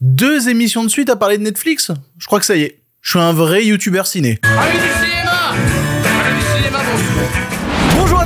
Deux 0.00 0.48
émissions 0.48 0.84
de 0.84 0.88
suite 0.88 1.10
à 1.10 1.16
parler 1.16 1.38
de 1.38 1.42
Netflix 1.42 1.90
Je 2.18 2.26
crois 2.26 2.38
que 2.38 2.46
ça 2.46 2.56
y 2.56 2.62
est. 2.62 2.78
Je 3.00 3.10
suis 3.10 3.18
un 3.18 3.32
vrai 3.32 3.64
youtubeur 3.64 4.06
ciné. 4.06 4.38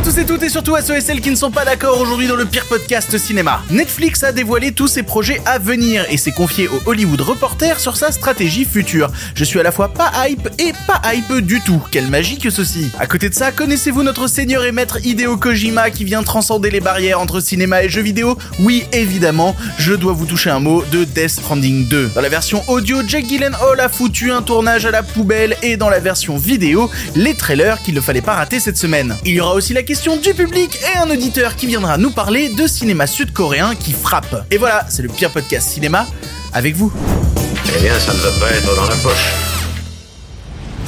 Tous 0.03 0.19
et 0.19 0.27
toutes 0.27 0.43
et 0.43 0.49
surtout 0.49 0.75
à 0.75 0.83
ceux 0.83 0.96
et 0.96 1.01
celles 1.01 1.21
qui 1.21 1.30
ne 1.30 1.37
sont 1.37 1.53
pas 1.53 1.64
d'accord 1.64 2.01
aujourd'hui 2.01 2.27
dans 2.27 2.35
le 2.35 2.45
pire 2.45 2.67
podcast 2.67 3.17
cinéma. 3.19 3.62
Netflix 3.71 4.25
a 4.25 4.32
dévoilé 4.32 4.73
tous 4.73 4.89
ses 4.89 5.05
projets 5.05 5.41
à 5.46 5.61
venir 5.61 6.05
et 6.11 6.17
s'est 6.17 6.32
confié 6.32 6.67
au 6.67 6.80
Hollywood 6.87 7.21
Reporter 7.21 7.79
sur 7.79 7.96
sa 7.96 8.11
stratégie 8.11 8.64
future. 8.64 9.12
Je 9.36 9.45
suis 9.45 9.61
à 9.61 9.62
la 9.62 9.71
fois 9.71 9.93
pas 9.93 10.11
hype 10.27 10.49
et 10.59 10.73
pas 10.89 11.00
hype 11.12 11.46
du 11.46 11.61
tout. 11.61 11.80
Quelle 11.93 12.09
magie 12.09 12.39
que 12.39 12.50
ceci. 12.50 12.91
À 12.99 13.07
côté 13.07 13.29
de 13.29 13.35
ça, 13.35 13.53
connaissez-vous 13.53 14.03
notre 14.03 14.27
seigneur 14.27 14.64
et 14.64 14.73
maître 14.73 14.99
Hideo 15.04 15.36
Kojima 15.36 15.91
qui 15.91 16.05
vient 16.05 16.25
transcender 16.25 16.71
les 16.71 16.80
barrières 16.80 17.21
entre 17.21 17.39
cinéma 17.39 17.84
et 17.84 17.89
jeux 17.89 18.03
vidéo? 18.03 18.37
Oui, 18.59 18.84
évidemment, 18.93 19.55
je 19.79 19.95
dois 19.95 20.14
vous 20.14 20.27
toucher 20.27 20.50
un 20.50 20.61
mot 20.61 20.82
de 20.91 21.05
Death 21.05 21.30
Stranding 21.30 21.87
2. 21.87 22.11
Dans 22.14 22.21
la 22.21 22.29
version 22.29 22.64
audio, 22.66 23.03
Jake 23.07 23.27
Gyllenhaal 23.29 23.79
a 23.79 23.89
foutu 23.89 24.32
un 24.32 24.43
tournage 24.43 24.84
à 24.84 24.90
la 24.90 25.04
poubelle 25.04 25.57
et 25.62 25.76
dans 25.76 25.90
la 25.90 26.00
version 26.00 26.37
vidéo, 26.37 26.90
les 27.14 27.34
trailers 27.34 27.81
qu'il 27.82 27.95
ne 27.95 28.00
fallait 28.00 28.21
pas 28.21 28.34
rater 28.34 28.59
cette 28.59 28.79
semaine. 28.79 29.17
Il 29.25 29.34
y 29.34 29.40
aura 29.40 29.54
aussi 29.54 29.73
la 29.75 29.84
du 29.93 30.32
public 30.32 30.79
et 30.82 30.99
un 30.99 31.11
auditeur 31.11 31.55
qui 31.55 31.67
viendra 31.67 31.99
nous 31.99 32.11
parler 32.11 32.48
de 32.48 32.67
cinéma 32.67 33.06
sud-coréen 33.06 33.75
qui 33.75 33.92
frappe. 33.92 34.47
Et 34.51 34.56
voilà, 34.56 34.87
c'est 34.89 35.03
le 35.03 35.09
pire 35.09 35.31
podcast 35.31 35.69
cinéma 35.69 36.06
avec 36.55 36.75
vous. 36.75 36.91
Eh 37.77 37.83
bien, 37.83 37.98
ça 37.98 38.15
ne 38.15 38.19
va 38.19 38.31
pas 38.41 38.51
être 38.53 38.75
dans 38.75 38.87
la 38.87 38.97
poche. 38.97 39.52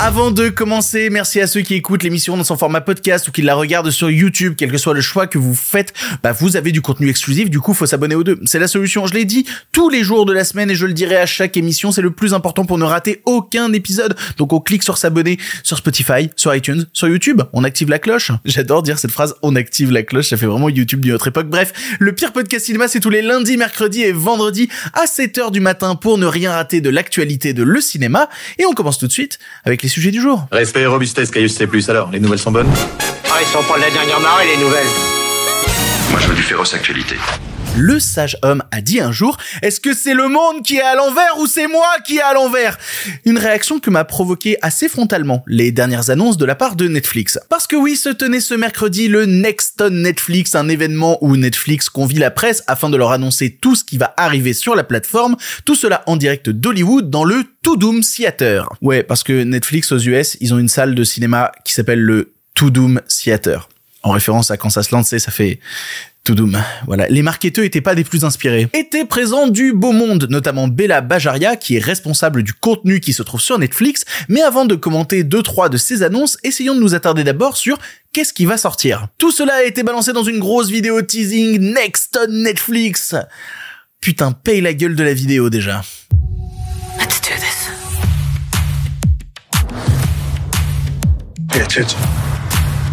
Avant 0.01 0.33
de 0.33 0.49
commencer, 0.49 1.09
merci 1.09 1.41
à 1.41 1.47
ceux 1.47 1.61
qui 1.61 1.75
écoutent 1.75 2.03
l'émission 2.03 2.37
dans 2.37 2.43
son 2.43 2.59
format 2.59 2.81
podcast 2.81 3.29
ou 3.29 3.33
qui 3.33 3.43
la 3.43 3.55
regardent 3.55 3.93
sur 3.93 4.11
YouTube, 4.11 4.55
quel 4.57 4.71
que 4.71 4.77
soit 4.77 4.93
le 4.93 5.01
choix 5.01 5.29
que 5.29 5.39
vous 5.39 5.55
faites, 5.55 5.95
bah 6.23 6.33
vous 6.33 6.57
avez 6.57 6.73
du 6.73 6.83
contenu 6.83 7.09
exclusif, 7.09 7.49
du 7.49 7.61
coup 7.61 7.75
faut 7.75 7.87
s'abonner 7.87 8.17
aux 8.17 8.25
deux. 8.25 8.39
C'est 8.45 8.59
la 8.59 8.67
solution, 8.67 9.07
je 9.07 9.15
l'ai 9.15 9.25
dit 9.25 9.47
tous 9.71 9.89
les 9.89 10.03
jours 10.03 10.27
de 10.27 10.33
la 10.33 10.45
semaine 10.45 10.69
et 10.69 10.75
je 10.75 10.85
le 10.85 10.95
dirai 10.95 11.17
à 11.17 11.27
chaque 11.27 11.57
émission, 11.57 11.93
c'est 11.93 12.03
le 12.03 12.11
plus 12.11 12.35
important 12.35 12.67
pour 12.67 12.77
ne 12.77 12.85
rater 12.85 13.23
aucun 13.25 13.73
épisode. 13.73 14.17
Donc 14.37 14.53
on 14.53 14.61
clique 14.61 14.83
sur 14.83 14.99
s'abonner 14.99 15.39
sur 15.63 15.79
Spotify, 15.79 16.29
sur 16.37 16.55
iTunes, 16.55 16.87
sur 16.93 17.09
YouTube, 17.09 17.43
on 17.53 17.63
active 17.63 17.89
la 17.89 18.01
cloche. 18.01 18.33
J'adore 18.45 18.83
dire 18.83 18.99
cette 18.99 19.13
phrase, 19.13 19.37
on 19.43 19.55
active 19.55 19.93
la 19.93 20.03
cloche, 20.03 20.29
ça 20.29 20.37
fait 20.37 20.47
vraiment 20.47 20.69
YouTube 20.69 21.01
d'une 21.01 21.13
autre 21.13 21.29
époque. 21.29 21.49
Bref, 21.49 21.73
le 22.01 22.13
pire 22.13 22.33
podcast 22.33 22.67
cinéma 22.67 22.89
c'est 22.89 23.01
tous 23.01 23.11
les 23.11 23.23
lundis, 23.23 23.57
mercredis 23.57 24.03
et 24.03 24.13
vendredis 24.13 24.69
à 24.93 25.05
7h 25.05 25.53
du 25.53 25.61
matin 25.61 25.95
pour 25.95 26.19
ne 26.19 26.27
rien 26.27 26.53
rater 26.53 26.81
de 26.81 26.91
l'actualité 26.91 27.55
de 27.55 27.63
le 27.63 27.81
cinéma. 27.81 28.29
Et 28.59 28.67
on 28.67 28.73
commence 28.73 28.99
tout 28.99 29.07
de 29.07 29.13
suite 29.13 29.39
avec 29.65 29.84
les 29.85 29.89
sujets 29.89 30.11
du 30.11 30.21
jour. 30.21 30.47
Respect 30.51 30.81
et 30.81 30.87
robustesse, 30.87 31.31
Caius 31.31 31.55
C+. 31.55 31.69
Alors, 31.89 32.11
les 32.11 32.19
nouvelles 32.19 32.39
sont 32.39 32.51
bonnes? 32.51 32.71
Ah, 33.31 33.37
ils 33.41 33.47
sont 33.47 33.63
pas 33.71 33.77
de 33.77 33.83
la 33.83 33.91
dernière 33.91 34.19
marée, 34.19 34.47
les 34.57 34.65
nouvelles 34.65 34.87
Moi, 36.11 36.21
je 36.21 36.29
veux 36.29 36.35
du 36.35 36.43
féroce 36.43 36.73
actualité. 36.73 37.17
Le 37.77 37.99
sage 37.99 38.37
homme 38.43 38.63
a 38.71 38.81
dit 38.81 39.01
un 39.01 39.11
jour, 39.11 39.37
est-ce 39.61 39.81
que 39.81 39.95
c'est 39.95 40.15
le 40.15 40.29
monde 40.29 40.63
qui 40.63 40.77
est 40.77 40.83
à 40.83 40.95
l'envers 40.95 41.39
ou 41.41 41.49
c'est 41.49 41.67
moi 41.67 41.89
qui 42.07 42.19
est 42.19 42.23
à 42.23 42.33
l'envers? 42.33 42.79
Une 43.25 43.37
réaction 43.37 43.81
que 43.81 43.91
m'a 43.91 44.05
provoqué 44.05 44.57
assez 44.63 44.89
frontalement 44.89 45.43
les 45.49 45.73
dernières 45.73 46.09
annonces 46.09 46.37
de 46.37 46.45
la 46.45 46.55
part 46.55 46.77
de 46.77 46.87
Netflix. 46.87 47.37
Parce 47.49 47.67
que 47.67 47.75
oui, 47.75 47.97
se 47.97 48.11
tenait 48.11 48.39
ce 48.39 48.55
mercredi 48.55 49.09
le 49.09 49.27
Next 49.27 49.81
on 49.81 49.91
Netflix, 49.91 50.55
un 50.55 50.69
événement 50.69 51.19
où 51.21 51.37
Netflix 51.37 51.89
convie 51.89 52.19
la 52.19 52.31
presse 52.31 52.63
afin 52.69 52.91
de 52.91 52.97
leur 52.97 53.11
annoncer 53.11 53.51
tout 53.51 53.75
ce 53.75 53.83
qui 53.83 53.99
va 53.99 54.15
arriver 54.17 54.53
sur 54.53 54.77
la 54.77 54.85
plateforme, 54.85 55.35
tout 55.65 55.75
cela 55.75 56.05
en 56.07 56.17
direct 56.17 56.51
d'Hollywood 56.51 57.11
dans 57.11 57.25
le 57.25 57.43
To 57.63 57.77
Doom 57.77 58.03
Theater. 58.03 58.69
Ouais, 58.83 59.03
parce 59.03 59.25
que 59.25 59.43
Netflix 59.43 59.91
aux 59.91 59.99
US, 59.99 60.37
ils 60.41 60.55
ont 60.55 60.59
une 60.59 60.69
salle 60.69 60.95
de 60.95 61.03
cinéma 61.03 61.51
qui 61.65 61.73
s'appelle 61.73 62.01
le 62.01 62.35
To 62.55 62.71
Doom 62.71 63.01
Theater. 63.09 63.69
En 64.05 64.13
référence 64.13 64.53
à 64.53 64.57
quand 64.57 64.71
ça 64.71 64.85
se 64.85 64.95
lance, 64.95 65.17
ça 65.17 65.33
fait 65.33 65.59
To 66.25 66.35
Doom. 66.35 66.59
Voilà. 66.87 67.07
Les 67.09 67.21
marketeurs 67.21 67.67
étaient 67.67 67.83
pas 67.83 67.95
des 67.95 68.03
plus 68.03 68.25
inspirés. 68.25 68.67
Étaient 68.73 69.05
présents 69.05 69.47
du 69.47 69.75
beau 69.75 69.93
monde, 69.93 70.27
notamment 70.31 70.69
Bella 70.69 71.03
Bajaria, 71.03 71.57
qui 71.57 71.77
est 71.77 71.85
responsable 71.85 72.43
du 72.43 72.55
contenu 72.55 73.01
qui 73.01 73.13
se 73.13 73.23
trouve 73.23 73.43
sur 73.43 73.59
Netflix. 73.59 74.07
Mais 74.31 74.41
avant 74.41 74.65
de 74.65 74.75
commenter 74.75 75.23
deux, 75.23 75.43
trois 75.43 75.69
de 75.69 75.77
ces 75.77 76.03
annonces, 76.03 76.39
essayons 76.43 76.75
de 76.75 76.81
nous 76.81 76.95
attarder 76.95 77.25
d'abord 77.25 77.59
sur 77.59 77.79
qu'est-ce 78.13 78.33
qui 78.33 78.47
va 78.47 78.57
sortir. 78.57 79.09
Tout 79.19 79.33
cela 79.33 79.57
a 79.57 79.65
été 79.65 79.83
balancé 79.83 80.15
dans 80.15 80.23
une 80.23 80.39
grosse 80.39 80.71
vidéo 80.71 81.03
teasing 81.03 81.61
Next 81.61 82.19
on 82.19 82.33
Netflix. 82.33 83.15
Putain, 84.01 84.33
paye 84.33 84.63
la 84.63 84.73
gueule 84.73 84.97
de 84.97 85.05
la 85.05 85.13
vidéo 85.13 85.51
déjà. 85.51 85.85
Let's 86.99 87.21
do 87.21 87.35
this. 87.37 87.69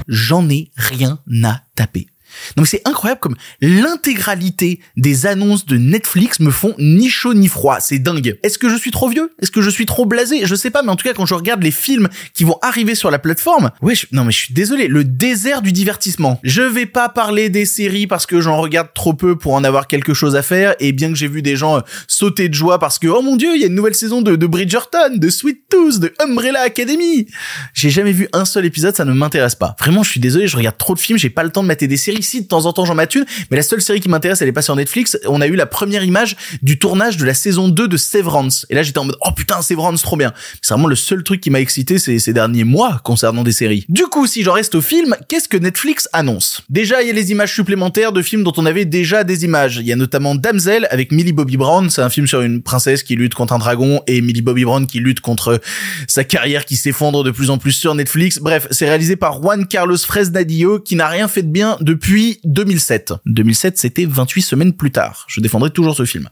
J'en 0.10 0.50
ai 0.50 0.70
rien 0.76 1.20
à 1.46 1.62
taper. 1.76 2.08
Donc 2.56 2.68
c'est 2.68 2.82
incroyable 2.86 3.20
comme 3.20 3.36
l'intégralité 3.62 4.80
des 4.98 5.26
annonces 5.26 5.66
de 5.66 5.78
Netflix 5.78 6.40
me 6.40 6.52
font 6.52 6.76
ni 6.78 7.10
chaud 7.10 7.34
ni 7.34 7.48
froid. 7.48 7.80
C'est 7.80 8.00
dingue. 8.00 8.38
Est-ce 8.44 8.58
que 8.58 8.70
je 8.70 8.76
suis 8.76 8.92
trop 8.92 9.10
vieux? 9.10 9.32
Est-ce 9.42 9.52
que 9.52 9.62
je 9.62 9.70
suis 9.70 9.86
trop 9.86 10.06
blasé? 10.06 10.46
Je 10.46 10.56
sais 10.56 10.70
pas, 10.70 10.84
mais 10.84 10.90
en 10.90 10.96
tout 10.96 11.08
cas 11.08 11.14
quand 11.14 11.26
je 11.26 11.34
regarde 11.34 11.64
les 11.64 11.72
films 11.72 12.10
qui 12.34 12.44
vont 12.44 12.58
arriver 12.62 12.96
sur 12.96 13.12
la 13.12 13.20
plateforme, 13.20 13.72
ouais, 13.82 13.94
non 14.12 14.26
mais 14.26 14.32
je 14.32 14.38
suis 14.38 14.54
désolé, 14.54 14.88
le 14.88 15.04
désert 15.04 15.62
du 15.62 15.72
divertissement. 15.72 16.40
Je 16.44 16.62
vais 16.62 16.86
pas 16.86 17.10
parler 17.10 17.50
des 17.50 17.66
séries 17.66 18.08
parce 18.08 18.26
que 18.26 18.42
j'en 18.42 18.58
regarde 18.58 18.90
trop 18.94 19.14
peu 19.14 19.36
pour 19.36 19.54
en 19.54 19.64
avoir 19.64 19.88
quelque 19.88 20.14
chose 20.14 20.36
à 20.36 20.42
faire. 20.42 20.76
Et 20.80 20.92
bien 20.92 21.10
que 21.10 21.16
j'ai 21.16 21.28
vu 21.28 21.42
des 21.42 21.56
gens 21.56 21.78
euh, 21.78 21.82
sauter 22.08 22.50
de 22.50 22.54
joie 22.54 22.80
parce 22.80 23.00
que 23.00 23.08
oh 23.08 23.22
mon 23.22 23.36
dieu, 23.36 23.56
il 23.56 23.62
y 23.62 23.64
a 23.64 23.68
une 23.68 23.76
nouvelle 23.76 23.96
saison 23.96 24.22
de, 24.22 24.36
de 24.36 24.48
Bridgerton, 24.48 25.16
de 25.16 25.30
Sweet 25.30 25.70
Tooth, 25.70 26.00
de 26.00 26.14
Umbrella 26.20 26.62
Academy. 26.62 27.28
J'ai 27.74 27.90
jamais 27.90 28.12
vu 28.12 28.28
un 28.34 28.46
seul 28.46 28.66
épisode, 28.66 28.96
ça 28.96 29.06
ne 29.06 29.14
m'intéresse 29.14 29.56
pas. 29.56 29.76
Vraiment, 29.80 30.04
je 30.04 30.12
suis 30.12 30.20
désolé, 30.20 30.48
je 30.48 30.58
regarde 30.58 30.78
trop 30.78 30.94
de 30.94 31.00
films, 31.00 31.18
j'ai 31.18 31.30
pas 31.30 31.44
le 31.44 31.50
temps 31.50 31.64
de 31.64 31.68
mater 31.68 31.88
des 31.88 31.98
séries. 31.98 32.21
Si 32.22 32.42
de 32.42 32.48
temps 32.48 32.66
en 32.66 32.74
temps 32.74 32.86
j'en 32.86 32.96
mate 32.96 33.16
une, 33.16 33.26
mais 33.50 33.58
la 33.58 33.64
seule 33.64 33.82
série 33.82 34.00
qui 34.00 34.10
m'intéresse, 34.10 34.42
elle 34.42 34.48
est 34.48 34.54
pas 34.54 34.62
sur 34.62 34.76
Netflix. 34.76 35.18
On 35.28 35.42
a 35.42 35.48
eu 35.48 35.56
la 35.56 35.66
première 35.66 36.04
image 36.04 36.36
du 36.62 36.80
tournage 36.80 37.18
de 37.18 37.26
la 37.26 37.34
saison 37.34 37.70
2 37.70 37.88
de 37.88 37.98
Severance. 37.98 38.66
Et 38.70 38.76
là, 38.76 38.84
j'étais 38.84 39.00
en 39.00 39.06
mode 39.06 39.18
oh 39.22 39.32
putain, 39.36 39.62
Severance, 39.62 40.02
trop 40.02 40.18
bien. 40.18 40.34
C'est 40.62 40.74
vraiment 40.74 40.88
le 40.88 40.96
seul 40.96 41.24
truc 41.24 41.42
qui 41.42 41.50
m'a 41.50 41.60
excité 41.60 42.00
ces, 42.00 42.20
ces 42.20 42.34
derniers 42.34 42.64
mois 42.64 43.02
concernant 43.04 43.44
des 43.44 43.52
séries. 43.52 43.86
Du 43.90 44.04
coup, 44.04 44.28
si 44.28 44.44
j'en 44.44 44.54
reste 44.54 44.76
au 44.76 44.82
film, 44.82 45.16
qu'est-ce 45.28 45.48
que 45.48 45.58
Netflix 45.58 46.08
annonce? 46.14 46.64
Déjà, 46.70 47.02
il 47.02 47.08
y 47.08 47.12
a 47.12 47.14
les 47.14 47.32
images 47.32 47.54
supplémentaires 47.54 48.12
de 48.12 48.22
films 48.22 48.44
dont 48.44 48.54
on 48.58 48.66
avait 48.66 48.86
déjà 48.86 49.24
des 49.24 49.46
images. 49.46 49.78
Il 49.78 49.86
y 49.86 49.94
a 49.94 49.96
notamment 49.96 50.36
Damsel 50.36 50.88
avec 50.92 51.12
Millie 51.12 51.34
Bobby 51.34 51.58
Brown, 51.58 51.90
c'est 51.90 52.02
un 52.02 52.10
film 52.10 52.28
sur 52.28 52.42
une 52.42 52.62
princesse 52.62 53.04
qui 53.04 53.16
lutte 53.16 53.34
contre 53.34 53.54
un 53.54 53.60
dragon 53.60 54.02
et 54.08 54.22
Millie 54.22 54.42
Bobby 54.42 54.64
Brown 54.64 54.88
qui 54.88 55.00
lutte 55.00 55.22
contre 55.22 55.60
sa 56.08 56.24
carrière 56.24 56.66
qui 56.66 56.76
s'effondre 56.76 57.24
de 57.24 57.32
plus 57.32 57.50
en 57.50 57.58
plus 57.58 57.72
sur 57.72 57.96
Netflix. 57.96 58.40
Bref, 58.40 58.68
c'est 58.72 58.88
réalisé 58.88 59.16
par 59.16 59.42
Juan 59.42 59.68
Carlos 59.68 59.98
Fresnadillo 59.98 60.80
qui 60.80 60.96
n'a 60.96 61.08
rien 61.08 61.28
fait 61.28 61.44
de 61.44 61.48
bien 61.48 61.78
depuis 61.82 62.11
2007. 62.44 63.14
2007, 63.26 63.78
c'était 63.78 64.06
28 64.06 64.42
semaines 64.42 64.74
plus 64.74 64.92
tard. 64.92 65.26
Je 65.28 65.40
défendrai 65.40 65.70
toujours 65.70 65.96
ce 65.96 66.06
film. 66.06 66.30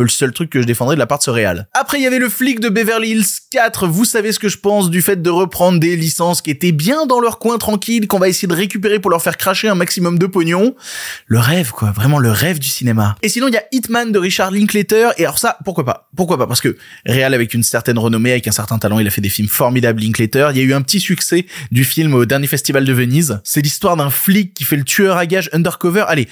Le 0.00 0.08
seul 0.08 0.32
truc 0.32 0.48
que 0.48 0.62
je 0.62 0.66
défendrai 0.66 0.96
de 0.96 0.98
la 0.98 1.06
part 1.06 1.18
de 1.18 1.24
ce 1.24 1.30
réal. 1.30 1.68
Après, 1.74 1.98
il 1.98 2.02
y 2.02 2.06
avait 2.06 2.18
le 2.18 2.30
flic 2.30 2.58
de 2.58 2.70
Beverly 2.70 3.10
Hills 3.10 3.26
4. 3.50 3.86
Vous 3.86 4.06
savez 4.06 4.32
ce 4.32 4.38
que 4.38 4.48
je 4.48 4.56
pense 4.56 4.88
du 4.88 5.02
fait 5.02 5.20
de 5.20 5.28
reprendre 5.28 5.78
des 5.78 5.94
licences 5.94 6.40
qui 6.40 6.50
étaient 6.50 6.72
bien 6.72 7.04
dans 7.04 7.20
leur 7.20 7.38
coin 7.38 7.58
tranquille, 7.58 8.08
qu'on 8.08 8.18
va 8.18 8.30
essayer 8.30 8.48
de 8.48 8.54
récupérer 8.54 8.98
pour 8.98 9.10
leur 9.10 9.20
faire 9.20 9.36
cracher 9.36 9.68
un 9.68 9.74
maximum 9.74 10.18
de 10.18 10.24
pognon. 10.24 10.74
Le 11.26 11.38
rêve, 11.38 11.72
quoi. 11.72 11.90
Vraiment 11.90 12.18
le 12.18 12.30
rêve 12.30 12.58
du 12.58 12.68
cinéma. 12.68 13.16
Et 13.22 13.28
sinon, 13.28 13.48
il 13.48 13.54
y 13.54 13.58
a 13.58 13.64
Hitman 13.72 14.10
de 14.10 14.18
Richard 14.18 14.50
Linklater. 14.52 15.10
Et 15.18 15.24
alors 15.24 15.38
ça, 15.38 15.58
pourquoi 15.66 15.84
pas? 15.84 16.08
Pourquoi 16.16 16.38
pas? 16.38 16.46
Parce 16.46 16.62
que 16.62 16.78
réal 17.04 17.34
avec 17.34 17.52
une 17.52 17.62
certaine 17.62 17.98
renommée, 17.98 18.30
avec 18.30 18.48
un 18.48 18.52
certain 18.52 18.78
talent, 18.78 19.00
il 19.00 19.06
a 19.06 19.10
fait 19.10 19.20
des 19.20 19.28
films 19.28 19.48
formidables, 19.48 20.00
Linklater. 20.00 20.48
Il 20.52 20.56
y 20.56 20.60
a 20.60 20.64
eu 20.64 20.72
un 20.72 20.80
petit 20.80 21.00
succès 21.00 21.44
du 21.72 21.84
film 21.84 22.14
au 22.14 22.24
dernier 22.24 22.46
festival 22.46 22.86
de 22.86 22.92
Venise. 22.94 23.38
C'est 23.44 23.60
l'histoire 23.60 23.98
d'un 23.98 24.08
flic 24.08 24.54
qui 24.54 24.64
fait 24.64 24.76
le 24.76 24.84
tueur 24.84 25.18
à 25.18 25.26
gages 25.26 25.50
undercover. 25.52 26.04
Allez, 26.08 26.26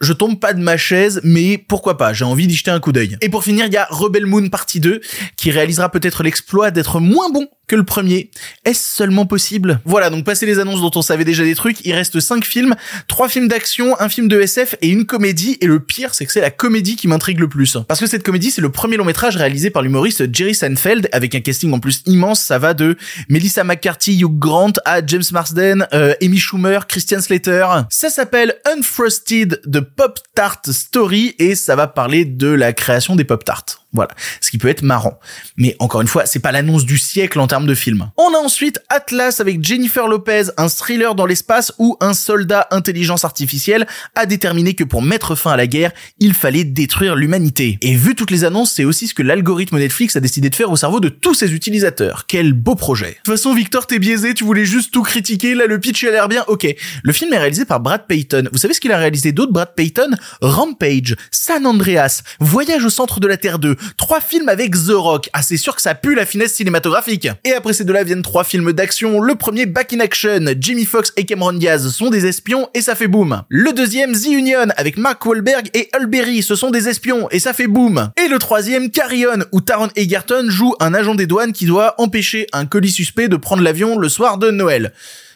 je 0.00 0.12
tombe 0.14 0.40
pas 0.40 0.54
de 0.54 0.62
ma 0.62 0.78
chaise, 0.78 1.20
mais 1.22 1.58
pourquoi 1.58 1.98
pas, 1.98 2.14
j'ai 2.14 2.24
envie 2.24 2.46
d'y 2.46 2.56
jeter 2.56 2.70
un 2.70 2.80
coup 2.80 2.92
d'œil. 2.92 3.09
Et 3.20 3.28
pour 3.28 3.44
finir, 3.44 3.66
il 3.66 3.72
y 3.72 3.76
a 3.76 3.86
Rebel 3.90 4.26
Moon 4.26 4.48
partie 4.48 4.80
2, 4.80 5.00
qui 5.36 5.50
réalisera 5.50 5.90
peut-être 5.90 6.22
l'exploit 6.22 6.70
d'être 6.70 7.00
moins 7.00 7.30
bon 7.30 7.48
que 7.70 7.76
le 7.76 7.84
premier. 7.84 8.30
Est-ce 8.64 8.96
seulement 8.96 9.26
possible? 9.26 9.80
Voilà, 9.84 10.10
donc 10.10 10.24
passé 10.24 10.44
les 10.44 10.58
annonces 10.58 10.80
dont 10.80 10.90
on 10.96 11.02
savait 11.02 11.24
déjà 11.24 11.44
des 11.44 11.54
trucs, 11.54 11.86
il 11.86 11.92
reste 11.92 12.18
5 12.18 12.44
films, 12.44 12.74
3 13.06 13.28
films 13.28 13.46
d'action, 13.46 13.94
un 14.00 14.08
film 14.08 14.26
de 14.26 14.40
SF 14.40 14.74
et 14.82 14.88
une 14.88 15.06
comédie, 15.06 15.56
et 15.60 15.66
le 15.66 15.78
pire 15.78 16.12
c'est 16.12 16.26
que 16.26 16.32
c'est 16.32 16.40
la 16.40 16.50
comédie 16.50 16.96
qui 16.96 17.06
m'intrigue 17.06 17.38
le 17.38 17.48
plus. 17.48 17.78
Parce 17.86 18.00
que 18.00 18.06
cette 18.06 18.24
comédie, 18.24 18.50
c'est 18.50 18.60
le 18.60 18.70
premier 18.72 18.96
long 18.96 19.04
métrage 19.04 19.36
réalisé 19.36 19.70
par 19.70 19.82
l'humoriste 19.82 20.34
Jerry 20.34 20.52
Seinfeld, 20.52 21.08
avec 21.12 21.32
un 21.36 21.40
casting 21.40 21.72
en 21.72 21.78
plus 21.78 22.02
immense, 22.06 22.40
ça 22.40 22.58
va 22.58 22.74
de 22.74 22.96
Melissa 23.28 23.62
McCarthy, 23.62 24.18
Hugh 24.20 24.36
Grant 24.36 24.72
à 24.84 25.06
James 25.06 25.22
Marsden, 25.30 25.86
euh, 25.94 26.14
Amy 26.20 26.38
Schumer, 26.38 26.88
Christian 26.88 27.20
Slater. 27.20 27.66
Ça 27.88 28.10
s'appelle 28.10 28.56
Unfrosted 28.66 29.60
The 29.70 29.80
Pop 29.80 30.18
Tart 30.34 30.62
Story 30.68 31.36
et 31.38 31.54
ça 31.54 31.76
va 31.76 31.86
parler 31.86 32.24
de 32.24 32.48
la 32.48 32.72
création 32.72 32.99
des 33.16 33.24
Pop 33.24 33.44
Tarts. 33.44 33.79
Voilà, 33.92 34.10
ce 34.40 34.50
qui 34.50 34.58
peut 34.58 34.68
être 34.68 34.82
marrant. 34.82 35.18
Mais 35.56 35.74
encore 35.80 36.00
une 36.00 36.06
fois, 36.06 36.24
c'est 36.24 36.38
pas 36.38 36.52
l'annonce 36.52 36.84
du 36.84 36.96
siècle 36.96 37.40
en 37.40 37.48
termes 37.48 37.66
de 37.66 37.74
film. 37.74 38.10
On 38.16 38.34
a 38.34 38.38
ensuite 38.38 38.80
Atlas 38.88 39.40
avec 39.40 39.64
Jennifer 39.64 40.06
Lopez, 40.06 40.44
un 40.56 40.68
thriller 40.68 41.16
dans 41.16 41.26
l'espace 41.26 41.72
où 41.78 41.96
un 42.00 42.14
soldat 42.14 42.68
intelligence 42.70 43.24
artificielle 43.24 43.86
a 44.14 44.26
déterminé 44.26 44.74
que 44.74 44.84
pour 44.84 45.02
mettre 45.02 45.34
fin 45.34 45.52
à 45.52 45.56
la 45.56 45.66
guerre, 45.66 45.90
il 46.20 46.34
fallait 46.34 46.62
détruire 46.62 47.16
l'humanité. 47.16 47.78
Et 47.82 47.96
vu 47.96 48.14
toutes 48.14 48.30
les 48.30 48.44
annonces, 48.44 48.72
c'est 48.72 48.84
aussi 48.84 49.08
ce 49.08 49.14
que 49.14 49.22
l'algorithme 49.22 49.78
Netflix 49.78 50.14
a 50.14 50.20
décidé 50.20 50.50
de 50.50 50.54
faire 50.54 50.70
au 50.70 50.76
cerveau 50.76 51.00
de 51.00 51.08
tous 51.08 51.34
ses 51.34 51.52
utilisateurs. 51.52 52.26
Quel 52.28 52.52
beau 52.52 52.76
projet. 52.76 53.08
De 53.08 53.14
toute 53.24 53.34
façon, 53.34 53.54
Victor, 53.54 53.88
t'es 53.88 53.98
biaisé, 53.98 54.34
tu 54.34 54.44
voulais 54.44 54.64
juste 54.64 54.92
tout 54.92 55.02
critiquer, 55.02 55.54
là 55.54 55.66
le 55.66 55.80
pitch 55.80 56.04
a 56.04 56.10
l'air 56.10 56.28
bien, 56.28 56.44
ok. 56.46 56.66
Le 57.02 57.12
film 57.12 57.32
est 57.32 57.38
réalisé 57.38 57.64
par 57.64 57.80
Brad 57.80 58.06
Payton. 58.06 58.48
Vous 58.52 58.58
savez 58.58 58.74
ce 58.74 58.80
qu'il 58.80 58.92
a 58.92 58.98
réalisé 58.98 59.32
d'autre, 59.32 59.52
Brad 59.52 59.74
Payton? 59.74 60.10
Rampage, 60.40 61.16
San 61.32 61.66
Andreas, 61.66 62.22
Voyage 62.38 62.84
au 62.84 62.90
centre 62.90 63.20
de 63.20 63.26
la 63.26 63.36
Terre 63.36 63.58
2, 63.58 63.76
trois 63.96 64.20
films 64.20 64.48
avec 64.48 64.72
The 64.72 64.92
Rock. 64.92 65.28
Ah, 65.32 65.42
c'est 65.42 65.56
sûr 65.56 65.74
que 65.74 65.82
ça 65.82 65.94
pue 65.94 66.14
la 66.14 66.26
finesse 66.26 66.54
cinématographique. 66.54 67.28
Et 67.44 67.52
après 67.52 67.72
ces 67.72 67.84
deux-là 67.84 68.04
viennent 68.04 68.22
trois 68.22 68.44
films 68.44 68.72
d'action. 68.72 69.20
Le 69.20 69.34
premier, 69.34 69.66
Back 69.66 69.92
in 69.92 70.00
Action. 70.00 70.44
Jimmy 70.58 70.84
Fox 70.84 71.12
et 71.16 71.24
Cameron 71.24 71.52
Diaz 71.54 71.88
sont 71.90 72.10
des 72.10 72.26
espions 72.26 72.68
et 72.74 72.80
ça 72.80 72.94
fait 72.94 73.08
boum. 73.08 73.42
Le 73.48 73.72
deuxième, 73.72 74.12
The 74.12 74.26
Union, 74.26 74.68
avec 74.76 74.96
Mark 74.96 75.24
Wahlberg 75.24 75.70
et 75.74 75.88
Hulberry, 75.94 76.42
ce 76.42 76.54
sont 76.54 76.70
des 76.70 76.88
espions 76.88 77.28
et 77.30 77.38
ça 77.38 77.52
fait 77.52 77.66
boum. 77.66 78.10
Et 78.22 78.28
le 78.28 78.38
troisième, 78.38 78.90
Carrion, 78.90 79.44
où 79.52 79.60
Taron 79.60 79.88
Egerton 79.96 80.46
joue 80.48 80.74
un 80.80 80.94
agent 80.94 81.14
des 81.14 81.26
douanes 81.26 81.52
qui 81.52 81.66
doit 81.66 81.94
empêcher 81.98 82.46
un 82.52 82.66
colis 82.66 82.90
suspect 82.90 83.28
de 83.28 83.36
prendre 83.36 83.62
l'avion 83.62 83.98
le 83.98 84.08
soir 84.08 84.38
de 84.38 84.50
Noël 84.50 84.92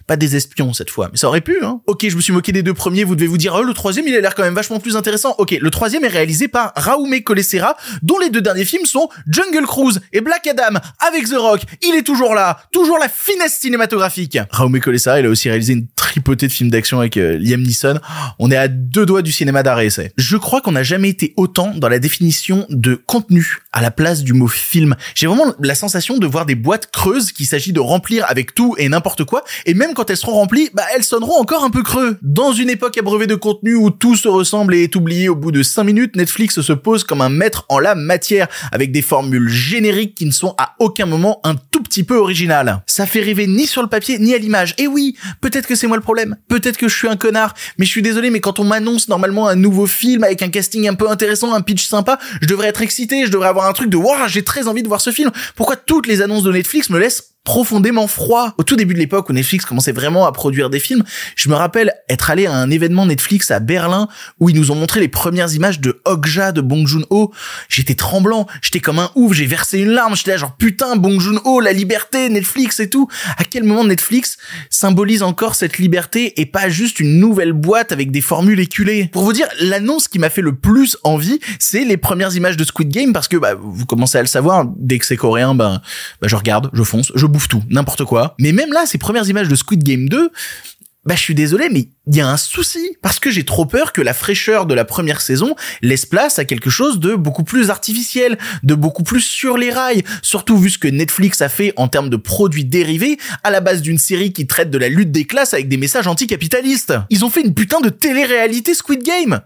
pas 0.07 0.17
des 0.17 0.37
espions 0.37 0.73
cette 0.73 0.91
fois, 0.91 1.09
mais 1.13 1.19
ça 1.19 1.29
aurait 1.29 1.41
pu. 1.41 1.57
Hein. 1.63 1.81
Ok, 1.87 2.07
je 2.09 2.17
me 2.17 2.21
suis 2.21 2.33
moqué 2.33 2.53
des 2.53 2.63
deux 2.63 2.75
premiers, 2.75 3.05
vous 3.05 3.15
devez 3.15 3.27
vous 3.27 3.39
dire, 3.39 3.55
oh, 3.59 3.63
le 3.63 3.73
troisième, 3.73 4.07
il 4.09 4.15
a 4.17 4.21
l'air 4.21 4.35
quand 4.35 4.43
même 4.43 4.55
vachement 4.55 4.81
plus 4.81 4.97
intéressant. 4.97 5.35
Ok, 5.39 5.57
le 5.61 5.71
troisième 5.71 6.05
est 6.05 6.09
réalisé 6.09 6.49
par 6.49 6.73
Raume 6.77 7.15
Colessera, 7.23 7.77
dont 8.03 8.19
les 8.19 8.31
deux 8.31 8.43
derniers 8.43 8.65
films 8.65 8.87
sont 8.87 9.09
Jungle 9.29 9.67
Cruise 9.67 10.01
et 10.13 10.21
Black 10.21 10.47
Adam, 10.47 10.81
avec 11.07 11.29
The 11.29 11.37
Rock. 11.37 11.61
Il 11.83 11.95
est 11.95 12.03
toujours 12.03 12.35
là, 12.35 12.59
toujours 12.73 12.99
la 12.99 13.09
finesse 13.09 13.59
cinématographique. 13.61 14.39
Raume 14.51 14.81
Colessera, 14.81 15.21
il 15.21 15.27
a 15.27 15.29
aussi 15.29 15.49
réalisé 15.49 15.75
une 15.75 15.87
tripotée 15.95 16.49
de 16.49 16.53
films 16.53 16.71
d'action 16.71 16.99
avec 16.99 17.17
euh, 17.17 17.39
Liam 17.39 17.63
Neeson. 17.63 18.01
On 18.39 18.51
est 18.51 18.57
à 18.57 18.69
deux 18.69 19.07
doigts 19.07 19.23
du 19.23 19.33
cinéma 19.33 19.63
d'arrêt. 19.63 19.85
Je 20.17 20.37
crois 20.37 20.61
qu'on 20.61 20.73
n'a 20.73 20.83
jamais 20.83 21.09
été 21.09 21.35
autant 21.37 21.73
dans 21.75 21.89
la 21.89 21.99
définition 21.99 22.67
de 22.71 22.95
contenu 22.95 23.59
à 23.73 23.83
la 23.83 23.91
place 23.91 24.23
du 24.23 24.33
mot 24.33 24.49
film. 24.49 24.95
J'ai 25.15 25.27
vraiment 25.27 25.53
la 25.61 25.75
sensation 25.75 26.19
de 26.19 26.27
voir 26.27 26.47
des 26.47 26.55
boîtes 26.55 26.91
creuses 26.91 27.33
qu'il 27.33 27.47
s'agit 27.47 27.73
de 27.73 27.81
remplir 27.81 28.25
avec 28.29 28.55
tout 28.55 28.75
et 28.79 28.89
n'importe 28.89 29.25
quoi, 29.25 29.45
et 29.67 29.75
même 29.75 29.94
quand 29.95 30.11
elles 30.11 30.17
seront 30.17 30.35
remplies, 30.35 30.71
bah 30.75 30.83
elles 30.95 31.05
sonneront 31.05 31.41
encore 31.41 31.65
un 31.65 31.71
peu 31.71 31.83
creux. 31.83 32.19
Dans 32.23 32.53
une 32.53 32.69
époque 32.69 32.99
abreuvée 32.99 33.27
de 33.27 33.35
contenu 33.35 33.75
où 33.75 33.91
tout 33.91 34.17
se 34.17 34.29
ressemble 34.29 34.75
et 34.75 34.83
est 34.83 34.97
oublié 34.97 35.29
au 35.29 35.37
bout 35.37 35.53
de 35.53 35.63
5 35.63 35.85
minutes, 35.85 36.17
Netflix 36.17 36.61
se 36.61 36.73
pose 36.73 37.05
comme 37.05 37.21
un 37.21 37.29
maître 37.29 37.65
en 37.69 37.79
la 37.79 37.95
matière, 37.95 38.49
avec 38.73 38.93
des 38.93 39.03
formules 39.03 39.49
génériques 39.49 40.15
qui 40.15 40.27
ne 40.27 40.33
sont 40.33 40.55
à 40.59 40.75
aucun 40.79 41.07
moment 41.07 41.41
un 41.45 41.55
petit 41.85 42.03
peu 42.03 42.17
originales. 42.17 42.83
Ça 42.87 43.07
fait 43.07 43.21
rêver 43.21 43.47
ni 43.47 43.67
sur 43.67 43.81
le 43.83 43.89
papier 43.89 44.19
ni 44.19 44.35
à 44.35 44.39
l'image. 44.39 44.75
Et 44.79 44.89
oui, 44.89 45.17
peut-être 45.41 45.69
que 45.69 45.77
c'est 45.77 45.87
moi 45.87 45.97
le 45.97 46.03
problème, 46.03 46.37
peut-être 46.49 46.77
que 46.77 46.89
je 46.89 46.97
suis 46.97 47.09
un 47.09 47.17
connard, 47.17 47.55
mais 47.79 47.87
je 47.87 47.91
suis 47.91 48.03
désolé, 48.03 48.31
mais 48.31 48.41
quand 48.41 48.59
on 48.59 48.65
m'annonce 48.65 49.09
normalement 49.09 49.47
un 49.47 49.55
nouveau 49.55 49.87
film 49.87 50.25
avec 50.25 50.43
un 50.43 50.49
casting 50.49 50.89
un 50.89 50.95
peu 50.95 51.09
intéressant, 51.09 51.55
un 51.55 51.61
pitch 51.61 51.87
sympa, 51.87 52.19
je 52.41 52.49
devrais 52.49 52.69
être 52.69 52.83
excité, 52.83 53.27
je 53.27 53.31
devrais 53.31 53.49
avoir 53.49 53.69
un 53.69 53.73
truc 53.73 53.91
de 53.91 53.97
waouh, 53.97 54.27
j'ai 54.27 54.43
très 54.43 54.67
envie 54.67 54.83
de 54.83 54.89
voir 54.89 55.01
ce 55.01 55.11
film. 55.11 55.31
Pourquoi 55.55 55.77
toutes 55.77 56.07
les 56.07 56.23
annonces 56.23 56.43
de 56.43 56.53
Netflix 56.53 56.91
me 56.91 56.99
laissent 56.99 57.31
profondément 57.45 58.07
froid? 58.07 58.55
Au 58.57 58.63
tout 58.63 58.75
début 58.75 58.95
de 58.95 58.99
l'époque 58.99 59.29
où 59.29 59.33
Netflix 59.35 59.67
commençait 59.67 59.93
vraiment 59.93 60.27
à 60.27 60.33
produire 60.33 60.71
des 60.71 60.81
films, 60.81 61.05
je 61.37 61.51
me 61.51 61.55
rappelle 61.55 61.93
être 62.09 62.31
allé 62.31 62.47
à 62.47 62.55
un 62.55 62.71
événement 62.71 63.05
Netflix 63.05 63.51
à 63.51 63.61
Berlin 63.61 64.09
où 64.41 64.49
ils 64.49 64.57
nous 64.57 64.71
ont 64.71 64.75
montré 64.75 65.01
les 65.01 65.09
premières 65.09 65.53
images 65.53 65.79
de 65.81 66.01
Okja 66.07 66.53
de 66.53 66.63
Bong 66.63 66.87
Joon-ho. 66.87 67.33
J'étais 67.69 67.95
tremblant, 67.95 68.47
j'étais 68.63 68.81
comme 68.81 68.99
un 68.99 69.11
ouf, 69.15 69.35
j'ai 69.35 69.45
versé 69.45 69.81
une 69.81 69.91
larme, 69.91 70.17
j'étais 70.17 70.31
là 70.31 70.37
genre 70.39 70.57
putain 70.57 70.97
Bong 70.97 71.21
Joon-ho, 71.21 71.61
liberté, 71.75 72.29
Netflix 72.29 72.81
et 72.81 72.89
tout. 72.89 73.09
À 73.37 73.45
quel 73.45 73.65
moment 73.65 73.85
Netflix 73.85 74.39
symbolise 74.71 75.23
encore 75.23 75.55
cette 75.55 75.79
liberté 75.79 76.41
et 76.41 76.47
pas 76.47 76.69
juste 76.69 77.01
une 77.01 77.19
nouvelle 77.19 77.53
boîte 77.53 77.93
avec 77.93 78.11
des 78.11 78.21
formules 78.21 78.61
éculées? 78.61 79.09
Pour 79.13 79.25
vous 79.25 79.33
dire, 79.33 79.47
l'annonce 79.61 80.09
qui 80.09 80.19
m'a 80.19 80.31
fait 80.31 80.43
le 80.43 80.55
plus 80.55 80.97
envie, 81.05 81.41
c'est 81.59 81.85
les 81.85 81.97
premières 81.97 82.35
images 82.37 82.57
de 82.57 82.65
Squid 82.65 82.89
Game 82.89 83.13
parce 83.13 83.29
que 83.29 83.37
bah, 83.37 83.55
vous 83.55 83.87
commencez 83.87 84.19
à 84.19 84.23
le 84.23 84.29
savoir, 84.29 84.67
dès 84.77 84.99
que 84.99 85.07
c'est 85.07 85.17
coréen, 85.17 85.55
bah, 85.55 85.83
bah 86.21 86.29
je 86.29 86.37
regarde, 86.37 86.71
je 86.73 86.83
fonce, 86.83 87.13
je 87.15 87.27
bouffe 87.27 87.49
tout, 87.49 87.63
n'importe 87.71 88.05
quoi. 88.05 88.35
Mais 88.39 88.53
même 88.53 88.73
là, 88.73 88.87
ces 88.87 88.99
premières 88.99 89.29
images 89.29 89.49
de 89.49 89.55
Squid 89.55 89.83
Game 89.83 90.09
2, 90.09 90.31
bah 91.07 91.15
je 91.15 91.21
suis 91.21 91.35
désolé, 91.35 91.69
mais 91.71 91.89
il 92.07 92.17
y 92.17 92.21
a 92.21 92.29
un 92.29 92.37
souci 92.37 92.97
parce 93.03 93.19
que 93.19 93.31
j'ai 93.31 93.45
trop 93.45 93.67
peur 93.67 93.93
que 93.93 94.01
la 94.01 94.15
fraîcheur 94.15 94.67
de 94.67 94.75
la 94.75 94.85
première 94.85 95.21
saison 95.21 95.55
laisse 95.83 96.07
place 96.07 96.39
à 96.39 96.45
quelque 96.45 96.71
chose 96.71 96.99
de 96.99 97.15
beaucoup 97.15 97.45
plus 97.45 97.71
artificiel, 97.71 98.39
de 98.63 98.75
beaucoup 98.75 99.03
plus 99.03 99.21
sur 99.21 99.59
les 99.59 99.71
rails. 99.71 100.03
Surtout 100.23 100.57
vu 100.57 100.71
ce 100.71 100.79
que 100.79 100.89
Netflix 100.89 101.43
a 101.43 101.49
fait 101.49 101.73
en 101.77 101.89
termes 101.89 102.09
de 102.09 102.17
produits 102.17 102.65
dérivés 102.65 103.19
à 103.43 103.51
la 103.51 103.61
base 103.61 103.83
d'une 103.83 103.99
série 103.99 104.33
qui 104.33 104.47
traite 104.47 104.71
de 104.71 104.79
la 104.79 104.89
lutte 104.89 105.13
des 105.13 105.25
classes 105.27 105.55
avec 105.55 105.69
des 105.69 105.77
messages 105.77 106.07
anticapitalistes. 106.07 106.95
Ils 107.11 107.25
ont 107.25 107.31
fait 107.31 107.43
une 107.43 107.55
putain 107.55 107.81
de 107.81 107.91
télé-réalité 107.91 108.75
Squid 108.75 109.03
Game. 109.03 109.41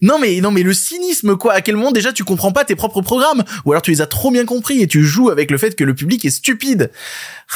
Non 0.00 0.18
mais 0.18 0.40
non 0.40 0.50
mais 0.50 0.62
le 0.62 0.72
cynisme 0.72 1.36
quoi, 1.36 1.54
à 1.54 1.60
quel 1.60 1.76
moment 1.76 1.90
déjà 1.90 2.12
tu 2.12 2.24
comprends 2.24 2.52
pas 2.52 2.64
tes 2.64 2.76
propres 2.76 3.00
programmes? 3.00 3.42
Ou 3.64 3.72
alors 3.72 3.82
tu 3.82 3.90
les 3.90 4.00
as 4.00 4.06
trop 4.06 4.30
bien 4.30 4.44
compris 4.44 4.80
et 4.80 4.86
tu 4.86 5.04
joues 5.04 5.30
avec 5.30 5.50
le 5.50 5.58
fait 5.58 5.74
que 5.74 5.84
le 5.84 5.94
public 5.94 6.24
est 6.24 6.30
stupide. 6.30 6.90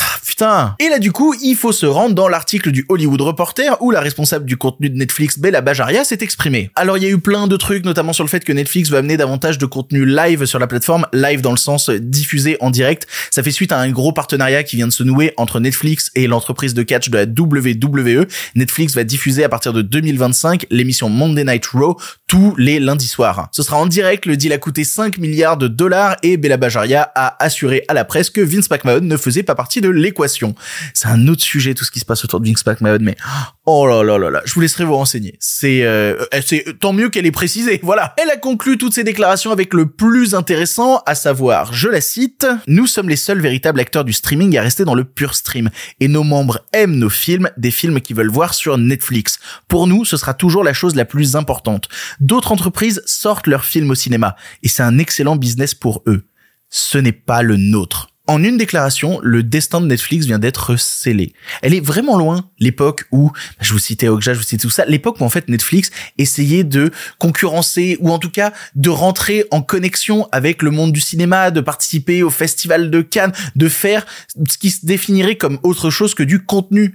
Ah, 0.00 0.18
putain. 0.26 0.74
Et 0.80 0.88
là 0.88 0.98
du 0.98 1.12
coup, 1.12 1.34
il 1.42 1.54
faut 1.54 1.72
se 1.72 1.86
rendre 1.86 2.14
dans 2.14 2.28
l'article 2.28 2.72
du 2.72 2.84
Hollywood 2.88 3.20
Reporter 3.20 3.76
où 3.80 3.90
la 3.90 4.00
responsable 4.00 4.44
du 4.44 4.56
contenu 4.56 4.90
de 4.90 4.96
Netflix 4.96 5.38
Bella 5.38 5.60
Bajaria 5.60 6.04
s'est 6.04 6.18
exprimée. 6.20 6.70
Alors 6.74 6.98
il 6.98 7.04
y 7.04 7.06
a 7.06 7.10
eu 7.10 7.18
plein 7.18 7.46
de 7.46 7.56
trucs 7.56 7.84
notamment 7.84 8.12
sur 8.12 8.24
le 8.24 8.28
fait 8.28 8.44
que 8.44 8.52
Netflix 8.52 8.90
veut 8.90 8.98
amener 8.98 9.16
davantage 9.16 9.58
de 9.58 9.66
contenu 9.66 10.04
live 10.04 10.44
sur 10.44 10.58
la 10.58 10.66
plateforme, 10.66 11.06
live 11.12 11.42
dans 11.42 11.52
le 11.52 11.56
sens 11.56 11.90
diffusé 11.90 12.56
en 12.60 12.70
direct. 12.70 13.06
Ça 13.30 13.42
fait 13.42 13.50
suite 13.50 13.72
à 13.72 13.78
un 13.78 13.90
gros 13.90 14.12
partenariat 14.12 14.64
qui 14.64 14.76
vient 14.76 14.88
de 14.88 14.92
se 14.92 15.02
nouer 15.02 15.32
entre 15.36 15.60
Netflix 15.60 16.10
et 16.14 16.26
l'entreprise 16.26 16.74
de 16.74 16.82
catch 16.82 17.08
de 17.08 17.18
la 17.18 17.24
WWE. 17.24 18.26
Netflix 18.56 18.94
va 18.94 19.04
diffuser 19.04 19.44
à 19.44 19.48
partir 19.48 19.72
de 19.72 19.82
2025 19.82 20.66
l'émission 20.70 21.08
Monday 21.08 21.44
Night 21.44 21.66
Raw 21.66 21.96
tous 22.32 22.54
les 22.56 22.80
lundis 22.80 23.08
soirs. 23.08 23.50
Ce 23.52 23.62
sera 23.62 23.76
en 23.76 23.84
direct, 23.84 24.24
le 24.24 24.38
deal 24.38 24.54
a 24.54 24.58
coûté 24.58 24.84
5 24.84 25.18
milliards 25.18 25.58
de 25.58 25.68
dollars 25.68 26.16
et 26.22 26.38
Bella 26.38 26.56
Bajaria 26.56 27.12
a 27.14 27.36
assuré 27.44 27.84
à 27.88 27.92
la 27.92 28.06
presse 28.06 28.30
que 28.30 28.40
Vince 28.40 28.70
McMahon 28.70 29.02
ne 29.02 29.18
faisait 29.18 29.42
pas 29.42 29.54
partie 29.54 29.82
de 29.82 29.90
l'équation. 29.90 30.54
C'est 30.94 31.08
un 31.08 31.28
autre 31.28 31.42
sujet 31.42 31.74
tout 31.74 31.84
ce 31.84 31.90
qui 31.90 32.00
se 32.00 32.06
passe 32.06 32.24
autour 32.24 32.40
de 32.40 32.48
Vince 32.48 32.64
McMahon, 32.64 33.00
mais 33.02 33.16
oh 33.66 33.86
là 33.86 34.02
là 34.02 34.16
là 34.16 34.30
là, 34.30 34.40
je 34.46 34.54
vous 34.54 34.62
laisserai 34.62 34.86
vous 34.86 34.94
renseigner. 34.94 35.36
C'est 35.40 35.82
euh, 35.82 36.24
c'est 36.42 36.78
tant 36.80 36.94
mieux 36.94 37.10
qu'elle 37.10 37.26
ait 37.26 37.32
précisé. 37.32 37.80
Voilà. 37.82 38.14
Elle 38.16 38.30
a 38.30 38.38
conclu 38.38 38.78
toutes 38.78 38.94
ses 38.94 39.04
déclarations 39.04 39.52
avec 39.52 39.74
le 39.74 39.84
plus 39.84 40.34
intéressant, 40.34 41.02
à 41.04 41.14
savoir, 41.14 41.74
je 41.74 41.90
la 41.90 42.00
cite, 42.00 42.46
nous 42.66 42.86
sommes 42.86 43.10
les 43.10 43.16
seuls 43.16 43.42
véritables 43.42 43.78
acteurs 43.78 44.06
du 44.06 44.14
streaming 44.14 44.56
à 44.56 44.62
rester 44.62 44.86
dans 44.86 44.94
le 44.94 45.04
pur 45.04 45.34
stream 45.34 45.68
et 46.00 46.08
nos 46.08 46.24
membres 46.24 46.60
aiment 46.72 46.96
nos 46.96 47.10
films, 47.10 47.50
des 47.58 47.70
films 47.70 48.00
qu'ils 48.00 48.16
veulent 48.16 48.30
voir 48.30 48.54
sur 48.54 48.78
Netflix. 48.78 49.38
Pour 49.68 49.86
nous, 49.86 50.06
ce 50.06 50.16
sera 50.16 50.32
toujours 50.32 50.64
la 50.64 50.72
chose 50.72 50.94
la 50.94 51.04
plus 51.04 51.36
importante. 51.36 51.90
D'autres 52.22 52.52
entreprises 52.52 53.02
sortent 53.04 53.48
leurs 53.48 53.64
films 53.64 53.90
au 53.90 53.96
cinéma 53.96 54.36
et 54.62 54.68
c'est 54.68 54.84
un 54.84 54.98
excellent 54.98 55.34
business 55.34 55.74
pour 55.74 56.04
eux. 56.06 56.22
Ce 56.70 56.96
n'est 56.96 57.10
pas 57.10 57.42
le 57.42 57.56
nôtre. 57.56 58.10
En 58.28 58.44
une 58.44 58.56
déclaration, 58.56 59.18
le 59.24 59.42
destin 59.42 59.80
de 59.80 59.86
Netflix 59.86 60.26
vient 60.26 60.38
d'être 60.38 60.76
scellé. 60.76 61.32
Elle 61.62 61.74
est 61.74 61.84
vraiment 61.84 62.16
loin, 62.16 62.48
l'époque 62.60 63.06
où, 63.10 63.32
je 63.60 63.72
vous 63.72 63.80
citais 63.80 64.06
Okja, 64.06 64.34
je 64.34 64.38
vous 64.38 64.44
citais 64.44 64.62
tout 64.62 64.70
ça, 64.70 64.84
l'époque 64.84 65.20
où 65.20 65.24
en 65.24 65.28
fait 65.28 65.48
Netflix 65.48 65.90
essayait 66.16 66.62
de 66.62 66.92
concurrencer, 67.18 67.96
ou 67.98 68.12
en 68.12 68.20
tout 68.20 68.30
cas 68.30 68.52
de 68.76 68.88
rentrer 68.88 69.44
en 69.50 69.60
connexion 69.60 70.28
avec 70.30 70.62
le 70.62 70.70
monde 70.70 70.92
du 70.92 71.00
cinéma, 71.00 71.50
de 71.50 71.60
participer 71.60 72.22
au 72.22 72.30
festival 72.30 72.88
de 72.88 73.00
Cannes, 73.00 73.32
de 73.56 73.68
faire 73.68 74.06
ce 74.48 74.56
qui 74.56 74.70
se 74.70 74.86
définirait 74.86 75.34
comme 75.34 75.58
autre 75.64 75.90
chose 75.90 76.14
que 76.14 76.22
du 76.22 76.44
contenu 76.44 76.94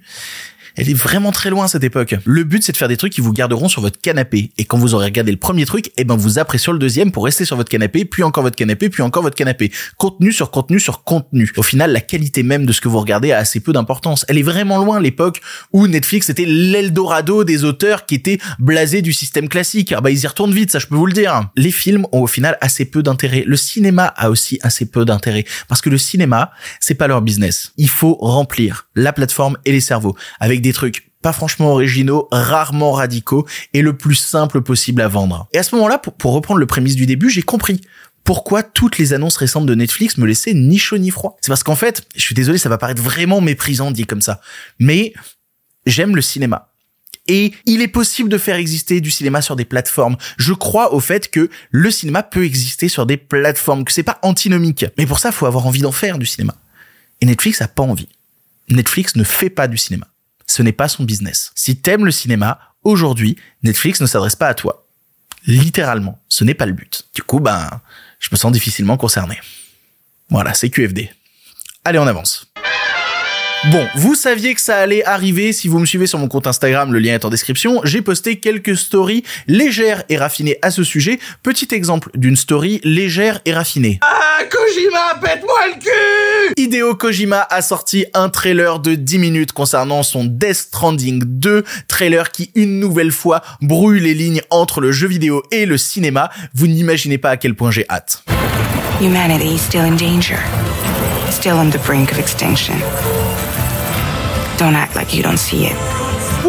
elle 0.77 0.89
est 0.89 0.93
vraiment 0.93 1.31
très 1.31 1.50
loin 1.50 1.67
cette 1.67 1.84
époque. 1.84 2.15
Le 2.25 2.43
but 2.43 2.63
c'est 2.63 2.72
de 2.72 2.77
faire 2.77 2.88
des 2.88 2.98
trucs 2.98 3.13
qui 3.13 3.22
vous 3.22 3.34
garderont 3.34 3.67
sur 3.67 3.81
votre 3.81 4.00
canapé. 4.00 4.51
Et 4.57 4.65
quand 4.65 4.77
vous 4.77 4.93
aurez 4.93 5.05
regardé 5.05 5.31
le 5.31 5.38
premier 5.38 5.65
truc, 5.65 5.91
eh 5.98 6.03
ben 6.03 6.15
vous 6.15 6.38
sur 6.57 6.72
le 6.74 6.79
deuxième 6.79 7.12
pour 7.12 7.25
rester 7.25 7.46
sur 7.46 7.57
votre 7.57 7.69
canapé, 7.69 8.05
puis 8.05 8.24
encore 8.24 8.43
votre 8.43 8.55
canapé, 8.55 8.89
puis 8.89 9.03
encore 9.03 9.24
votre 9.24 9.36
canapé. 9.36 9.72
Contenu 9.98 10.31
sur 10.31 10.51
contenu 10.51 10.79
sur 10.79 11.03
contenu. 11.03 11.51
Au 11.57 11.63
final, 11.63 11.91
la 11.91 12.00
qualité 12.00 12.43
même 12.43 12.65
de 12.65 12.72
ce 12.72 12.79
que 12.79 12.88
vous 12.88 13.00
regardez 13.00 13.31
a 13.31 13.39
assez 13.39 13.60
peu 13.60 13.74
d'importance. 13.74 14.25
Elle 14.29 14.38
est 14.38 14.43
vraiment 14.43 14.77
loin 14.77 15.00
l'époque 15.00 15.41
où 15.74 15.88
Netflix 15.88 16.29
était 16.29 16.46
l'Eldorado 16.46 17.43
des 17.43 17.63
auteurs 17.63 18.05
qui 18.05 18.15
étaient 18.15 18.38
blasés 18.60 19.01
du 19.01 19.13
système 19.13 19.50
classique. 19.50 19.91
Ah 19.91 20.01
bah 20.01 20.12
ils 20.12 20.24
y 20.24 20.27
retournent 20.27 20.53
vite, 20.53 20.72
ça 20.72 20.79
je 20.79 20.88
peux 20.88 20.96
vous 20.96 21.05
le 21.05 21.13
dire. 21.13 21.50
Les 21.55 21.72
films 21.72 22.05
ont 22.12 22.22
au 22.22 22.27
final 22.27 22.57
assez 22.62 22.86
peu 22.86 23.03
d'intérêt. 23.03 23.43
Le 23.46 23.57
cinéma 23.57 24.05
a 24.05 24.29
aussi 24.29 24.60
assez 24.62 24.86
peu 24.86 25.05
d'intérêt 25.05 25.46
parce 25.67 25.81
que 25.81 25.89
le 25.89 25.98
cinéma, 25.98 26.51
c'est 26.79 26.96
pas 26.96 27.07
leur 27.07 27.22
business. 27.22 27.74
Il 27.77 27.89
faut 27.89 28.15
remplir 28.19 28.88
la 28.96 29.13
plateforme 29.13 29.57
et 29.65 29.72
les 29.72 29.81
cerveaux 29.81 30.15
avec 30.39 30.62
des 30.62 30.67
trucs 30.74 31.08
pas 31.22 31.34
franchement 31.34 31.72
originaux, 31.72 32.28
rarement 32.32 32.92
radicaux 32.92 33.48
et 33.74 33.82
le 33.82 33.98
plus 33.98 34.16
simple 34.16 34.62
possible 34.62 35.02
à 35.02 35.08
vendre. 35.08 35.48
Et 35.54 35.58
à 35.58 35.64
ce 35.64 35.76
moment-là, 35.76 35.98
pour, 35.98 36.34
reprendre 36.34 36.60
le 36.60 36.66
prémisse 36.66 36.96
du 36.96 37.06
début, 37.06 37.30
j'ai 37.30 37.42
compris 37.42 37.82
pourquoi 38.24 38.62
toutes 38.64 38.98
les 38.98 39.14
annonces 39.14 39.38
récentes 39.38 39.66
de 39.66 39.76
Netflix 39.76 40.18
me 40.18 40.26
laissaient 40.26 40.54
ni 40.54 40.78
chaud 40.78 40.98
ni 40.98 41.12
froid. 41.12 41.38
C'est 41.42 41.50
parce 41.50 41.64
qu'en 41.64 41.76
fait, 41.76 42.08
je 42.16 42.22
suis 42.22 42.36
désolé, 42.36 42.58
ça 42.58 42.70
va 42.70 42.78
paraître 42.78 43.02
vraiment 43.02 43.42
méprisant 43.42 43.92
dit 43.92 44.06
comme 44.06 44.22
ça, 44.22 44.42
mais 44.80 45.14
j'aime 45.86 46.16
le 46.16 46.22
cinéma. 46.22 46.72
Et 47.30 47.54
il 47.66 47.82
est 47.82 47.90
possible 47.90 48.30
de 48.30 48.38
faire 48.38 48.56
exister 48.56 49.02
du 49.02 49.12
cinéma 49.12 49.42
sur 49.42 49.58
des 49.58 49.66
plateformes. 49.66 50.16
Je 50.38 50.54
crois 50.54 50.94
au 50.94 51.02
fait 51.02 51.30
que 51.30 51.50
le 51.72 51.92
cinéma 51.92 52.24
peut 52.24 52.46
exister 52.46 52.88
sur 52.88 53.06
des 53.06 53.18
plateformes, 53.18 53.84
que 53.84 53.92
c'est 53.92 54.04
pas 54.04 54.20
antinomique. 54.22 54.86
Mais 54.98 55.06
pour 55.06 55.20
ça, 55.20 55.34
faut 55.34 55.46
avoir 55.46 55.68
envie 55.68 55.82
d'en 55.82 55.92
faire 55.92 56.20
du 56.20 56.26
cinéma. 56.26 56.56
Et 57.20 57.26
Netflix 57.26 57.62
a 57.62 57.68
pas 57.68 57.84
envie. 57.84 58.08
Netflix 58.70 59.18
ne 59.18 59.24
fait 59.24 59.50
pas 59.50 59.68
du 59.68 59.78
cinéma 59.78 60.08
ce 60.48 60.63
n'est 60.63 60.72
pas 60.72 60.88
son 60.88 61.04
business. 61.04 61.51
Si 61.56 61.77
t'aimes 61.77 62.06
le 62.06 62.12
cinéma, 62.12 62.60
aujourd'hui, 62.84 63.38
Netflix 63.63 64.01
ne 64.01 64.08
s'adresse 64.08 64.36
pas 64.36 64.48
à 64.48 64.54
toi. 64.54 64.86
Littéralement, 65.46 66.20
ce 66.30 66.44
n'est 66.44 66.54
pas 66.54 66.66
le 66.66 66.74
but. 66.74 67.08
Du 67.13 67.22
coup, 67.22 67.39
ben, 67.39 67.70
je 68.20 68.30
me 68.32 68.38
sens 68.38 68.51
difficilement 68.51 68.98
concerné. 68.98 69.39
Voilà, 70.30 70.54
c'est 70.54 70.70
QFD. 70.70 71.10
Allez, 71.86 72.00
on 72.00 72.08
avance. 72.08 72.51
Bon, 73.66 73.86
vous 73.96 74.14
saviez 74.14 74.54
que 74.54 74.62
ça 74.62 74.78
allait 74.78 75.04
arriver 75.04 75.52
si 75.52 75.68
vous 75.68 75.80
me 75.80 75.86
suivez 75.86 76.06
sur 76.06 76.20
mon 76.20 76.28
compte 76.28 76.46
Instagram, 76.46 76.94
le 76.94 77.00
lien 77.00 77.16
est 77.16 77.26
en 77.26 77.30
description. 77.30 77.82
J'ai 77.84 78.04
posté 78.04 78.40
quelques 78.40 78.78
stories 78.78 79.24
légères 79.48 80.04
et 80.10 80.18
raffinées 80.18 80.58
à 80.62 80.70
ce 80.70 80.84
sujet. 80.84 81.20
Petit 81.42 81.68
exemple 81.72 82.12
d'une 82.14 82.36
story 82.36 82.80
légère 82.84 83.42
et 83.46 83.54
raffinée. 83.54 84.00
Ah, 84.02 84.44
Kojima, 84.50 85.20
pète-moi 85.22 85.56
le 85.68 85.80
cul 85.82 86.54
Hideo 86.56 86.96
Kojima 86.96 87.48
a 87.50 87.62
sorti 87.64 88.06
un 88.14 88.30
trailer 88.30 88.80
de 88.80 88.94
10 88.94 89.18
minutes 89.18 89.52
concernant 89.54 90.04
son 90.04 90.24
Death 90.24 90.56
Stranding 90.56 91.24
2, 91.26 91.64
trailer 91.88 92.32
qui 92.32 92.52
une 92.54 92.80
nouvelle 92.80 93.12
fois 93.12 93.42
brûle 93.62 94.04
les 94.04 94.14
lignes 94.14 94.42
entre 94.52 94.82
le 94.82 94.92
jeu 94.92 95.08
vidéo 95.08 95.42
et 95.52 95.66
le 95.66 95.78
cinéma. 95.78 96.30
Vous 96.54 96.68
n'imaginez 96.68 97.18
pas 97.18 97.32
à 97.32 97.38
quel 97.38 97.56
point 97.56 97.72
j'ai 97.72 97.86
hâte. 97.90 98.24
Humanity 99.02 99.56
is 99.56 99.60
still 99.60 99.82
in 99.82 99.96
danger, 99.98 100.38
still 101.32 101.54
on 101.54 101.70
the 101.70 101.84
brink 101.86 102.12
of 102.12 102.20
extinction. 102.20 102.76
Don't 104.58 104.74
act 104.74 104.96
like 104.96 105.14
you 105.14 105.22
don't 105.22 105.38
see 105.38 105.68
it. 105.68 105.97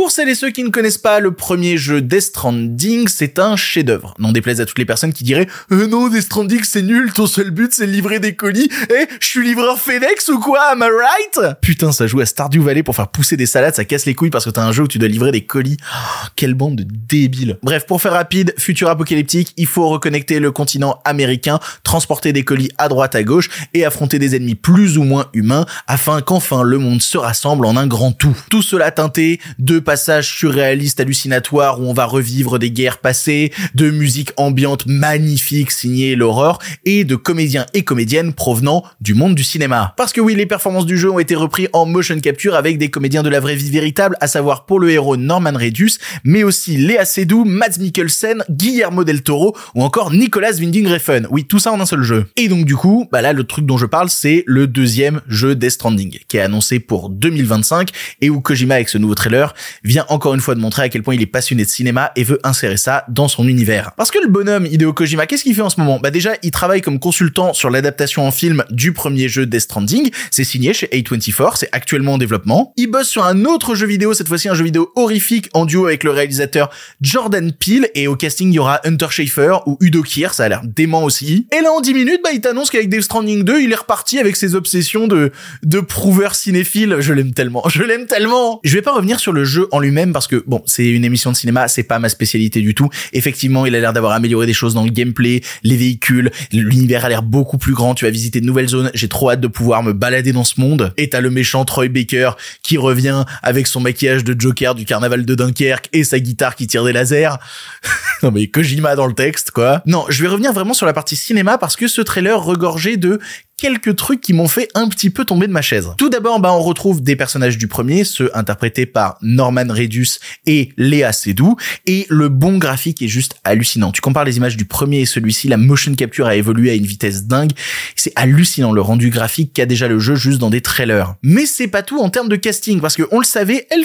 Pour 0.08 0.14
celles 0.14 0.30
et 0.30 0.34
ceux 0.34 0.48
qui 0.48 0.64
ne 0.64 0.70
connaissent 0.70 0.96
pas 0.96 1.20
le 1.20 1.32
premier 1.32 1.76
jeu 1.76 2.00
Death 2.00 2.22
Stranding, 2.22 3.08
c'est 3.08 3.38
un 3.38 3.56
chef-d'œuvre. 3.56 4.14
Non 4.18 4.32
déplaise 4.32 4.58
à 4.58 4.64
toutes 4.64 4.78
les 4.78 4.86
personnes 4.86 5.12
qui 5.12 5.22
diraient 5.22 5.46
euh, 5.70 5.86
"Non, 5.86 6.08
Death 6.08 6.22
Stranding 6.22 6.62
c'est 6.64 6.80
nul, 6.80 7.12
ton 7.12 7.26
seul 7.26 7.50
but 7.50 7.74
c'est 7.74 7.86
de 7.86 7.92
livrer 7.92 8.18
des 8.18 8.34
colis." 8.34 8.70
Eh, 8.88 9.06
je 9.20 9.26
suis 9.26 9.46
livreur 9.46 9.78
FedEx 9.78 10.30
ou 10.30 10.40
quoi 10.40 10.62
Am 10.70 10.82
I 10.82 10.88
right? 10.88 11.60
Putain, 11.60 11.92
ça 11.92 12.06
joue 12.06 12.20
à 12.20 12.24
Stardew 12.24 12.62
Valley 12.62 12.82
pour 12.82 12.96
faire 12.96 13.08
pousser 13.08 13.36
des 13.36 13.44
salades, 13.44 13.74
ça 13.74 13.84
casse 13.84 14.06
les 14.06 14.14
couilles 14.14 14.30
parce 14.30 14.46
que 14.46 14.50
t'as 14.50 14.62
un 14.62 14.72
jeu 14.72 14.84
où 14.84 14.88
tu 14.88 14.96
dois 14.96 15.08
livrer 15.08 15.30
des 15.30 15.44
colis. 15.44 15.76
Oh, 15.82 16.26
quelle 16.36 16.54
bande 16.54 16.76
de 16.76 16.86
débiles. 16.88 17.58
Bref, 17.62 17.84
pour 17.84 18.00
faire 18.00 18.12
rapide, 18.12 18.54
futur 18.56 18.88
apocalyptique, 18.88 19.52
il 19.58 19.66
faut 19.66 19.90
reconnecter 19.90 20.38
le 20.38 20.50
continent 20.52 21.02
américain, 21.04 21.60
transporter 21.84 22.32
des 22.32 22.44
colis 22.44 22.70
à 22.78 22.88
droite 22.88 23.14
à 23.14 23.22
gauche 23.24 23.50
et 23.74 23.84
affronter 23.84 24.18
des 24.18 24.36
ennemis 24.36 24.54
plus 24.54 24.96
ou 24.96 25.02
moins 25.02 25.26
humains 25.34 25.66
afin 25.86 26.22
qu'enfin 26.22 26.62
le 26.62 26.78
monde 26.78 27.02
se 27.02 27.18
rassemble 27.18 27.66
en 27.66 27.76
un 27.76 27.86
grand 27.86 28.12
tout. 28.12 28.34
Tout 28.48 28.62
cela 28.62 28.90
teinté 28.90 29.38
de 29.58 29.78
surréalistes 29.98 31.00
hallucinatoires 31.00 31.80
où 31.80 31.84
on 31.84 31.92
va 31.92 32.06
revivre 32.06 32.58
des 32.58 32.70
guerres 32.70 32.98
passées, 32.98 33.52
de 33.74 33.90
musique 33.90 34.32
ambiante 34.36 34.86
magnifique 34.86 35.70
signée 35.70 36.16
l'horreur 36.16 36.58
et 36.84 37.04
de 37.04 37.16
comédiens 37.16 37.66
et 37.74 37.82
comédiennes 37.82 38.32
provenant 38.32 38.84
du 39.00 39.14
monde 39.14 39.34
du 39.34 39.44
cinéma. 39.44 39.94
Parce 39.96 40.12
que 40.12 40.20
oui, 40.20 40.34
les 40.34 40.46
performances 40.46 40.86
du 40.86 40.96
jeu 40.96 41.10
ont 41.10 41.18
été 41.18 41.34
reprises 41.34 41.68
en 41.72 41.86
motion 41.86 42.18
capture 42.20 42.54
avec 42.54 42.78
des 42.78 42.90
comédiens 42.90 43.22
de 43.22 43.28
la 43.28 43.40
vraie 43.40 43.56
vie 43.56 43.70
véritable, 43.70 44.16
à 44.20 44.26
savoir 44.26 44.64
pour 44.64 44.80
le 44.80 44.90
héros 44.90 45.16
Norman 45.16 45.52
Reedus, 45.54 45.98
mais 46.24 46.42
aussi 46.42 46.76
Léa 46.76 47.04
Seydoux, 47.04 47.44
Mads 47.44 47.78
Mikkelsen, 47.78 48.44
Guillermo 48.50 49.04
del 49.04 49.22
Toro 49.22 49.56
ou 49.74 49.82
encore 49.82 50.12
Nicolas 50.12 50.52
Winding 50.52 50.86
Refn. 50.86 51.26
Oui, 51.30 51.44
tout 51.44 51.58
ça 51.58 51.72
en 51.72 51.80
un 51.80 51.86
seul 51.86 52.02
jeu. 52.02 52.26
Et 52.36 52.48
donc 52.48 52.64
du 52.64 52.76
coup, 52.76 53.08
bah 53.10 53.22
là 53.22 53.32
le 53.32 53.44
truc 53.44 53.66
dont 53.66 53.78
je 53.78 53.86
parle, 53.86 54.10
c'est 54.10 54.44
le 54.46 54.66
deuxième 54.66 55.20
jeu 55.28 55.54
Death 55.54 55.70
Stranding 55.70 56.18
qui 56.28 56.36
est 56.36 56.40
annoncé 56.40 56.80
pour 56.80 57.10
2025 57.10 57.90
et 58.20 58.30
où 58.30 58.40
Kojima 58.40 58.74
avec 58.74 58.88
ce 58.88 58.98
nouveau 58.98 59.14
trailer 59.14 59.54
vient 59.88 60.04
encore 60.08 60.34
une 60.34 60.40
fois 60.40 60.54
de 60.54 60.60
montrer 60.60 60.82
à 60.82 60.88
quel 60.88 61.02
point 61.02 61.14
il 61.14 61.22
est 61.22 61.26
passionné 61.26 61.64
de 61.64 61.68
cinéma 61.68 62.12
et 62.14 62.22
veut 62.22 62.38
insérer 62.44 62.76
ça 62.76 63.04
dans 63.08 63.26
son 63.26 63.48
univers. 63.48 63.92
Parce 63.96 64.10
que 64.10 64.18
le 64.18 64.28
bonhomme 64.28 64.66
Hideo 64.66 64.92
Kojima, 64.92 65.26
qu'est-ce 65.26 65.42
qu'il 65.42 65.54
fait 65.54 65.62
en 65.62 65.70
ce 65.70 65.80
moment? 65.80 65.98
Bah 65.98 66.10
déjà, 66.10 66.32
il 66.42 66.50
travaille 66.50 66.82
comme 66.82 66.98
consultant 66.98 67.54
sur 67.54 67.70
l'adaptation 67.70 68.26
en 68.26 68.30
film 68.30 68.64
du 68.70 68.92
premier 68.92 69.28
jeu 69.28 69.46
Death 69.46 69.62
Stranding, 69.62 70.10
c'est 70.30 70.44
signé 70.44 70.74
chez 70.74 70.86
A24, 70.88 71.56
c'est 71.56 71.68
actuellement 71.72 72.14
en 72.14 72.18
développement. 72.18 72.72
Il 72.76 72.88
bosse 72.88 73.08
sur 73.08 73.24
un 73.24 73.44
autre 73.46 73.74
jeu 73.74 73.86
vidéo, 73.86 74.12
cette 74.12 74.28
fois-ci 74.28 74.48
un 74.48 74.54
jeu 74.54 74.64
vidéo 74.64 74.92
horrifique 74.94 75.48
en 75.54 75.64
duo 75.64 75.86
avec 75.86 76.04
le 76.04 76.10
réalisateur 76.10 76.68
Jordan 77.00 77.50
Peele 77.52 77.88
et 77.94 78.08
au 78.08 78.16
casting 78.16 78.50
il 78.50 78.54
y 78.54 78.58
aura 78.58 78.80
Hunter 78.84 79.08
Schafer 79.10 79.56
ou 79.66 79.78
Udo 79.80 80.02
Kier, 80.02 80.28
ça 80.32 80.44
a 80.44 80.48
l'air 80.48 80.60
dément 80.64 81.02
aussi. 81.02 81.46
Et 81.56 81.62
là 81.62 81.72
en 81.72 81.80
10 81.80 81.94
minutes, 81.94 82.20
bah 82.22 82.30
il 82.34 82.42
t'annonce 82.42 82.68
qu'avec 82.68 82.90
Death 82.90 83.02
Stranding 83.02 83.42
2, 83.42 83.62
il 83.62 83.72
est 83.72 83.76
reparti 83.76 84.18
avec 84.18 84.36
ses 84.36 84.54
obsessions 84.54 85.06
de 85.06 85.32
de 85.62 85.80
prouveur 85.80 86.34
cinéphile. 86.34 86.96
Je 87.00 87.12
l'aime 87.14 87.32
tellement, 87.32 87.62
je 87.68 87.82
l'aime 87.82 88.06
tellement. 88.06 88.60
Je 88.64 88.74
vais 88.74 88.82
pas 88.82 88.92
revenir 88.92 89.18
sur 89.18 89.32
le 89.32 89.44
jeu 89.44 89.66
en 89.70 89.77
lui-même 89.80 90.12
parce 90.12 90.26
que 90.26 90.42
bon, 90.46 90.62
c'est 90.66 90.88
une 90.88 91.04
émission 91.04 91.32
de 91.32 91.36
cinéma, 91.36 91.68
c'est 91.68 91.82
pas 91.82 91.98
ma 91.98 92.08
spécialité 92.08 92.60
du 92.60 92.74
tout. 92.74 92.88
Effectivement, 93.12 93.66
il 93.66 93.74
a 93.74 93.80
l'air 93.80 93.92
d'avoir 93.92 94.12
amélioré 94.12 94.46
des 94.46 94.52
choses 94.52 94.74
dans 94.74 94.84
le 94.84 94.90
gameplay, 94.90 95.40
les 95.62 95.76
véhicules, 95.76 96.30
l'univers 96.52 97.04
a 97.04 97.08
l'air 97.08 97.22
beaucoup 97.22 97.58
plus 97.58 97.74
grand, 97.74 97.94
tu 97.94 98.04
vas 98.04 98.10
visiter 98.10 98.40
de 98.40 98.46
nouvelles 98.46 98.68
zones, 98.68 98.90
j'ai 98.94 99.08
trop 99.08 99.30
hâte 99.30 99.40
de 99.40 99.48
pouvoir 99.48 99.82
me 99.82 99.92
balader 99.92 100.32
dans 100.32 100.44
ce 100.44 100.60
monde. 100.60 100.92
Et 100.96 101.08
t'as 101.08 101.20
le 101.20 101.30
méchant 101.30 101.64
Troy 101.64 101.88
Baker 101.88 102.32
qui 102.62 102.78
revient 102.78 103.24
avec 103.42 103.66
son 103.66 103.80
maquillage 103.80 104.24
de 104.24 104.38
Joker 104.38 104.74
du 104.74 104.84
carnaval 104.84 105.24
de 105.24 105.34
Dunkerque 105.34 105.88
et 105.92 106.04
sa 106.04 106.18
guitare 106.18 106.56
qui 106.56 106.66
tire 106.66 106.84
des 106.84 106.92
lasers. 106.92 107.38
non 108.22 108.30
mais 108.30 108.46
Kojima 108.46 108.96
dans 108.96 109.06
le 109.06 109.14
texte 109.14 109.50
quoi. 109.50 109.82
Non, 109.86 110.04
je 110.08 110.22
vais 110.22 110.28
revenir 110.28 110.52
vraiment 110.52 110.74
sur 110.74 110.86
la 110.86 110.92
partie 110.92 111.16
cinéma 111.16 111.58
parce 111.58 111.76
que 111.76 111.88
ce 111.88 112.00
trailer 112.00 112.42
regorgeait 112.42 112.96
de 112.96 113.18
quelques 113.58 113.96
trucs 113.96 114.20
qui 114.20 114.32
m'ont 114.32 114.48
fait 114.48 114.68
un 114.74 114.88
petit 114.88 115.10
peu 115.10 115.24
tomber 115.24 115.46
de 115.46 115.52
ma 115.52 115.60
chaise. 115.60 115.90
Tout 115.98 116.08
d'abord, 116.08 116.40
bah, 116.40 116.52
on 116.52 116.60
retrouve 116.60 117.02
des 117.02 117.16
personnages 117.16 117.58
du 117.58 117.68
premier, 117.68 118.04
ceux 118.04 118.30
interprétés 118.34 118.86
par 118.86 119.18
Norman 119.20 119.66
Reedus 119.68 120.18
et 120.46 120.70
Léa 120.78 121.12
Seydoux, 121.12 121.56
et 121.84 122.06
le 122.08 122.28
bon 122.28 122.56
graphique 122.56 123.02
est 123.02 123.08
juste 123.08 123.34
hallucinant. 123.44 123.92
Tu 123.92 124.00
compares 124.00 124.24
les 124.24 124.36
images 124.38 124.56
du 124.56 124.64
premier 124.64 125.00
et 125.00 125.06
celui-ci, 125.06 125.48
la 125.48 125.56
motion 125.56 125.94
capture 125.94 126.26
a 126.26 126.36
évolué 126.36 126.70
à 126.70 126.74
une 126.74 126.86
vitesse 126.86 127.24
dingue. 127.24 127.50
C'est 127.96 128.12
hallucinant 128.16 128.72
le 128.72 128.80
rendu 128.80 129.10
graphique 129.10 129.52
qu'a 129.52 129.66
déjà 129.66 129.88
le 129.88 129.98
jeu 129.98 130.14
juste 130.14 130.38
dans 130.38 130.50
des 130.50 130.60
trailers. 130.60 131.14
Mais 131.22 131.44
c'est 131.44 131.68
pas 131.68 131.82
tout 131.82 132.00
en 132.00 132.08
termes 132.08 132.28
de 132.28 132.36
casting, 132.36 132.80
parce 132.80 132.94
que 132.96 133.02
on 133.10 133.18
le 133.18 133.24
savait, 133.24 133.66
Elle 133.70 133.84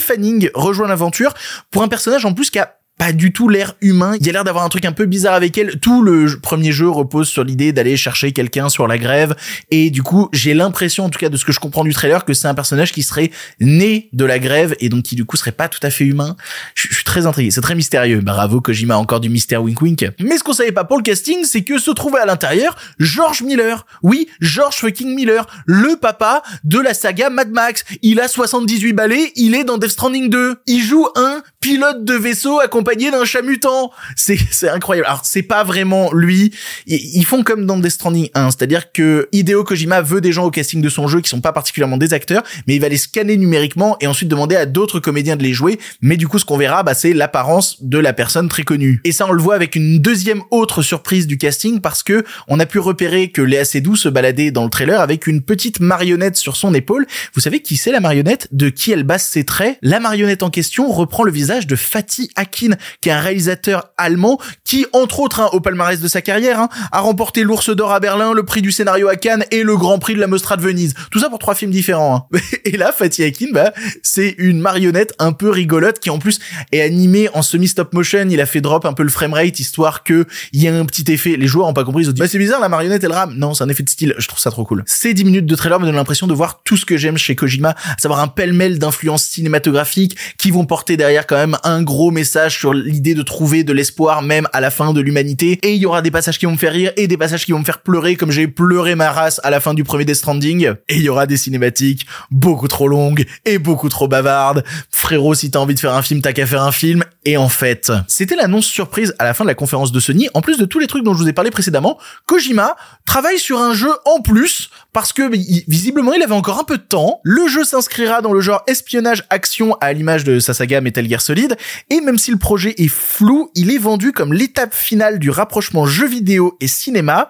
rejoint 0.53 0.87
l'aventure 0.87 1.33
pour 1.71 1.81
un 1.81 1.87
personnage 1.87 2.25
en 2.25 2.33
plus 2.33 2.49
qui 2.49 2.59
a 2.59 2.77
pas 3.03 3.11
du 3.11 3.33
tout 3.33 3.49
l'air 3.49 3.75
humain. 3.81 4.15
Il 4.17 4.25
y 4.25 4.29
a 4.29 4.31
l'air 4.31 4.45
d'avoir 4.45 4.63
un 4.63 4.69
truc 4.69 4.85
un 4.85 4.93
peu 4.93 5.05
bizarre 5.05 5.33
avec 5.33 5.57
elle. 5.57 5.77
Tout 5.81 6.01
le 6.01 6.39
premier 6.41 6.71
jeu 6.71 6.87
repose 6.87 7.27
sur 7.27 7.43
l'idée 7.43 7.73
d'aller 7.73 7.97
chercher 7.97 8.31
quelqu'un 8.31 8.69
sur 8.69 8.87
la 8.87 8.97
grève. 8.97 9.35
Et 9.71 9.89
du 9.89 10.03
coup, 10.03 10.29
j'ai 10.31 10.53
l'impression, 10.53 11.03
en 11.03 11.09
tout 11.09 11.19
cas 11.19 11.27
de 11.27 11.35
ce 11.35 11.43
que 11.43 11.51
je 11.51 11.59
comprends 11.59 11.83
du 11.83 11.93
trailer, 11.93 12.23
que 12.23 12.33
c'est 12.33 12.47
un 12.47 12.53
personnage 12.53 12.93
qui 12.93 13.03
serait 13.03 13.29
né 13.59 14.07
de 14.13 14.23
la 14.23 14.39
grève 14.39 14.73
et 14.79 14.87
donc 14.87 15.03
qui 15.03 15.15
du 15.15 15.25
coup 15.25 15.35
serait 15.35 15.51
pas 15.51 15.67
tout 15.67 15.81
à 15.83 15.89
fait 15.89 16.05
humain. 16.05 16.37
Je, 16.75 16.93
suis 16.93 17.03
très 17.03 17.25
intrigué. 17.25 17.51
C'est 17.51 17.59
très 17.59 17.75
mystérieux. 17.75 18.21
Bravo 18.21 18.61
Kojima, 18.61 18.95
encore 18.95 19.19
du 19.19 19.27
mystère 19.27 19.61
wink 19.61 19.81
wink. 19.81 20.09
Mais 20.21 20.37
ce 20.37 20.43
qu'on 20.45 20.53
savait 20.53 20.71
pas 20.71 20.85
pour 20.85 20.95
le 20.95 21.03
casting, 21.03 21.43
c'est 21.43 21.65
que 21.65 21.79
se 21.79 21.91
trouvait 21.91 22.21
à 22.21 22.25
l'intérieur 22.25 22.77
George 22.99 23.41
Miller. 23.41 23.85
Oui, 24.01 24.29
George 24.39 24.75
fucking 24.75 25.13
Miller. 25.13 25.45
Le 25.65 25.97
papa 25.97 26.41
de 26.63 26.79
la 26.79 26.93
saga 26.93 27.29
Mad 27.29 27.51
Max. 27.51 27.83
Il 28.01 28.21
a 28.21 28.29
78 28.29 28.93
balais. 28.93 29.33
Il 29.35 29.55
est 29.55 29.65
dans 29.65 29.77
Death 29.77 29.91
Stranding 29.91 30.29
2. 30.29 30.55
Il 30.67 30.81
joue 30.81 31.05
un 31.17 31.43
pilote 31.63 32.03
de 32.03 32.13
vaisseau 32.13 32.59
accompagné 32.59 33.09
d'un 33.09 33.23
chat 33.23 33.41
mutant. 33.41 33.91
C'est, 34.17 34.37
c'est 34.51 34.67
incroyable. 34.67 35.07
Alors, 35.07 35.21
c'est 35.23 35.43
pas 35.43 35.63
vraiment 35.63 36.11
lui. 36.11 36.51
Ils, 36.87 37.23
font 37.23 37.41
comme 37.41 37.65
dans 37.65 37.77
Death 37.77 37.91
Stranding 37.91 38.29
1. 38.33 38.51
C'est-à-dire 38.51 38.91
que 38.91 39.29
Hideo 39.31 39.63
Kojima 39.63 40.01
veut 40.01 40.19
des 40.19 40.33
gens 40.33 40.43
au 40.43 40.51
casting 40.51 40.81
de 40.81 40.89
son 40.89 41.07
jeu 41.07 41.21
qui 41.21 41.29
sont 41.29 41.39
pas 41.39 41.53
particulièrement 41.53 41.95
des 41.95 42.13
acteurs, 42.13 42.43
mais 42.67 42.75
il 42.75 42.81
va 42.81 42.89
les 42.89 42.97
scanner 42.97 43.37
numériquement 43.37 43.95
et 44.01 44.07
ensuite 44.07 44.27
demander 44.27 44.57
à 44.57 44.65
d'autres 44.65 44.99
comédiens 44.99 45.37
de 45.37 45.43
les 45.43 45.53
jouer. 45.53 45.79
Mais 46.01 46.17
du 46.17 46.27
coup, 46.27 46.37
ce 46.37 46.43
qu'on 46.43 46.57
verra, 46.57 46.83
bah, 46.83 46.93
c'est 46.93 47.13
l'apparence 47.13 47.81
de 47.81 47.97
la 47.97 48.11
personne 48.11 48.49
très 48.49 48.63
connue. 48.63 48.99
Et 49.05 49.13
ça, 49.13 49.25
on 49.29 49.31
le 49.31 49.41
voit 49.41 49.55
avec 49.55 49.77
une 49.77 49.99
deuxième 49.99 50.41
autre 50.51 50.81
surprise 50.81 51.27
du 51.27 51.37
casting 51.37 51.79
parce 51.79 52.03
que 52.03 52.25
on 52.49 52.59
a 52.59 52.65
pu 52.65 52.79
repérer 52.79 53.31
que 53.31 53.41
Léa 53.41 53.63
Seydoux 53.63 53.95
se 53.95 54.09
baladait 54.09 54.51
dans 54.51 54.65
le 54.65 54.69
trailer 54.69 54.99
avec 54.99 55.27
une 55.27 55.41
petite 55.41 55.79
marionnette 55.79 56.35
sur 56.35 56.57
son 56.57 56.73
épaule. 56.73 57.07
Vous 57.33 57.41
savez 57.41 57.61
qui 57.61 57.77
c'est 57.77 57.91
la 57.91 58.01
marionnette? 58.01 58.49
De 58.51 58.67
qui 58.67 58.91
elle 58.91 59.03
base 59.03 59.23
ses 59.23 59.45
traits? 59.45 59.77
La 59.81 60.01
marionnette 60.01 60.43
en 60.43 60.49
question 60.49 60.91
reprend 60.91 61.23
le 61.23 61.31
de 61.61 61.75
Fatih 61.75 62.29
Akin, 62.35 62.71
qui 63.01 63.09
est 63.09 63.11
un 63.11 63.19
réalisateur 63.19 63.91
allemand 63.97 64.39
qui, 64.63 64.85
entre 64.93 65.19
autres, 65.19 65.39
hein, 65.39 65.49
au 65.53 65.59
palmarès 65.59 65.99
de 65.99 66.07
sa 66.07 66.21
carrière, 66.21 66.59
hein, 66.59 66.69
a 66.91 66.99
remporté 66.99 67.43
l'Ours 67.43 67.69
d'Or 67.69 67.91
à 67.91 67.99
Berlin, 67.99 68.33
le 68.33 68.43
prix 68.43 68.61
du 68.61 68.71
scénario 68.71 69.07
à 69.07 69.15
Cannes 69.15 69.45
et 69.51 69.63
le 69.63 69.77
Grand 69.77 69.99
Prix 69.99 70.15
de 70.15 70.19
la 70.19 70.27
Mostra 70.27 70.57
de 70.57 70.61
Venise. 70.61 70.93
Tout 71.11 71.19
ça 71.19 71.29
pour 71.29 71.39
trois 71.39 71.55
films 71.55 71.71
différents. 71.71 72.27
Hein. 72.33 72.39
Et 72.65 72.77
là, 72.77 72.91
Fatih 72.91 73.23
Akin, 73.23 73.47
bah, 73.51 73.73
c'est 74.01 74.35
une 74.37 74.59
marionnette 74.59 75.13
un 75.19 75.31
peu 75.31 75.49
rigolote 75.49 75.99
qui 75.99 76.09
en 76.09 76.19
plus 76.19 76.39
est 76.71 76.81
animée 76.81 77.29
en 77.33 77.41
semi-stop 77.41 77.93
motion. 77.93 78.27
Il 78.29 78.41
a 78.41 78.45
fait 78.45 78.61
drop 78.61 78.85
un 78.85 78.93
peu 78.93 79.03
le 79.03 79.09
framerate 79.09 79.59
histoire 79.59 80.03
que 80.03 80.25
il 80.51 80.61
y 80.61 80.67
a 80.67 80.75
un 80.75 80.85
petit 80.85 81.11
effet. 81.11 81.35
Les 81.37 81.47
joueurs 81.47 81.67
ont 81.67 81.73
pas 81.73 81.83
compris. 81.83 82.03
Ils 82.03 82.09
ont 82.09 82.13
dit, 82.13 82.21
bah, 82.21 82.27
c'est 82.27 82.39
bizarre, 82.39 82.61
la 82.61 82.69
marionnette, 82.69 83.03
elle 83.03 83.11
rame. 83.11 83.33
Non, 83.35 83.53
c'est 83.53 83.63
un 83.63 83.69
effet 83.69 83.83
de 83.83 83.89
style. 83.89 84.15
Je 84.17 84.27
trouve 84.27 84.39
ça 84.39 84.51
trop 84.51 84.65
cool. 84.65 84.83
Ces 84.87 85.13
10 85.13 85.25
minutes 85.25 85.45
de 85.45 85.55
trailer 85.55 85.79
me 85.79 85.85
donnent 85.85 85.95
l'impression 85.95 86.27
de 86.27 86.33
voir 86.33 86.61
tout 86.63 86.77
ce 86.77 86.85
que 86.85 86.97
j'aime 86.97 87.17
chez 87.17 87.35
Kojima, 87.35 87.69
à 87.71 87.97
savoir 87.99 88.19
un 88.19 88.27
pêle-mêle 88.27 88.79
d'influences 88.79 89.25
cinématographiques 89.25 90.17
qui 90.37 90.51
vont 90.51 90.65
porter 90.65 90.97
derrière 90.97 91.27
quand 91.27 91.35
même 91.35 91.42
un 91.63 91.83
gros 91.83 92.11
message 92.11 92.57
sur 92.57 92.73
l'idée 92.73 93.13
de 93.13 93.21
trouver 93.21 93.63
de 93.63 93.73
l'espoir 93.73 94.21
même 94.21 94.47
à 94.53 94.61
la 94.61 94.71
fin 94.71 94.93
de 94.93 95.01
l'humanité. 95.01 95.59
Et 95.63 95.73
il 95.73 95.81
y 95.81 95.85
aura 95.85 96.01
des 96.01 96.11
passages 96.11 96.39
qui 96.39 96.45
vont 96.45 96.53
me 96.53 96.57
faire 96.57 96.73
rire 96.73 96.91
et 96.97 97.07
des 97.07 97.17
passages 97.17 97.45
qui 97.45 97.51
vont 97.51 97.59
me 97.59 97.65
faire 97.65 97.81
pleurer 97.81 98.15
comme 98.15 98.31
j'ai 98.31 98.47
pleuré 98.47 98.95
ma 98.95 99.11
race 99.11 99.39
à 99.43 99.49
la 99.49 99.59
fin 99.59 99.73
du 99.73 99.83
premier 99.83 100.05
Death 100.05 100.15
Stranding. 100.15 100.73
Et 100.89 100.95
il 100.95 101.01
y 101.01 101.09
aura 101.09 101.25
des 101.25 101.37
cinématiques 101.37 102.05
beaucoup 102.31 102.67
trop 102.67 102.87
longues 102.87 103.25
et 103.45 103.57
beaucoup 103.57 103.89
trop 103.89 104.07
bavardes. 104.07 104.63
Frérot, 104.89 105.35
si 105.35 105.51
t'as 105.51 105.59
envie 105.59 105.75
de 105.75 105.79
faire 105.79 105.93
un 105.93 106.01
film, 106.01 106.21
t'as 106.21 106.33
qu'à 106.33 106.45
faire 106.45 106.63
un 106.63 106.71
film. 106.71 107.03
Et 107.25 107.37
en 107.37 107.47
fait, 107.47 107.91
c'était 108.07 108.35
l'annonce 108.35 108.65
surprise 108.65 109.15
à 109.17 109.23
la 109.23 109.33
fin 109.33 109.45
de 109.45 109.49
la 109.49 109.55
conférence 109.55 109.93
de 109.93 109.99
Sony. 109.99 110.27
En 110.33 110.41
plus 110.41 110.57
de 110.57 110.65
tous 110.65 110.79
les 110.79 110.87
trucs 110.87 111.03
dont 111.03 111.13
je 111.13 111.19
vous 111.19 111.29
ai 111.29 111.33
parlé 111.33 111.51
précédemment, 111.51 111.97
Kojima 112.25 112.75
travaille 113.05 113.39
sur 113.39 113.61
un 113.61 113.73
jeu 113.73 113.91
en 114.03 114.21
plus 114.21 114.69
parce 114.91 115.13
que 115.13 115.31
visiblement 115.67 116.13
il 116.13 116.21
avait 116.21 116.33
encore 116.33 116.59
un 116.59 116.65
peu 116.65 116.77
de 116.77 116.83
temps. 116.83 117.21
Le 117.23 117.47
jeu 117.47 117.63
s'inscrira 117.63 118.21
dans 118.21 118.33
le 118.33 118.41
genre 118.41 118.61
espionnage 118.67 119.23
action 119.29 119.77
à 119.79 119.93
l'image 119.93 120.25
de 120.25 120.39
sa 120.39 120.53
saga 120.53 120.81
Metal 120.81 121.07
Gear 121.07 121.21
Solid 121.21 121.55
et 121.89 122.01
même 122.01 122.17
si 122.17 122.31
le 122.31 122.37
projet 122.37 122.75
est 122.77 122.89
flou, 122.89 123.51
il 123.55 123.71
est 123.71 123.77
vendu 123.77 124.11
comme 124.11 124.33
l'étape 124.33 124.73
finale 124.73 125.17
du 125.17 125.29
rapprochement 125.29 125.85
jeu 125.85 126.07
vidéo 126.07 126.57
et 126.59 126.67
cinéma. 126.67 127.29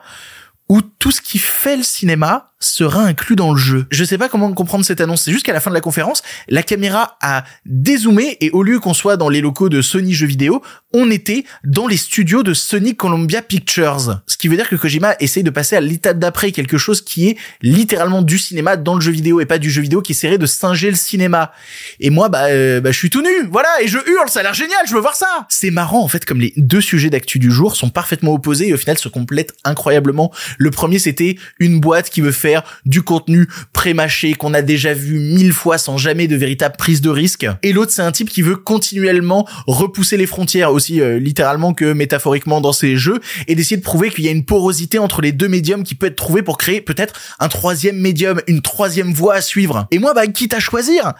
où 0.70 0.82
tout 0.82 1.12
ce 1.12 1.22
qui 1.22 1.38
fait 1.38 1.78
le 1.78 1.84
cinéma 1.84 2.53
sera 2.64 3.02
inclus 3.02 3.36
dans 3.36 3.54
le 3.54 3.60
jeu. 3.60 3.86
Je 3.92 4.04
sais 4.04 4.18
pas 4.18 4.30
comment 4.30 4.52
comprendre 4.54 4.86
cette 4.86 5.02
annonce. 5.02 5.24
C'est 5.24 5.32
juste 5.32 5.46
qu'à 5.46 5.54
la 5.54 5.60
fin 5.60 5.70
de 5.70 5.76
la 5.76 5.82
conférence, 5.82 6.24
la 6.48 6.64
caméra 6.64 7.18
a 7.22 7.44
dézoomé 7.66 8.38
et 8.42 8.50
au 8.52 8.64
lieu 8.64 8.80
qu'on 8.80 8.94
soit 8.94 9.18
dans 9.18 9.30
les 9.30 9.42
locaux 9.42 9.70
de 9.70 9.82
Sony 9.82 10.14
Jeux 10.14 10.28
Vidéo, 10.28 10.62
on 10.94 11.10
était 11.10 11.44
dans 11.64 11.88
les 11.88 11.98
studios 11.98 12.44
de 12.44 12.54
Sony 12.54 12.96
Columbia 12.96 13.42
Pictures. 13.42 14.22
Ce 14.28 14.38
qui 14.38 14.48
veut 14.48 14.56
dire 14.56 14.70
que 14.70 14.76
Kojima 14.76 15.16
essaye 15.20 15.44
de 15.44 15.50
passer 15.50 15.76
à 15.76 15.82
l'étape 15.82 16.20
d'après 16.20 16.52
quelque 16.52 16.78
chose 16.78 17.02
qui 17.02 17.30
est 17.30 17.38
littéralement 17.62 18.22
du 18.22 18.38
cinéma 18.38 18.78
dans 18.78 18.96
le 18.96 19.02
jeu 19.02 19.12
vidéo 19.12 19.42
et 19.42 19.46
pas 19.46 19.58
du 19.58 19.72
jeu 19.72 19.82
vidéo 19.82 20.02
qui 20.02 20.12
essaierait 20.12 20.38
de 20.38 20.46
singer 20.46 20.90
le 20.90 20.96
cinéma. 20.96 21.52
Et 22.00 22.10
moi, 22.10 22.30
bah, 22.30 22.46
euh, 22.46 22.80
bah 22.80 22.92
je 22.92 22.98
suis 22.98 23.10
tout 23.10 23.22
nu, 23.22 23.48
voilà, 23.52 23.70
et 23.82 23.88
je 23.88 23.98
hurle, 23.98 24.30
ça 24.30 24.42
a 24.42 24.44
l'air 24.44 24.54
génial, 24.54 24.80
je 24.88 24.94
veux 24.94 25.02
voir 25.02 25.16
ça. 25.16 25.48
C'est 25.50 25.72
marrant 25.72 26.04
en 26.04 26.08
fait 26.08 26.26
comme 26.26 26.40
les 26.40 26.54
deux 26.58 26.82
sujets 26.82 27.10
d'actu 27.10 27.40
du 27.40 27.52
jour 27.52 27.76
sont 27.76 27.90
parfaitement 27.90 28.34
opposés 28.34 28.70
et 28.70 28.74
au 28.74 28.78
final 28.78 28.98
se 28.98 29.10
complètent 29.10 29.54
incroyablement. 29.64 30.32
Le 30.58 30.72
premier 30.72 31.00
c'était 31.00 31.38
une 31.60 31.80
boîte 31.80 32.10
qui 32.10 32.22
veut 32.22 32.32
faire 32.32 32.53
du 32.86 33.02
contenu 33.02 33.48
pré-mâché 33.74 34.34
qu'on 34.34 34.54
a 34.54 34.62
déjà 34.62 34.94
vu 34.94 35.20
mille 35.20 35.54
fois 35.54 35.78
sans 35.78 35.98
jamais 35.98 36.28
de 36.28 36.36
véritable 36.36 36.76
prise 36.78 37.02
de 37.02 37.10
risque. 37.10 37.46
Et 37.64 37.74
l'autre, 37.74 37.92
c'est 37.92 38.02
un 38.02 38.12
type 38.12 38.30
qui 38.30 38.42
veut 38.42 38.56
continuellement 38.56 39.48
repousser 39.68 40.18
les 40.18 40.28
frontières 40.28 40.72
aussi 40.72 41.02
euh, 41.02 41.20
littéralement 41.20 41.74
que 41.74 41.94
métaphoriquement 41.94 42.62
dans 42.62 42.74
ses 42.74 42.96
jeux 42.98 43.20
et 43.48 43.56
d'essayer 43.56 43.78
de 43.78 43.84
prouver 43.84 44.10
qu'il 44.10 44.26
y 44.26 44.28
a 44.28 44.32
une 44.32 44.46
porosité 44.46 45.00
entre 45.00 45.22
les 45.22 45.32
deux 45.32 45.48
médiums 45.48 45.84
qui 45.84 45.96
peut 45.96 46.08
être 46.08 46.16
trouvée 46.16 46.42
pour 46.42 46.58
créer 46.58 46.82
peut-être 46.82 47.14
un 47.40 47.48
troisième 47.48 47.98
médium, 47.98 48.42
une 48.48 48.62
troisième 48.62 49.14
voie 49.14 49.36
à 49.36 49.42
suivre. 49.42 49.88
Et 49.92 50.00
moi, 50.00 50.14
bah, 50.14 50.28
quitte 50.28 50.54
à 50.54 50.60
choisir, 50.60 51.14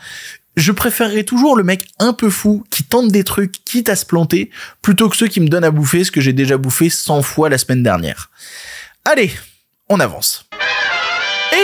je 0.56 0.72
préférerais 0.72 1.24
toujours 1.24 1.56
le 1.56 1.64
mec 1.64 1.88
un 2.00 2.14
peu 2.14 2.30
fou 2.30 2.64
qui 2.70 2.84
tente 2.84 3.12
des 3.12 3.24
trucs 3.24 3.64
quitte 3.66 3.90
à 3.90 3.96
se 3.96 4.06
planter 4.06 4.52
plutôt 4.82 5.10
que 5.10 5.18
ceux 5.18 5.28
qui 5.28 5.40
me 5.40 5.48
donnent 5.48 5.64
à 5.64 5.72
bouffer 5.72 6.04
ce 6.04 6.12
que 6.12 6.22
j'ai 6.22 6.34
déjà 6.34 6.58
bouffé 6.58 6.90
100 6.90 7.22
fois 7.24 7.50
la 7.50 7.58
semaine 7.58 7.84
dernière. 7.84 8.30
Allez, 9.06 9.32
on 9.90 10.00
avance. 10.00 10.46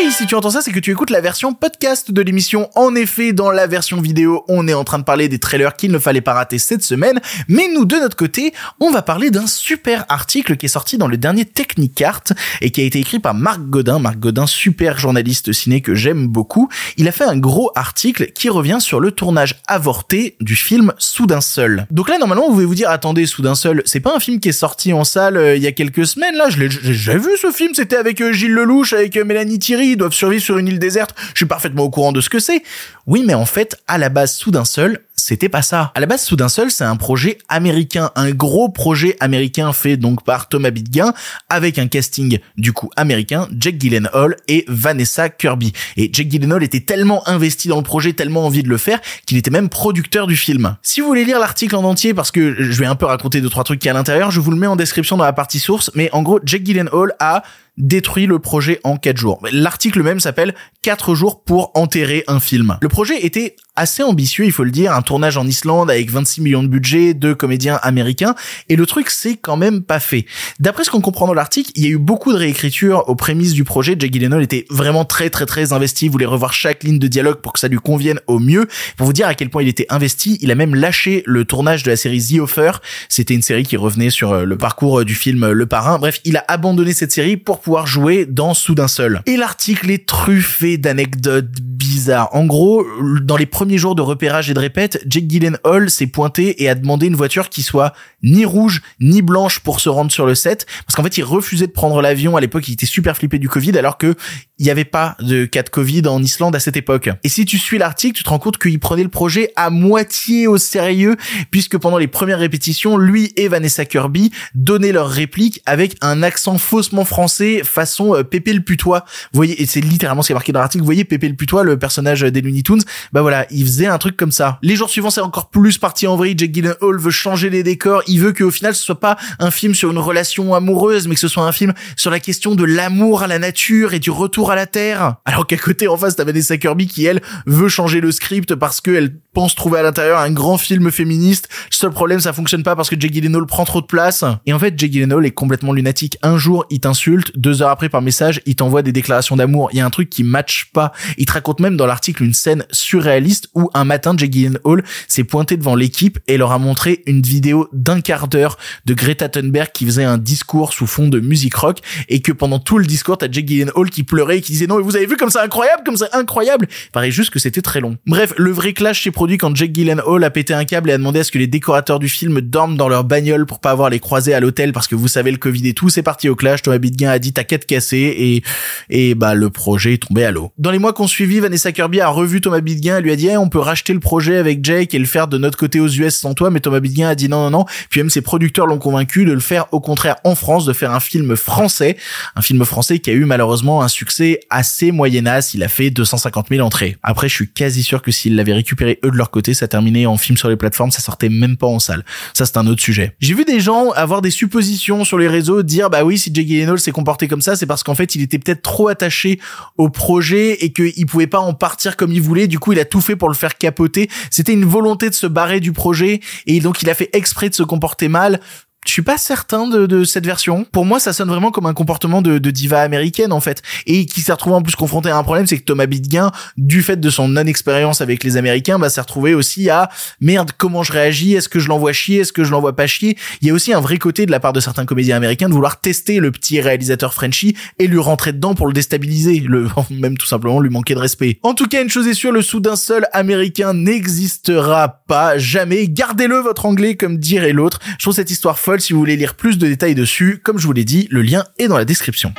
Et 0.01 0.11
si 0.11 0.25
tu 0.25 0.35
entends 0.35 0.51
ça, 0.51 0.61
c'est 0.61 0.71
que 0.71 0.79
tu 0.79 0.91
écoutes 0.91 1.09
la 1.09 1.19
version 1.19 1.53
podcast 1.53 2.11
de 2.11 2.21
l'émission. 2.21 2.69
En 2.75 2.95
effet, 2.95 3.33
dans 3.33 3.51
la 3.51 3.67
version 3.67 3.99
vidéo, 3.99 4.45
on 4.47 4.65
est 4.67 4.73
en 4.73 4.85
train 4.85 4.97
de 4.97 5.03
parler 5.03 5.27
des 5.27 5.39
trailers 5.39 5.75
qu'il 5.75 5.91
ne 5.91 5.99
fallait 5.99 6.21
pas 6.21 6.33
rater 6.33 6.57
cette 6.57 6.83
semaine. 6.83 7.19
Mais 7.49 7.67
nous, 7.73 7.83
de 7.83 7.97
notre 7.97 8.15
côté, 8.15 8.53
on 8.79 8.91
va 8.91 9.01
parler 9.01 9.29
d'un 9.29 9.45
super 9.45 10.05
article 10.07 10.55
qui 10.55 10.67
est 10.67 10.69
sorti 10.69 10.97
dans 10.97 11.07
le 11.07 11.17
dernier 11.17 11.43
Technicart 11.43 12.23
et 12.61 12.71
qui 12.71 12.79
a 12.79 12.85
été 12.85 12.99
écrit 12.99 13.19
par 13.19 13.33
Marc 13.33 13.59
Godin. 13.59 13.99
Marc 13.99 14.19
Godin, 14.19 14.47
super 14.47 14.97
journaliste 14.97 15.51
ciné 15.51 15.81
que 15.81 15.95
j'aime 15.95 16.27
beaucoup. 16.27 16.69
Il 16.95 17.09
a 17.09 17.11
fait 17.11 17.25
un 17.25 17.37
gros 17.37 17.69
article 17.75 18.31
qui 18.31 18.47
revient 18.47 18.77
sur 18.79 19.01
le 19.01 19.11
tournage 19.11 19.55
avorté 19.67 20.37
du 20.39 20.55
film 20.55 20.93
Soudain 20.97 21.41
Seul. 21.41 21.87
Donc 21.91 22.07
là, 22.07 22.17
normalement, 22.17 22.47
vous 22.47 22.53
pouvez 22.53 22.65
vous 22.65 22.75
dire, 22.75 22.89
attendez, 22.89 23.25
Soudain 23.25 23.55
Seul, 23.55 23.81
c'est 23.85 23.99
pas 23.99 24.15
un 24.15 24.19
film 24.21 24.39
qui 24.39 24.47
est 24.47 24.53
sorti 24.53 24.93
en 24.93 25.03
salle 25.03 25.35
euh, 25.35 25.57
il 25.57 25.61
y 25.61 25.67
a 25.67 25.73
quelques 25.73 26.07
semaines, 26.07 26.35
là. 26.35 26.49
Je 26.49 26.57
l'ai, 26.57 26.69
j'ai 26.69 27.17
vu 27.17 27.31
ce 27.41 27.51
film, 27.51 27.73
c'était 27.73 27.97
avec 27.97 28.21
euh, 28.21 28.31
Gilles 28.31 28.53
Lelouch, 28.53 28.93
avec 28.93 29.17
euh, 29.17 29.25
Mélanie 29.25 29.59
Thierry 29.59 29.88
ils 29.91 29.97
doivent 29.97 30.13
survivre 30.13 30.43
sur 30.43 30.57
une 30.57 30.67
île 30.67 30.79
déserte. 30.79 31.15
Je 31.33 31.39
suis 31.39 31.45
parfaitement 31.45 31.83
au 31.83 31.89
courant 31.89 32.11
de 32.11 32.21
ce 32.21 32.29
que 32.29 32.39
c'est. 32.39 32.63
Oui, 33.07 33.23
mais 33.25 33.33
en 33.33 33.45
fait, 33.45 33.77
à 33.87 33.97
la 33.97 34.09
base, 34.09 34.35
soudain 34.35 34.65
seul, 34.65 34.99
c'était 35.15 35.49
pas 35.49 35.61
ça. 35.61 35.91
À 35.95 35.99
la 35.99 36.05
base, 36.05 36.23
soudain 36.23 36.49
seul, 36.49 36.71
c'est 36.71 36.83
un 36.83 36.95
projet 36.95 37.37
américain, 37.49 38.11
un 38.15 38.31
gros 38.31 38.69
projet 38.69 39.17
américain 39.19 39.73
fait 39.73 39.97
donc 39.97 40.23
par 40.23 40.47
Thomas 40.49 40.71
Bidguin, 40.71 41.13
avec 41.49 41.77
un 41.77 41.87
casting 41.87 42.39
du 42.57 42.73
coup 42.73 42.89
américain, 42.95 43.47
Jack 43.57 43.77
Gyllenhaal 43.79 44.37
et 44.47 44.65
Vanessa 44.67 45.29
Kirby. 45.29 45.73
Et 45.97 46.09
Jack 46.11 46.29
Gyllenhaal 46.29 46.63
était 46.63 46.79
tellement 46.79 47.27
investi 47.27 47.67
dans 47.67 47.77
le 47.77 47.83
projet, 47.83 48.13
tellement 48.13 48.45
envie 48.45 48.63
de 48.63 48.69
le 48.69 48.77
faire, 48.77 48.99
qu'il 49.25 49.37
était 49.37 49.51
même 49.51 49.69
producteur 49.69 50.25
du 50.25 50.35
film. 50.35 50.77
Si 50.81 51.01
vous 51.01 51.07
voulez 51.07 51.25
lire 51.25 51.39
l'article 51.39 51.75
en 51.75 51.83
entier, 51.83 52.13
parce 52.13 52.31
que 52.31 52.55
je 52.57 52.79
vais 52.79 52.85
un 52.85 52.95
peu 52.95 53.05
raconter 53.05 53.41
deux 53.41 53.49
trois 53.49 53.63
trucs 53.63 53.79
qui 53.79 53.89
à 53.89 53.93
l'intérieur, 53.93 54.31
je 54.31 54.39
vous 54.39 54.51
le 54.51 54.57
mets 54.57 54.67
en 54.67 54.75
description 54.75 55.17
dans 55.17 55.25
la 55.25 55.33
partie 55.33 55.59
source. 55.59 55.91
Mais 55.95 56.09
en 56.13 56.21
gros, 56.21 56.39
Jack 56.43 56.63
Gyllenhaal 56.63 57.13
a 57.19 57.43
détruit 57.79 58.27
le 58.27 58.39
projet 58.39 58.79
en 58.83 58.97
4 58.97 59.17
jours. 59.17 59.39
L'article 59.51 60.03
même 60.03 60.19
s'appelle 60.19 60.53
4 60.83 61.15
jours 61.15 61.43
pour 61.43 61.71
enterrer 61.73 62.23
un 62.27 62.39
film. 62.39 62.77
Le 62.81 62.89
projet 62.89 63.25
était 63.25 63.55
assez 63.79 64.03
ambitieux, 64.03 64.45
il 64.45 64.51
faut 64.51 64.65
le 64.65 64.71
dire, 64.71 64.93
un 64.93 65.01
tournage 65.01 65.37
en 65.37 65.47
Islande 65.47 65.89
avec 65.89 66.11
26 66.11 66.41
millions 66.41 66.63
de 66.63 66.67
budget, 66.67 67.13
deux 67.13 67.33
comédiens 67.33 67.79
américains, 67.81 68.35
et 68.67 68.75
le 68.75 68.85
truc 68.85 69.09
c'est 69.09 69.37
quand 69.37 69.55
même 69.55 69.81
pas 69.81 70.01
fait. 70.01 70.25
D'après 70.59 70.83
ce 70.83 70.89
qu'on 70.91 70.99
comprend 70.99 71.27
dans 71.27 71.33
l'article, 71.33 71.71
il 71.75 71.83
y 71.83 71.87
a 71.87 71.89
eu 71.91 71.97
beaucoup 71.97 72.33
de 72.33 72.37
réécriture 72.37 73.07
aux 73.07 73.15
prémices 73.15 73.53
du 73.53 73.63
projet. 73.63 73.95
Jake 73.97 74.11
Gyllenhaal 74.11 74.43
était 74.43 74.65
vraiment 74.69 75.05
très 75.05 75.29
très 75.29 75.45
très 75.45 75.71
investi, 75.71 76.09
voulait 76.09 76.25
revoir 76.25 76.51
chaque 76.51 76.83
ligne 76.83 76.99
de 76.99 77.07
dialogue 77.07 77.37
pour 77.37 77.53
que 77.53 77.59
ça 77.59 77.69
lui 77.69 77.77
convienne 77.77 78.19
au 78.27 78.39
mieux. 78.39 78.67
Pour 78.97 79.07
vous 79.07 79.13
dire 79.13 79.27
à 79.27 79.33
quel 79.33 79.49
point 79.49 79.63
il 79.63 79.69
était 79.69 79.87
investi, 79.89 80.37
il 80.41 80.51
a 80.51 80.55
même 80.55 80.75
lâché 80.75 81.23
le 81.25 81.45
tournage 81.45 81.83
de 81.83 81.91
la 81.91 81.95
série 81.95 82.21
The 82.21 82.39
Offer. 82.39 82.71
C'était 83.07 83.33
une 83.33 83.41
série 83.41 83.63
qui 83.63 83.77
revenait 83.77 84.09
sur 84.09 84.33
euh, 84.33 84.43
le 84.43 84.57
parcours 84.57 84.99
euh, 84.99 85.05
du 85.05 85.15
film 85.15 85.49
Le 85.51 85.65
Parrain. 85.65 85.99
Bref, 85.99 86.19
il 86.25 86.35
a 86.35 86.43
abandonné 86.49 86.91
cette 86.91 87.13
série 87.13 87.37
pour 87.37 87.61
pouvoir 87.61 87.87
jouer 87.87 88.25
dans 88.25 88.53
Soudain 88.53 88.89
Seul. 88.89 89.21
Et 89.25 89.37
l'article 89.37 89.89
est 89.89 90.05
truffé 90.05 90.77
d'anecdotes 90.77 91.61
bizarres. 91.61 92.35
En 92.35 92.45
gros, 92.45 92.85
dans 93.21 93.37
les 93.37 93.45
premiers 93.45 93.68
jours 93.77 93.95
de 93.95 94.01
repérage 94.01 94.49
et 94.49 94.53
de 94.53 94.59
répète, 94.59 95.03
Jake 95.07 95.27
Gyllenhaal 95.27 95.89
s'est 95.89 96.07
pointé 96.07 96.63
et 96.63 96.69
a 96.69 96.75
demandé 96.75 97.07
une 97.07 97.15
voiture 97.15 97.49
qui 97.49 97.63
soit 97.63 97.93
ni 98.23 98.45
rouge 98.45 98.81
ni 98.99 99.21
blanche 99.21 99.59
pour 99.59 99.79
se 99.79 99.89
rendre 99.89 100.11
sur 100.11 100.25
le 100.25 100.35
set 100.35 100.65
parce 100.85 100.95
qu'en 100.95 101.03
fait 101.03 101.17
il 101.17 101.23
refusait 101.23 101.67
de 101.67 101.71
prendre 101.71 102.01
l'avion 102.01 102.35
à 102.35 102.41
l'époque 102.41 102.67
il 102.67 102.73
était 102.73 102.85
super 102.85 103.15
flippé 103.15 103.39
du 103.39 103.49
Covid 103.49 103.77
alors 103.77 103.97
que 103.97 104.15
il 104.57 104.65
n'y 104.65 104.71
avait 104.71 104.85
pas 104.85 105.15
de 105.21 105.45
cas 105.45 105.63
de 105.63 105.69
Covid 105.69 106.05
en 106.07 106.21
Islande 106.21 106.53
à 106.53 106.59
cette 106.59 106.75
époque. 106.75 107.09
Et 107.23 107.29
si 107.29 107.45
tu 107.45 107.57
suis 107.57 107.77
l'article, 107.77 108.17
tu 108.17 108.23
te 108.23 108.29
rends 108.29 108.39
compte 108.39 108.57
qu'il 108.57 108.77
prenait 108.77 109.03
le 109.03 109.09
projet 109.09 109.53
à 109.55 109.69
moitié 109.69 110.47
au 110.47 110.57
sérieux 110.57 111.15
puisque 111.49 111.77
pendant 111.77 111.97
les 111.97 112.07
premières 112.07 112.39
répétitions, 112.39 112.97
lui 112.97 113.31
et 113.37 113.47
Vanessa 113.47 113.85
Kirby 113.85 114.31
donnaient 114.55 114.91
leurs 114.91 115.09
répliques 115.09 115.61
avec 115.65 115.95
un 116.01 116.23
accent 116.23 116.57
faussement 116.57 117.05
français 117.05 117.61
façon 117.63 118.15
euh, 118.15 118.23
Pépé 118.23 118.51
le 118.51 118.59
putois. 118.59 119.05
Vous 119.31 119.37
voyez, 119.37 119.61
et 119.61 119.65
c'est 119.65 119.79
littéralement 119.79 120.21
ce 120.21 120.27
qui 120.27 120.33
est 120.33 120.35
marqué 120.35 120.51
dans 120.51 120.59
l'article, 120.59 120.81
vous 120.81 120.87
voyez 120.87 121.05
Pépé 121.05 121.29
le 121.29 121.35
putois, 121.35 121.63
le 121.63 121.79
personnage 121.79 122.21
des 122.21 122.41
Looney 122.41 122.61
Tunes, 122.61 122.83
bah 123.13 123.21
voilà, 123.21 123.47
il 123.51 123.58
faisait 123.65 123.87
un 123.87 123.97
truc 123.97 124.17
comme 124.17 124.31
ça. 124.31 124.59
Les 124.61 124.75
jours 124.75 124.89
suivants, 124.89 125.09
c'est 125.09 125.21
encore 125.21 125.49
plus 125.49 125.77
parti 125.77 126.07
en 126.07 126.15
vrille, 126.15 126.35
Jake 126.37 126.53
Gyllenhaal 126.53 126.97
veut 126.97 127.11
changer 127.11 127.49
les 127.49 127.63
décors, 127.63 128.03
il 128.07 128.19
veut 128.19 128.33
qu'au 128.33 128.51
final 128.51 128.75
ce 128.75 128.83
soit 128.83 128.99
pas 128.99 129.17
un 129.39 129.51
film 129.51 129.73
sur 129.73 129.91
une 129.91 129.97
relation 129.97 130.53
amoureuse, 130.53 131.07
mais 131.07 131.15
que 131.15 131.21
ce 131.21 131.27
soit 131.27 131.43
un 131.43 131.51
film 131.51 131.73
sur 131.95 132.11
la 132.11 132.19
question 132.19 132.55
de 132.55 132.63
l'amour 132.63 133.23
à 133.23 133.27
la 133.27 133.39
nature 133.39 133.93
et 133.93 133.99
du 133.99 134.11
retour 134.11 134.51
à 134.51 134.55
la 134.55 134.65
terre. 134.65 135.15
Alors 135.25 135.47
qu'à 135.47 135.57
côté, 135.57 135.87
en 135.87 135.97
face, 135.97 136.15
t'as 136.15 136.23
Vanessa 136.23 136.57
Kirby 136.57 136.87
qui, 136.87 137.05
elle, 137.05 137.21
veut 137.45 137.69
changer 137.69 138.01
le 138.01 138.11
script 138.11 138.55
parce 138.55 138.81
qu'elle 138.81 139.15
pense 139.33 139.55
trouver 139.55 139.79
à 139.79 139.83
l'intérieur 139.83 140.19
un 140.19 140.31
grand 140.31 140.57
film 140.57 140.91
féministe. 140.91 141.49
Seul 141.69 141.91
problème, 141.91 142.19
ça 142.19 142.33
fonctionne 142.33 142.63
pas 142.63 142.75
parce 142.75 142.89
que 142.89 142.99
Jake 142.99 143.13
Gyllenhaal 143.13 143.45
prend 143.45 143.65
trop 143.65 143.81
de 143.81 143.85
place. 143.85 144.23
Et 144.45 144.53
en 144.53 144.59
fait, 144.59 144.73
Jake 144.77 144.91
Gyllenhaal 144.91 145.25
est 145.25 145.31
complètement 145.31 145.73
lunatique. 145.73 146.17
Un 146.21 146.37
jour, 146.37 146.65
il 146.69 146.79
t'insulte, 146.79 147.37
deux 147.37 147.61
heures 147.61 147.69
après 147.69 147.89
par 147.89 148.01
message, 148.01 148.41
il 148.45 148.55
t'envoie 148.55 148.81
des 148.81 148.91
déclarations 148.91 149.35
d'amour. 149.35 149.69
Il 149.71 149.77
y 149.77 149.81
a 149.81 149.85
un 149.85 149.89
truc 149.89 150.09
qui 150.09 150.23
matche 150.23 150.69
pas. 150.73 150.91
Il 151.17 151.25
te 151.25 151.33
raconte 151.33 151.59
même 151.59 151.77
dans 151.77 151.85
l'article 151.85 152.23
une 152.23 152.33
scène 152.33 152.65
surréaliste 152.71 153.38
où 153.55 153.69
un 153.73 153.85
matin, 153.85 154.13
Jake 154.17 154.31
Gyllenhaal 154.31 154.83
s'est 155.07 155.23
pointé 155.23 155.57
devant 155.57 155.75
l'équipe 155.75 156.19
et 156.27 156.37
leur 156.37 156.51
a 156.51 156.59
montré 156.59 157.03
une 157.05 157.21
vidéo 157.21 157.67
d'un 157.73 158.01
quart 158.01 158.27
d'heure 158.27 158.57
de 158.85 158.93
Greta 158.93 159.29
Thunberg 159.29 159.69
qui 159.73 159.85
faisait 159.85 160.03
un 160.03 160.17
discours 160.17 160.73
sous 160.73 160.87
fond 160.87 161.07
de 161.07 161.19
musique 161.19 161.55
rock 161.55 161.79
et 162.07 162.21
que 162.21 162.31
pendant 162.31 162.59
tout 162.59 162.77
le 162.77 162.85
discours, 162.85 163.17
t'as 163.17 163.31
Jake 163.31 163.47
Gyllenhaal 163.47 163.89
qui 163.89 164.03
pleurait 164.03 164.37
et 164.37 164.41
qui 164.41 164.53
disait 164.53 164.67
non, 164.67 164.77
mais 164.77 164.83
vous 164.83 164.95
avez 164.95 165.05
vu 165.05 165.17
comme 165.17 165.29
c'est 165.29 165.39
incroyable, 165.39 165.83
comme 165.85 165.97
c'est 165.97 166.13
incroyable. 166.13 166.67
Pareil 166.91 167.11
juste 167.11 167.31
que 167.31 167.39
c'était 167.39 167.61
très 167.61 167.79
long. 167.79 167.97
Bref, 168.05 168.33
le 168.37 168.51
vrai 168.51 168.73
clash 168.73 169.03
s'est 169.03 169.11
produit 169.11 169.37
quand 169.37 169.55
Jake 169.55 169.73
Gyllenhaal 169.73 170.23
a 170.23 170.29
pété 170.29 170.53
un 170.53 170.65
câble 170.65 170.89
et 170.89 170.93
a 170.93 170.97
demandé 170.97 171.19
à 171.19 171.23
ce 171.23 171.31
que 171.31 171.37
les 171.37 171.47
décorateurs 171.47 171.99
du 171.99 172.09
film 172.09 172.41
dorment 172.41 172.77
dans 172.77 172.89
leur 172.89 173.03
bagnole 173.03 173.45
pour 173.45 173.59
pas 173.59 173.71
avoir 173.71 173.89
les 173.89 173.99
croisés 173.99 174.33
à 174.33 174.39
l'hôtel 174.39 174.73
parce 174.73 174.87
que 174.87 174.95
vous 174.95 175.07
savez 175.07 175.31
le 175.31 175.37
Covid 175.37 175.67
et 175.67 175.73
tout. 175.73 175.89
C'est 175.89 176.03
parti 176.03 176.29
au 176.29 176.35
clash. 176.35 176.61
Thomas 176.61 176.77
Bidguin 176.77 177.09
a 177.09 177.19
dit 177.19 177.33
t'as 177.33 177.43
qu'à 177.43 177.57
te 177.57 177.65
casser 177.65 178.15
et 178.17 178.43
et 178.89 179.15
bah 179.15 179.33
le 179.33 179.49
projet 179.49 179.93
est 179.93 180.07
tombé 180.07 180.23
à 180.23 180.31
l'eau. 180.31 180.51
Dans 180.57 180.71
les 180.71 180.79
mois 180.79 180.93
qu'on 180.93 181.07
suivi, 181.07 181.39
Vanessa 181.39 181.71
Kirby 181.71 182.01
a 182.01 182.09
revu 182.09 182.41
Thomas 182.41 182.61
Bidguin 182.61 182.97
et 182.97 183.01
lui 183.01 183.11
a 183.11 183.15
dit 183.15 183.28
on 183.37 183.49
peut 183.49 183.59
racheter 183.59 183.93
le 183.93 183.99
projet 183.99 184.37
avec 184.37 184.63
Jake 184.63 184.93
et 184.93 184.99
le 184.99 185.05
faire 185.05 185.27
de 185.27 185.37
notre 185.37 185.57
côté 185.57 185.79
aux 185.79 185.87
US 185.87 186.15
sans 186.15 186.33
toi. 186.33 186.49
Mais 186.49 186.59
Thomas 186.59 186.79
Bidguin 186.79 187.09
a 187.09 187.15
dit 187.15 187.29
non 187.29 187.43
non 187.43 187.59
non. 187.59 187.65
Puis 187.89 187.99
même 187.99 188.09
ses 188.09 188.21
producteurs 188.21 188.67
l'ont 188.67 188.77
convaincu 188.77 189.25
de 189.25 189.33
le 189.33 189.39
faire 189.39 189.65
au 189.71 189.79
contraire 189.79 190.15
en 190.23 190.35
France, 190.35 190.65
de 190.65 190.73
faire 190.73 190.91
un 190.91 190.99
film 190.99 191.35
français, 191.35 191.97
un 192.35 192.41
film 192.41 192.63
français 192.65 192.99
qui 192.99 193.09
a 193.09 193.13
eu 193.13 193.25
malheureusement 193.25 193.81
un 193.81 193.87
succès 193.87 194.39
assez 194.49 194.91
moyenasse. 194.91 195.53
Il 195.53 195.63
a 195.63 195.67
fait 195.67 195.89
250 195.89 196.47
000 196.49 196.65
entrées. 196.65 196.97
Après, 197.03 197.29
je 197.29 197.35
suis 197.35 197.49
quasi 197.49 197.83
sûr 197.83 198.01
que 198.01 198.11
s'ils 198.11 198.35
l'avaient 198.35 198.53
récupéré 198.53 198.99
eux 199.03 199.11
de 199.11 199.17
leur 199.17 199.31
côté, 199.31 199.53
ça 199.53 199.67
terminait 199.67 200.05
en 200.05 200.17
film 200.17 200.37
sur 200.37 200.49
les 200.49 200.55
plateformes, 200.55 200.91
ça 200.91 201.01
sortait 201.01 201.29
même 201.29 201.57
pas 201.57 201.67
en 201.67 201.79
salle. 201.79 202.03
Ça, 202.33 202.45
c'est 202.45 202.57
un 202.57 202.67
autre 202.67 202.81
sujet. 202.81 203.15
J'ai 203.19 203.33
vu 203.33 203.45
des 203.45 203.59
gens 203.59 203.91
avoir 203.91 204.21
des 204.21 204.31
suppositions 204.31 205.03
sur 205.03 205.17
les 205.17 205.27
réseaux, 205.27 205.63
dire 205.63 205.89
bah 205.89 206.03
oui, 206.03 206.17
si 206.17 206.33
Jake 206.33 206.47
Gyllenhaal 206.47 206.79
s'est 206.79 206.91
comporté 206.91 207.27
comme 207.27 207.41
ça, 207.41 207.55
c'est 207.55 207.65
parce 207.65 207.83
qu'en 207.83 207.95
fait, 207.95 208.15
il 208.15 208.21
était 208.21 208.39
peut-être 208.39 208.61
trop 208.61 208.87
attaché 208.87 209.39
au 209.77 209.89
projet 209.89 210.63
et 210.63 210.71
qu'il 210.71 211.05
pouvait 211.05 211.27
pas 211.27 211.39
en 211.39 211.53
partir 211.53 211.97
comme 211.97 212.11
il 212.11 212.21
voulait. 212.21 212.47
Du 212.47 212.59
coup, 212.59 212.73
il 212.73 212.79
a 212.79 212.85
tout 212.85 213.01
fait 213.01 213.15
pour 213.19 213.29
le 213.29 213.35
faire 213.35 213.59
capoter. 213.59 214.09
C'était 214.31 214.53
une 214.53 214.65
volonté 214.65 215.09
de 215.09 215.13
se 215.13 215.27
barrer 215.27 215.59
du 215.59 215.73
projet 215.73 216.21
et 216.47 216.59
donc 216.59 216.81
il 216.81 216.89
a 216.89 216.95
fait 216.95 217.11
exprès 217.13 217.49
de 217.49 217.53
se 217.53 217.63
comporter 217.63 218.07
mal 218.07 218.39
je 218.85 218.93
suis 218.93 219.01
pas 219.01 219.17
certain 219.17 219.67
de, 219.67 219.85
de, 219.85 220.03
cette 220.03 220.25
version. 220.25 220.65
Pour 220.71 220.85
moi, 220.85 220.99
ça 220.99 221.13
sonne 221.13 221.27
vraiment 221.27 221.51
comme 221.51 221.65
un 221.65 221.73
comportement 221.73 222.21
de, 222.21 222.37
de 222.37 222.51
diva 222.51 222.81
américaine 222.81 223.33
en 223.33 223.39
fait, 223.39 223.61
et 223.85 224.05
qui 224.05 224.21
s'est 224.21 224.31
retrouvé 224.31 224.55
en 224.55 224.61
plus 224.61 224.75
confronté 224.75 225.09
à 225.09 225.17
un 225.17 225.23
problème, 225.23 225.45
c'est 225.47 225.57
que 225.57 225.63
Thomas 225.63 225.85
Bidguin, 225.85 226.31
du 226.57 226.81
fait 226.81 226.99
de 226.99 227.09
son 227.09 227.27
non-expérience 227.27 228.01
avec 228.01 228.23
les 228.23 228.37
Américains, 228.37 228.79
bah 228.79 228.89
s'est 228.89 229.01
retrouvé 229.01 229.33
aussi 229.33 229.69
à 229.69 229.89
merde, 230.21 230.51
comment 230.57 230.81
je 230.81 230.93
réagis? 230.93 231.33
Est-ce 231.35 231.49
que 231.49 231.59
je 231.59 231.67
l'envoie 231.67 231.93
chier? 231.93 232.21
Est-ce 232.21 232.33
que 232.33 232.43
je 232.43 232.51
l'envoie 232.51 232.75
pas 232.75 232.87
chier 232.87 233.17
Il 233.41 233.47
y 233.47 233.51
a 233.51 233.53
aussi 233.53 233.73
un 233.73 233.81
vrai 233.81 233.97
côté 233.97 234.25
de 234.25 234.31
la 234.31 234.39
part 234.39 234.53
de 234.53 234.59
certains 234.59 234.85
comédiens 234.85 235.17
américains 235.17 235.49
de 235.49 235.53
vouloir 235.53 235.81
tester 235.81 236.19
le 236.19 236.31
petit 236.31 236.61
réalisateur 236.61 237.13
Frenchy 237.13 237.55
et 237.79 237.87
lui 237.87 237.99
rentrer 237.99 238.33
dedans 238.33 238.55
pour 238.55 238.67
le 238.67 238.73
déstabiliser, 238.73 239.41
le 239.41 239.67
même 239.91 240.17
tout 240.17 240.27
simplement 240.27 240.61
lui 240.61 240.69
manquer 240.69 240.95
de 240.95 240.99
respect. 240.99 241.39
En 241.43 241.53
tout 241.53 241.67
cas, 241.67 241.81
une 241.83 241.89
chose 241.89 242.07
est 242.07 242.13
sûre, 242.13 242.31
le 242.31 242.41
sou 242.41 242.59
d'un 242.59 242.75
seul 242.75 243.07
américain 243.11 243.73
n'existera 243.73 245.03
pas 245.07 245.37
jamais. 245.37 245.87
Gardez-le 245.87 246.37
votre 246.37 246.65
anglais 246.65 246.95
comme 246.95 247.17
dirait 247.17 247.53
l'autre. 247.53 247.79
Je 247.97 248.05
trouve 248.05 248.15
cette 248.15 248.31
histoire 248.31 248.57
si 248.77 248.93
vous 248.93 248.99
voulez 248.99 249.15
lire 249.15 249.33
plus 249.33 249.57
de 249.57 249.67
détails 249.67 249.95
dessus. 249.95 250.39
Comme 250.43 250.59
je 250.59 250.67
vous 250.67 250.73
l'ai 250.73 250.85
dit, 250.85 251.07
le 251.09 251.23
lien 251.23 251.43
est 251.57 251.67
dans 251.67 251.77
la 251.77 251.85
description. 251.85 252.33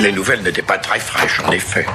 Les 0.00 0.10
nouvelles 0.10 0.42
n'étaient 0.42 0.62
pas 0.62 0.78
très 0.78 0.98
fraîches, 0.98 1.40
en 1.46 1.52
effet. 1.52 1.86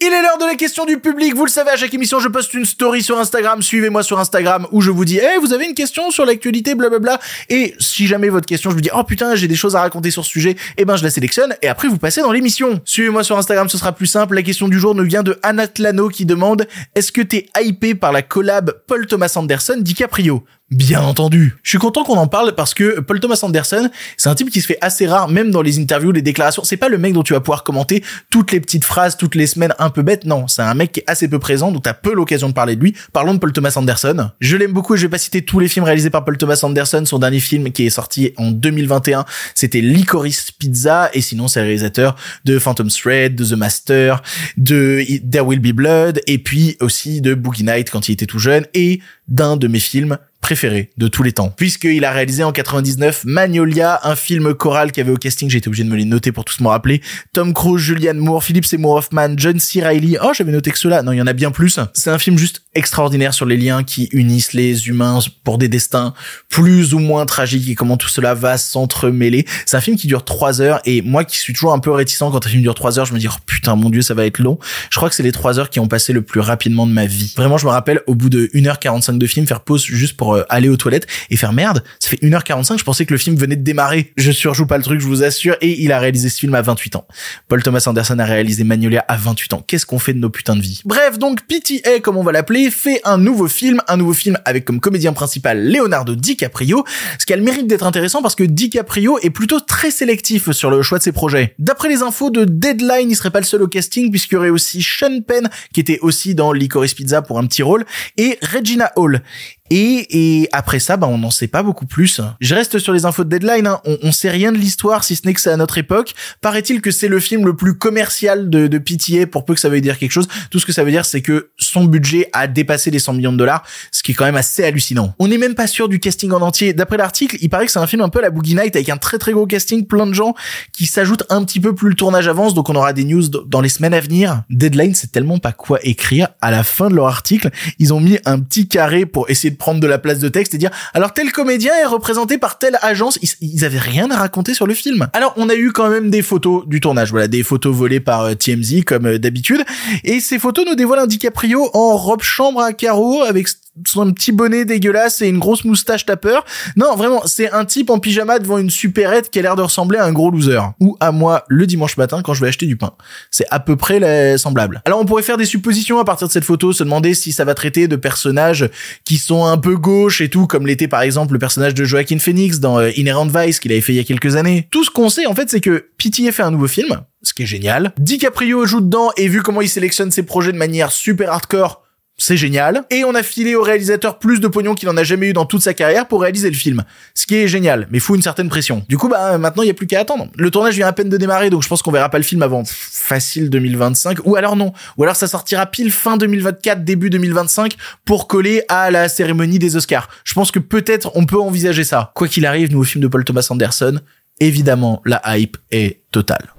Il 0.00 0.06
est 0.12 0.22
l'heure 0.22 0.38
de 0.38 0.44
la 0.44 0.56
question 0.56 0.84
du 0.84 0.98
public. 0.98 1.34
Vous 1.34 1.44
le 1.44 1.50
savez, 1.50 1.70
à 1.70 1.76
chaque 1.76 1.94
émission, 1.94 2.18
je 2.18 2.28
poste 2.28 2.52
une 2.54 2.64
story 2.64 3.02
sur 3.02 3.18
Instagram. 3.18 3.62
Suivez-moi 3.62 4.02
sur 4.02 4.18
Instagram 4.18 4.66
où 4.72 4.80
je 4.80 4.90
vous 4.90 5.04
dis, 5.04 5.18
eh, 5.18 5.38
vous 5.38 5.52
avez 5.52 5.66
une 5.66 5.74
question 5.74 6.10
sur 6.10 6.24
l'actualité, 6.24 6.74
blablabla. 6.74 7.20
Et 7.48 7.74
si 7.78 8.06
jamais 8.06 8.28
votre 8.28 8.46
question, 8.46 8.70
je 8.70 8.74
vous 8.74 8.80
dis, 8.80 8.90
oh 8.94 9.04
putain, 9.04 9.36
j'ai 9.36 9.46
des 9.46 9.54
choses 9.54 9.76
à 9.76 9.80
raconter 9.80 10.10
sur 10.10 10.24
ce 10.24 10.30
sujet, 10.30 10.56
eh 10.76 10.84
ben, 10.84 10.96
je 10.96 11.04
la 11.04 11.10
sélectionne 11.10 11.54
et 11.62 11.68
après 11.68 11.88
vous 11.88 11.98
passez 11.98 12.22
dans 12.22 12.32
l'émission. 12.32 12.80
Suivez-moi 12.84 13.22
sur 13.22 13.38
Instagram, 13.38 13.68
ce 13.68 13.78
sera 13.78 13.92
plus 13.92 14.06
simple. 14.06 14.34
La 14.34 14.42
question 14.42 14.68
du 14.68 14.80
jour 14.80 14.94
nous 14.94 15.04
vient 15.04 15.22
de 15.22 15.38
Anatlano 15.42 16.08
qui 16.08 16.26
demande, 16.26 16.66
est-ce 16.94 17.12
que 17.12 17.20
t'es 17.20 17.46
hypé 17.60 17.94
par 17.94 18.12
la 18.12 18.22
collab 18.22 18.72
Paul 18.88 19.06
Thomas 19.06 19.32
Anderson 19.36 19.76
DiCaprio? 19.78 20.44
Bien 20.70 21.02
entendu. 21.02 21.54
Je 21.62 21.68
suis 21.68 21.78
content 21.78 22.04
qu'on 22.04 22.16
en 22.16 22.26
parle 22.26 22.54
parce 22.54 22.72
que 22.72 22.98
Paul 22.98 23.20
Thomas 23.20 23.38
Anderson, 23.42 23.90
c'est 24.16 24.30
un 24.30 24.34
type 24.34 24.50
qui 24.50 24.62
se 24.62 24.66
fait 24.66 24.78
assez 24.80 25.06
rare, 25.06 25.28
même 25.28 25.50
dans 25.50 25.60
les 25.60 25.78
interviews, 25.78 26.10
les 26.10 26.22
déclarations. 26.22 26.64
C'est 26.64 26.78
pas 26.78 26.88
le 26.88 26.96
mec 26.96 27.12
dont 27.12 27.22
tu 27.22 27.34
vas 27.34 27.40
pouvoir 27.40 27.64
commenter 27.64 28.02
toutes 28.30 28.50
les 28.50 28.60
petites 28.60 28.84
phrases, 28.84 29.16
toutes 29.16 29.34
les 29.34 29.46
semaines 29.46 29.74
un 29.78 29.90
peu 29.94 30.02
bêtes. 30.02 30.24
Non, 30.24 30.46
c'est 30.48 30.62
un 30.62 30.74
mec 30.74 30.92
qui 30.92 31.00
est 31.00 31.04
assez 31.06 31.28
peu 31.28 31.38
présent, 31.38 31.72
donc 31.72 31.84
t'as 31.84 31.94
peu 31.94 32.14
l'occasion 32.14 32.48
de 32.48 32.54
parler 32.54 32.76
de 32.76 32.82
lui. 32.82 32.94
Parlons 33.12 33.34
de 33.34 33.38
Paul 33.38 33.52
Thomas 33.52 33.72
Anderson. 33.76 34.30
Je 34.40 34.56
l'aime 34.56 34.72
beaucoup 34.72 34.94
et 34.94 34.98
je 34.98 35.02
vais 35.02 35.10
pas 35.10 35.18
citer 35.18 35.42
tous 35.42 35.58
les 35.58 35.68
films 35.68 35.84
réalisés 35.84 36.10
par 36.10 36.24
Paul 36.24 36.36
Thomas 36.36 36.60
Anderson. 36.62 37.04
Son 37.06 37.18
dernier 37.18 37.40
film 37.40 37.70
qui 37.72 37.86
est 37.86 37.90
sorti 37.90 38.32
en 38.36 38.50
2021, 38.50 39.24
c'était 39.54 39.80
Licorice 39.80 40.50
Pizza 40.50 41.10
et 41.14 41.20
sinon 41.20 41.48
c'est 41.48 41.60
le 41.60 41.66
réalisateur 41.66 42.16
de 42.44 42.58
Phantom 42.58 42.88
Thread, 42.88 43.34
de 43.36 43.44
The 43.44 43.52
Master, 43.52 44.22
de 44.56 45.02
There 45.30 45.44
Will 45.44 45.60
Be 45.60 45.72
Blood 45.74 46.20
et 46.26 46.38
puis 46.38 46.76
aussi 46.80 47.20
de 47.20 47.34
Boogie 47.34 47.64
Night 47.64 47.90
quand 47.90 48.08
il 48.08 48.12
était 48.12 48.26
tout 48.26 48.38
jeune 48.38 48.66
et 48.74 49.00
d'un 49.28 49.56
de 49.56 49.68
mes 49.68 49.80
films 49.80 50.18
préféré 50.44 50.90
de 50.98 51.08
tous 51.08 51.22
les 51.22 51.32
temps, 51.32 51.48
puisqu'il 51.48 52.04
a 52.04 52.10
réalisé 52.10 52.44
en 52.44 52.52
99 52.52 53.24
Magnolia, 53.24 54.00
un 54.02 54.14
film 54.14 54.52
choral 54.52 54.92
qui 54.92 55.00
avait 55.00 55.10
au 55.10 55.16
casting, 55.16 55.48
j'ai 55.48 55.56
été 55.56 55.68
obligé 55.68 55.84
de 55.84 55.88
me 55.88 55.96
les 55.96 56.04
noter 56.04 56.32
pour 56.32 56.44
tous 56.44 56.60
me 56.60 56.68
rappeler, 56.68 57.00
Tom 57.32 57.54
Cruise, 57.54 57.80
Julianne 57.82 58.18
Moore, 58.18 58.44
Philip 58.44 58.66
Seymour 58.66 58.96
Hoffman, 58.96 59.36
John 59.38 59.58
C. 59.58 59.82
Reilly, 59.82 60.18
oh 60.22 60.32
j'avais 60.34 60.52
noté 60.52 60.70
que 60.70 60.78
cela, 60.78 61.02
non 61.02 61.12
il 61.12 61.16
y 61.16 61.22
en 61.22 61.26
a 61.26 61.32
bien 61.32 61.50
plus, 61.50 61.80
c'est 61.94 62.10
un 62.10 62.18
film 62.18 62.36
juste 62.36 62.63
extraordinaire 62.74 63.34
sur 63.34 63.46
les 63.46 63.56
liens 63.56 63.84
qui 63.84 64.08
unissent 64.12 64.52
les 64.52 64.88
humains 64.88 65.18
pour 65.44 65.58
des 65.58 65.68
destins 65.68 66.14
plus 66.48 66.94
ou 66.94 66.98
moins 66.98 67.26
tragiques 67.26 67.68
et 67.68 67.74
comment 67.74 67.96
tout 67.96 68.08
cela 68.08 68.34
va 68.34 68.58
s'entremêler. 68.58 69.46
C'est 69.66 69.76
un 69.76 69.80
film 69.80 69.96
qui 69.96 70.06
dure 70.06 70.24
trois 70.24 70.60
heures 70.60 70.80
et 70.84 71.02
moi 71.02 71.24
qui 71.24 71.38
suis 71.38 71.52
toujours 71.52 71.72
un 71.72 71.78
peu 71.78 71.90
réticent 71.90 72.18
quand 72.18 72.46
un 72.46 72.48
film 72.48 72.62
dure 72.62 72.74
trois 72.74 72.98
heures, 72.98 73.06
je 73.06 73.14
me 73.14 73.18
dis 73.18 73.28
oh 73.28 73.36
putain 73.46 73.76
mon 73.76 73.90
dieu 73.90 74.02
ça 74.02 74.14
va 74.14 74.26
être 74.26 74.38
long. 74.38 74.58
Je 74.90 74.96
crois 74.96 75.08
que 75.08 75.14
c'est 75.14 75.22
les 75.22 75.32
trois 75.32 75.58
heures 75.58 75.70
qui 75.70 75.80
ont 75.80 75.88
passé 75.88 76.12
le 76.12 76.22
plus 76.22 76.40
rapidement 76.40 76.86
de 76.86 76.92
ma 76.92 77.06
vie. 77.06 77.32
Vraiment 77.36 77.58
je 77.58 77.66
me 77.66 77.70
rappelle 77.70 78.00
au 78.06 78.14
bout 78.14 78.28
de 78.28 78.46
1h45 78.54 79.18
de 79.18 79.26
film 79.26 79.46
faire 79.46 79.60
pause 79.60 79.84
juste 79.84 80.16
pour 80.16 80.34
euh, 80.34 80.44
aller 80.48 80.68
aux 80.68 80.76
toilettes 80.76 81.06
et 81.30 81.36
faire 81.36 81.52
merde, 81.52 81.82
ça 81.98 82.08
fait 82.08 82.22
1h45, 82.22 82.78
je 82.78 82.84
pensais 82.84 83.06
que 83.06 83.12
le 83.12 83.18
film 83.18 83.36
venait 83.36 83.56
de 83.56 83.62
démarrer. 83.62 84.12
Je 84.16 84.30
surjoue 84.30 84.66
pas 84.66 84.76
le 84.76 84.82
truc, 84.82 85.00
je 85.00 85.06
vous 85.06 85.22
assure, 85.22 85.56
et 85.60 85.82
il 85.82 85.92
a 85.92 85.98
réalisé 85.98 86.28
ce 86.28 86.38
film 86.38 86.54
à 86.54 86.62
28 86.62 86.96
ans. 86.96 87.06
Paul 87.48 87.62
Thomas 87.62 87.84
Anderson 87.86 88.18
a 88.18 88.24
réalisé 88.24 88.64
Magnolia 88.64 89.04
à 89.08 89.16
28 89.16 89.54
ans. 89.54 89.64
Qu'est-ce 89.66 89.86
qu'on 89.86 89.98
fait 89.98 90.12
de 90.12 90.18
nos 90.18 90.30
putains 90.30 90.56
de 90.56 90.60
vie? 90.62 90.82
Bref, 90.84 91.18
donc 91.18 91.40
PTA, 91.46 92.00
comme 92.00 92.16
on 92.16 92.22
va 92.22 92.32
l'appeler, 92.32 92.63
fait 92.70 93.00
un 93.04 93.18
nouveau 93.18 93.48
film, 93.48 93.80
un 93.88 93.96
nouveau 93.96 94.12
film 94.12 94.38
avec 94.44 94.64
comme 94.64 94.80
comédien 94.80 95.12
principal 95.12 95.70
Leonardo 95.70 96.14
DiCaprio, 96.14 96.84
ce 97.18 97.26
qui 97.26 97.32
a 97.32 97.36
le 97.36 97.42
mérite 97.42 97.66
d'être 97.66 97.86
intéressant 97.86 98.22
parce 98.22 98.34
que 98.34 98.44
DiCaprio 98.44 99.18
est 99.20 99.30
plutôt 99.30 99.60
très 99.60 99.90
sélectif 99.90 100.50
sur 100.52 100.70
le 100.70 100.82
choix 100.82 100.98
de 100.98 101.02
ses 101.02 101.12
projets. 101.12 101.54
D'après 101.58 101.88
les 101.88 102.02
infos 102.02 102.30
de 102.30 102.44
Deadline, 102.44 103.10
il 103.10 103.16
serait 103.16 103.30
pas 103.30 103.40
le 103.40 103.46
seul 103.46 103.62
au 103.62 103.68
casting 103.68 104.10
puisqu'il 104.10 104.34
y 104.34 104.38
aurait 104.38 104.50
aussi 104.50 104.82
Sean 104.82 105.20
Penn 105.20 105.48
qui 105.72 105.80
était 105.80 105.98
aussi 106.00 106.34
dans 106.34 106.52
Licorice 106.52 106.94
Pizza 106.94 107.22
pour 107.22 107.38
un 107.38 107.46
petit 107.46 107.62
rôle 107.62 107.84
et 108.16 108.38
Regina 108.42 108.92
Hall. 108.96 109.22
Et, 109.70 110.42
et 110.42 110.48
après 110.52 110.78
ça, 110.78 110.98
bah, 110.98 111.06
on 111.06 111.16
n'en 111.16 111.30
sait 111.30 111.46
pas 111.46 111.62
beaucoup 111.62 111.86
plus. 111.86 112.20
Je 112.38 112.54
reste 112.54 112.78
sur 112.78 112.92
les 112.92 113.06
infos 113.06 113.24
de 113.24 113.30
Deadline. 113.30 113.66
Hein. 113.66 113.80
On, 113.86 113.96
on 114.02 114.12
sait 114.12 114.28
rien 114.28 114.52
de 114.52 114.58
l'histoire, 114.58 115.04
si 115.04 115.16
ce 115.16 115.26
n'est 115.26 115.32
que 115.32 115.40
c'est 115.40 115.50
à 115.50 115.56
notre 115.56 115.78
époque. 115.78 116.14
Paraît-il 116.42 116.82
que 116.82 116.90
c'est 116.90 117.08
le 117.08 117.18
film 117.18 117.46
le 117.46 117.56
plus 117.56 117.78
commercial 117.78 118.50
de, 118.50 118.66
de 118.66 118.78
PTA, 118.78 119.26
pour 119.26 119.46
peu 119.46 119.54
que 119.54 119.60
ça 119.60 119.70
veuille 119.70 119.80
dire 119.80 119.98
quelque 119.98 120.10
chose. 120.10 120.28
Tout 120.50 120.58
ce 120.58 120.66
que 120.66 120.72
ça 120.72 120.84
veut 120.84 120.90
dire, 120.90 121.06
c'est 121.06 121.22
que 121.22 121.50
son 121.56 121.84
budget 121.84 122.28
a 122.34 122.46
dépassé 122.46 122.90
les 122.90 122.98
100 122.98 123.14
millions 123.14 123.32
de 123.32 123.38
dollars, 123.38 123.64
ce 123.90 124.02
qui 124.02 124.12
est 124.12 124.14
quand 124.14 124.26
même 124.26 124.36
assez 124.36 124.62
hallucinant. 124.64 125.14
On 125.18 125.28
n'est 125.28 125.38
même 125.38 125.54
pas 125.54 125.66
sûr 125.66 125.88
du 125.88 125.98
casting 125.98 126.30
en 126.32 126.42
entier. 126.42 126.74
D'après 126.74 126.98
l'article, 126.98 127.38
il 127.40 127.48
paraît 127.48 127.64
que 127.64 127.72
c'est 127.72 127.78
un 127.78 127.86
film 127.86 128.02
un 128.02 128.10
peu 128.10 128.20
la 128.20 128.28
Boogie 128.28 128.54
Night 128.54 128.76
avec 128.76 128.90
un 128.90 128.98
très 128.98 129.16
très 129.16 129.32
gros 129.32 129.46
casting, 129.46 129.86
plein 129.86 130.06
de 130.06 130.12
gens 130.12 130.34
qui 130.74 130.84
s'ajoutent 130.84 131.24
un 131.30 131.42
petit 131.42 131.60
peu 131.60 131.74
plus 131.74 131.88
le 131.88 131.94
tournage 131.94 132.28
avance, 132.28 132.52
donc 132.52 132.68
on 132.68 132.74
aura 132.76 132.92
des 132.92 133.04
news 133.04 133.28
dans 133.28 133.62
les 133.62 133.70
semaines 133.70 133.94
à 133.94 134.00
venir. 134.00 134.42
Deadline, 134.50 134.94
c'est 134.94 135.10
tellement 135.10 135.38
pas 135.38 135.52
quoi 135.52 135.78
écrire. 135.82 136.28
À 136.42 136.50
la 136.50 136.64
fin 136.64 136.90
de 136.90 136.94
leur 136.94 137.06
article, 137.06 137.48
ils 137.78 137.94
ont 137.94 138.00
mis 138.00 138.18
un 138.26 138.40
petit 138.40 138.68
carré 138.68 139.06
pour 139.06 139.30
essayer 139.30 139.50
de 139.50 139.53
prendre 139.54 139.80
de 139.80 139.86
la 139.86 139.98
place 139.98 140.18
de 140.18 140.28
texte 140.28 140.54
et 140.54 140.58
dire 140.58 140.70
alors 140.92 141.12
tel 141.12 141.32
comédien 141.32 141.72
est 141.80 141.86
représenté 141.86 142.38
par 142.38 142.58
telle 142.58 142.78
agence. 142.82 143.18
Ils, 143.22 143.30
ils 143.40 143.64
avaient 143.64 143.78
rien 143.78 144.10
à 144.10 144.16
raconter 144.16 144.54
sur 144.54 144.66
le 144.66 144.74
film. 144.74 145.08
Alors 145.12 145.34
on 145.36 145.48
a 145.48 145.54
eu 145.54 145.72
quand 145.72 145.88
même 145.88 146.10
des 146.10 146.22
photos 146.22 146.66
du 146.66 146.80
tournage, 146.80 147.10
voilà, 147.10 147.28
des 147.28 147.42
photos 147.42 147.74
volées 147.74 148.00
par 148.00 148.22
euh, 148.22 148.34
TMZ 148.34 148.84
comme 148.84 149.06
euh, 149.06 149.18
d'habitude. 149.18 149.64
Et 150.04 150.20
ces 150.20 150.38
photos 150.38 150.64
nous 150.66 150.74
dévoilent 150.74 151.00
un 151.00 151.06
DiCaprio 151.06 151.70
en 151.74 151.96
robe 151.96 152.22
chambre 152.22 152.60
à 152.60 152.72
carreaux 152.72 153.22
avec 153.22 153.48
son 153.86 154.12
petit 154.12 154.32
bonnet 154.32 154.64
dégueulasse 154.64 155.20
et 155.22 155.28
une 155.28 155.38
grosse 155.38 155.64
moustache 155.64 156.06
tapeur. 156.06 156.44
Non, 156.76 156.94
vraiment, 156.96 157.22
c'est 157.26 157.50
un 157.50 157.64
type 157.64 157.90
en 157.90 157.98
pyjama 157.98 158.38
devant 158.38 158.58
une 158.58 158.70
supérette 158.70 159.30
qui 159.30 159.38
a 159.38 159.42
l'air 159.42 159.56
de 159.56 159.62
ressembler 159.62 159.98
à 159.98 160.04
un 160.04 160.12
gros 160.12 160.30
loser. 160.30 160.60
Ou 160.80 160.96
à 161.00 161.10
moi 161.12 161.44
le 161.48 161.66
dimanche 161.66 161.96
matin 161.96 162.22
quand 162.22 162.34
je 162.34 162.40
vais 162.40 162.48
acheter 162.48 162.66
du 162.66 162.76
pain. 162.76 162.92
C'est 163.30 163.46
à 163.50 163.60
peu 163.60 163.76
près 163.76 163.98
la- 163.98 164.38
semblable. 164.38 164.82
Alors 164.84 165.00
on 165.00 165.04
pourrait 165.04 165.22
faire 165.22 165.36
des 165.36 165.44
suppositions 165.44 165.98
à 165.98 166.04
partir 166.04 166.28
de 166.28 166.32
cette 166.32 166.44
photo, 166.44 166.72
se 166.72 166.84
demander 166.84 167.14
si 167.14 167.32
ça 167.32 167.44
va 167.44 167.54
traiter 167.54 167.88
de 167.88 167.96
personnages 167.96 168.68
qui 169.04 169.18
sont 169.18 169.44
un 169.46 169.58
peu 169.58 169.76
gauche 169.76 170.20
et 170.20 170.28
tout, 170.28 170.46
comme 170.46 170.66
l'était 170.66 170.88
par 170.88 171.02
exemple 171.02 171.32
le 171.32 171.38
personnage 171.38 171.74
de 171.74 171.84
Joaquin 171.84 172.18
Phoenix 172.18 172.60
dans 172.60 172.78
euh, 172.78 172.90
Inherent 172.96 173.26
Vice 173.26 173.60
qu'il 173.60 173.72
avait 173.72 173.80
fait 173.80 173.92
il 173.92 173.96
y 173.96 174.00
a 174.00 174.04
quelques 174.04 174.36
années. 174.36 174.68
Tout 174.70 174.84
ce 174.84 174.90
qu'on 174.90 175.08
sait 175.08 175.26
en 175.26 175.34
fait, 175.34 175.50
c'est 175.50 175.60
que 175.60 175.88
PTA 175.98 176.32
fait 176.32 176.42
un 176.42 176.50
nouveau 176.50 176.68
film, 176.68 177.00
ce 177.22 177.32
qui 177.34 177.42
est 177.42 177.46
génial. 177.46 177.92
DiCaprio 177.98 178.66
joue 178.66 178.80
dedans 178.80 179.10
et 179.16 179.28
vu 179.28 179.42
comment 179.42 179.60
il 179.60 179.68
sélectionne 179.68 180.10
ses 180.10 180.22
projets 180.22 180.52
de 180.52 180.58
manière 180.58 180.92
super 180.92 181.30
hardcore, 181.30 181.82
c'est 182.16 182.36
génial. 182.36 182.84
Et 182.90 183.04
on 183.04 183.14
a 183.14 183.22
filé 183.22 183.54
au 183.54 183.62
réalisateur 183.62 184.18
plus 184.18 184.40
de 184.40 184.48
pognon 184.48 184.74
qu'il 184.74 184.88
en 184.88 184.96
a 184.96 185.04
jamais 185.04 185.28
eu 185.28 185.32
dans 185.32 185.46
toute 185.46 185.62
sa 185.62 185.74
carrière 185.74 186.06
pour 186.06 186.22
réaliser 186.22 186.48
le 186.48 186.56
film. 186.56 186.84
Ce 187.14 187.26
qui 187.26 187.34
est 187.34 187.48
génial, 187.48 187.88
mais 187.90 187.98
fout 187.98 188.16
une 188.16 188.22
certaine 188.22 188.48
pression. 188.48 188.84
Du 188.88 188.96
coup, 188.96 189.08
bah, 189.08 189.36
maintenant, 189.38 189.62
il 189.62 189.66
y 189.66 189.70
a 189.70 189.74
plus 189.74 189.86
qu'à 189.86 190.00
attendre. 190.00 190.28
Le 190.36 190.50
tournage 190.50 190.74
vient 190.74 190.86
à 190.86 190.92
peine 190.92 191.08
de 191.08 191.16
démarrer, 191.16 191.50
donc 191.50 191.62
je 191.62 191.68
pense 191.68 191.82
qu'on 191.82 191.90
verra 191.90 192.08
pas 192.08 192.18
le 192.18 192.24
film 192.24 192.42
avant 192.42 192.62
facile 192.66 193.50
2025. 193.50 194.18
Ou 194.24 194.36
alors 194.36 194.56
non. 194.56 194.72
Ou 194.96 195.02
alors 195.02 195.16
ça 195.16 195.26
sortira 195.26 195.66
pile 195.66 195.90
fin 195.90 196.16
2024, 196.16 196.84
début 196.84 197.10
2025 197.10 197.76
pour 198.04 198.28
coller 198.28 198.62
à 198.68 198.90
la 198.90 199.08
cérémonie 199.08 199.58
des 199.58 199.76
Oscars. 199.76 200.08
Je 200.24 200.34
pense 200.34 200.50
que 200.50 200.58
peut-être 200.58 201.10
on 201.14 201.26
peut 201.26 201.40
envisager 201.40 201.84
ça. 201.84 202.12
Quoi 202.14 202.28
qu'il 202.28 202.46
arrive, 202.46 202.70
nouveau 202.70 202.84
film 202.84 203.02
de 203.02 203.08
Paul 203.08 203.24
Thomas 203.24 203.46
Anderson. 203.50 204.00
Évidemment, 204.40 205.00
la 205.04 205.20
hype 205.36 205.56
est 205.70 206.00
totale. 206.10 206.52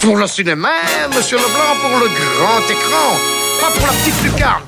Pour 0.00 0.16
le 0.16 0.26
cinéma, 0.26 0.70
monsieur 1.14 1.36
Leblanc, 1.36 1.76
pour 1.80 1.98
le 1.98 2.06
grand 2.06 2.60
écran, 2.70 3.16
pas 3.60 3.70
pour 3.72 3.86
la 3.86 3.92
petite 3.92 4.22
lucarne. 4.22 4.62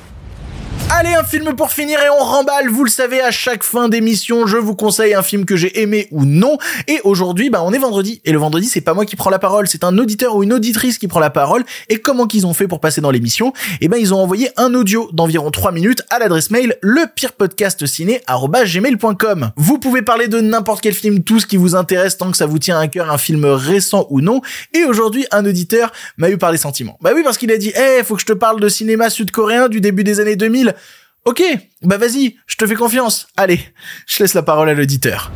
Allez, 0.93 1.13
un 1.13 1.23
film 1.23 1.55
pour 1.55 1.71
finir 1.71 2.01
et 2.01 2.09
on 2.09 2.21
remballe. 2.21 2.67
Vous 2.67 2.83
le 2.83 2.89
savez, 2.89 3.21
à 3.21 3.31
chaque 3.31 3.63
fin 3.63 3.87
d'émission, 3.87 4.45
je 4.45 4.57
vous 4.57 4.75
conseille 4.75 5.13
un 5.13 5.23
film 5.23 5.45
que 5.45 5.55
j'ai 5.55 5.81
aimé 5.81 6.09
ou 6.11 6.25
non. 6.25 6.57
Et 6.89 6.99
aujourd'hui, 7.05 7.49
bah, 7.49 7.61
on 7.63 7.71
est 7.71 7.77
vendredi. 7.77 8.21
Et 8.25 8.33
le 8.33 8.37
vendredi, 8.37 8.67
c'est 8.67 8.81
pas 8.81 8.93
moi 8.93 9.05
qui 9.05 9.15
prends 9.15 9.29
la 9.29 9.39
parole, 9.39 9.69
c'est 9.69 9.85
un 9.85 9.97
auditeur 9.97 10.35
ou 10.35 10.43
une 10.43 10.51
auditrice 10.51 10.97
qui 10.97 11.07
prend 11.07 11.21
la 11.21 11.29
parole. 11.29 11.63
Et 11.87 11.99
comment 11.99 12.27
qu'ils 12.27 12.45
ont 12.45 12.53
fait 12.53 12.67
pour 12.67 12.81
passer 12.81 12.99
dans 12.99 13.09
l'émission? 13.09 13.53
Eh 13.79 13.87
ben, 13.87 13.95
ils 13.95 14.13
ont 14.13 14.19
envoyé 14.19 14.49
un 14.57 14.73
audio 14.73 15.09
d'environ 15.13 15.49
3 15.49 15.71
minutes 15.71 16.01
à 16.09 16.19
l'adresse 16.19 16.51
mail 16.51 16.75
lepirepodcastciné@gmail.com. 16.81 19.51
Vous 19.55 19.77
pouvez 19.77 20.01
parler 20.01 20.27
de 20.27 20.41
n'importe 20.41 20.81
quel 20.81 20.93
film, 20.93 21.23
tout 21.23 21.39
ce 21.39 21.45
qui 21.45 21.55
vous 21.55 21.73
intéresse 21.73 22.17
tant 22.17 22.31
que 22.31 22.37
ça 22.37 22.47
vous 22.47 22.59
tient 22.59 22.77
à 22.77 22.89
cœur, 22.89 23.09
un 23.09 23.17
film 23.17 23.45
récent 23.45 24.07
ou 24.09 24.19
non. 24.19 24.41
Et 24.73 24.83
aujourd'hui, 24.83 25.25
un 25.31 25.45
auditeur 25.45 25.93
m'a 26.17 26.29
eu 26.29 26.37
par 26.37 26.51
les 26.51 26.57
sentiments. 26.57 26.97
Bah 27.01 27.11
oui, 27.15 27.21
parce 27.23 27.37
qu'il 27.37 27.49
a 27.51 27.57
dit, 27.57 27.71
eh, 27.77 28.03
faut 28.03 28.15
que 28.15 28.21
je 28.21 28.25
te 28.25 28.33
parle 28.33 28.59
de 28.59 28.67
cinéma 28.67 29.09
sud-coréen 29.09 29.69
du 29.69 29.79
début 29.79 30.03
des 30.03 30.19
années 30.19 30.35
2000. 30.35 30.75
Ok, 31.23 31.43
bah 31.83 31.97
vas-y, 31.97 32.37
je 32.47 32.55
te 32.55 32.65
fais 32.65 32.73
confiance. 32.73 33.27
Allez, 33.37 33.59
je 34.07 34.23
laisse 34.23 34.33
la 34.33 34.41
parole 34.41 34.69
à 34.69 34.73
l'auditeur. 34.73 35.31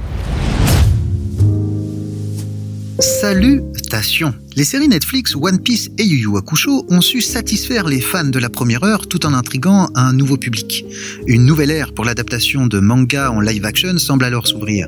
Salutations 3.00 4.34
Les 4.56 4.64
séries 4.64 4.88
Netflix 4.88 5.36
One 5.36 5.60
Piece 5.60 5.90
et 5.98 6.06
Yu 6.06 6.18
Yu 6.18 6.38
Hakusho 6.38 6.86
ont 6.90 7.02
su 7.02 7.20
satisfaire 7.20 7.88
les 7.88 8.00
fans 8.00 8.24
de 8.24 8.40
la 8.40 8.50
première 8.50 8.86
heure 8.86 9.08
tout 9.08 9.26
en 9.26 9.34
intriguant 9.34 9.90
un 9.96 10.14
nouveau 10.14 10.38
public. 10.38 10.86
Une 11.28 11.46
nouvelle 11.46 11.72
ère 11.72 11.94
pour 11.94 12.06
l'adaptation 12.06 12.68
de 12.68 12.80
manga 12.80 13.32
en 13.32 13.42
live 13.42 13.66
action 13.66 13.98
semble 13.98 14.24
alors 14.24 14.48
s'ouvrir. 14.48 14.88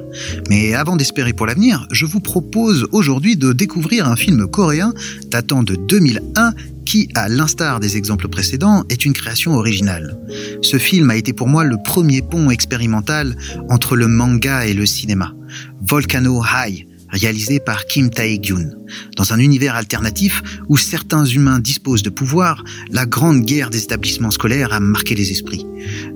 Mais 0.50 0.74
avant 0.74 0.96
d'espérer 0.96 1.34
pour 1.34 1.48
l'avenir, 1.48 1.86
je 1.92 2.06
vous 2.06 2.22
propose 2.22 2.88
aujourd'hui 2.94 3.36
de 3.36 3.52
découvrir 3.52 4.08
un 4.08 4.16
film 4.16 4.48
coréen 4.48 4.94
datant 5.28 5.64
de 5.64 5.76
2001 5.76 6.54
qui, 6.86 7.10
à 7.14 7.28
l'instar 7.28 7.82
des 7.82 7.98
exemples 7.98 8.30
précédents, 8.30 8.86
est 8.90 9.04
une 9.04 9.14
création 9.14 9.56
originale. 9.56 10.18
Ce 10.62 10.78
film 10.78 11.10
a 11.10 11.18
été 11.18 11.34
pour 11.34 11.50
moi 11.50 11.66
le 11.66 11.76
premier 11.84 12.22
pont 12.22 12.50
expérimental 12.52 13.36
entre 13.70 13.98
le 13.98 14.08
manga 14.08 14.66
et 14.66 14.74
le 14.74 14.86
cinéma. 14.86 15.34
Volcano 15.82 16.42
High, 16.44 16.88
réalisé 17.10 17.60
par 17.60 17.86
Kim 17.86 18.10
Tae-gyun. 18.10 18.72
Dans 19.16 19.34
un 19.34 19.40
univers 19.40 19.76
alternatif 19.76 20.42
où 20.68 20.78
certains 20.78 21.26
humains 21.26 21.60
disposent 21.60 22.04
de 22.04 22.10
pouvoir, 22.10 22.64
la 22.92 23.06
grande 23.06 23.44
guerre 23.44 23.70
des 23.70 23.84
établissements 23.84 24.32
scolaires 24.32 24.74
a 24.74 24.80
marqué 24.80 25.16
les 25.16 25.32
esprits. 25.32 25.66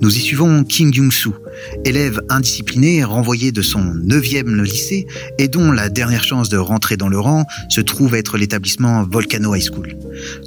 Nous 0.00 0.16
y 0.16 0.20
suivons 0.20 0.64
Kim 0.64 0.92
Jung-soo, 0.92 1.34
élève 1.84 2.20
indiscipliné 2.28 3.04
renvoyé 3.04 3.52
de 3.52 3.62
son 3.62 3.82
neuvième 3.82 4.62
lycée 4.62 5.06
et 5.38 5.48
dont 5.48 5.72
la 5.72 5.88
dernière 5.88 6.24
chance 6.24 6.48
de 6.48 6.56
rentrer 6.56 6.96
dans 6.96 7.08
le 7.08 7.18
rang 7.18 7.44
se 7.68 7.80
trouve 7.80 8.14
être 8.14 8.38
l'établissement 8.38 9.04
Volcano 9.04 9.54
High 9.54 9.62
School. 9.62 9.96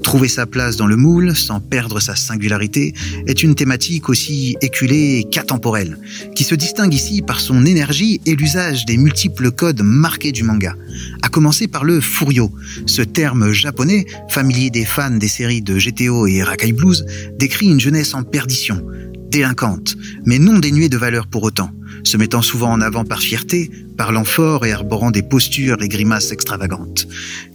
Trouver 0.04 0.28
sa 0.28 0.46
place 0.46 0.78
dans 0.78 0.88
le 0.88 0.96
moule 0.96 1.36
sans 1.36 1.60
perdre 1.60 2.00
sa 2.00 2.15
singularité 2.15 2.94
est 3.28 3.44
une 3.44 3.56
thématique 3.56 4.10
aussi 4.10 4.56
éculée 4.62 5.26
qu'atemporelle, 5.32 5.98
qui 6.36 6.44
se 6.44 6.56
distingue 6.56 6.94
ici 6.94 7.22
par 7.22 7.39
son 7.39 7.65
énergie 7.65 8.22
et 8.26 8.36
l'usage 8.36 8.86
des 8.86 8.98
multiples 8.98 9.52
codes 9.52 9.82
marqués 9.82 10.32
du 10.32 10.44
manga. 10.44 10.76
À 11.22 11.30
commencer 11.30 11.68
par 11.68 11.84
le 11.84 12.00
Furio, 12.02 12.52
ce 12.86 13.02
terme 13.02 13.52
japonais, 13.52 14.06
familier 14.30 14.70
des 14.70 14.86
fans 14.86 15.12
des 15.12 15.28
séries 15.28 15.62
de 15.62 15.78
GTO 15.78 16.28
et 16.28 16.44
Rakai 16.44 16.72
Blues, 16.72 17.06
décrit 17.38 17.68
une 17.68 17.80
jeunesse 17.80 18.13
en 18.13 18.24
perdition, 18.24 18.86
délinquante, 19.36 19.98
mais 20.26 20.39
non 20.39 20.60
dénuée 20.60 20.88
de 20.88 20.95
valeur 20.95 21.28
pour 21.28 21.43
autant, 21.43 21.69
se 22.06 22.15
mettant 22.15 22.41
souvent 22.41 22.71
en 22.71 22.80
avant 22.80 23.04
par 23.04 23.19
fierté, 23.19 23.69
parlant 23.98 24.24
fort 24.24 24.65
et 24.65 24.71
arborant 24.71 25.12
des 25.12 25.24
postures 25.24 25.82
et 25.82 25.89
grimaces 25.89 26.32
extravagantes, 26.32 27.06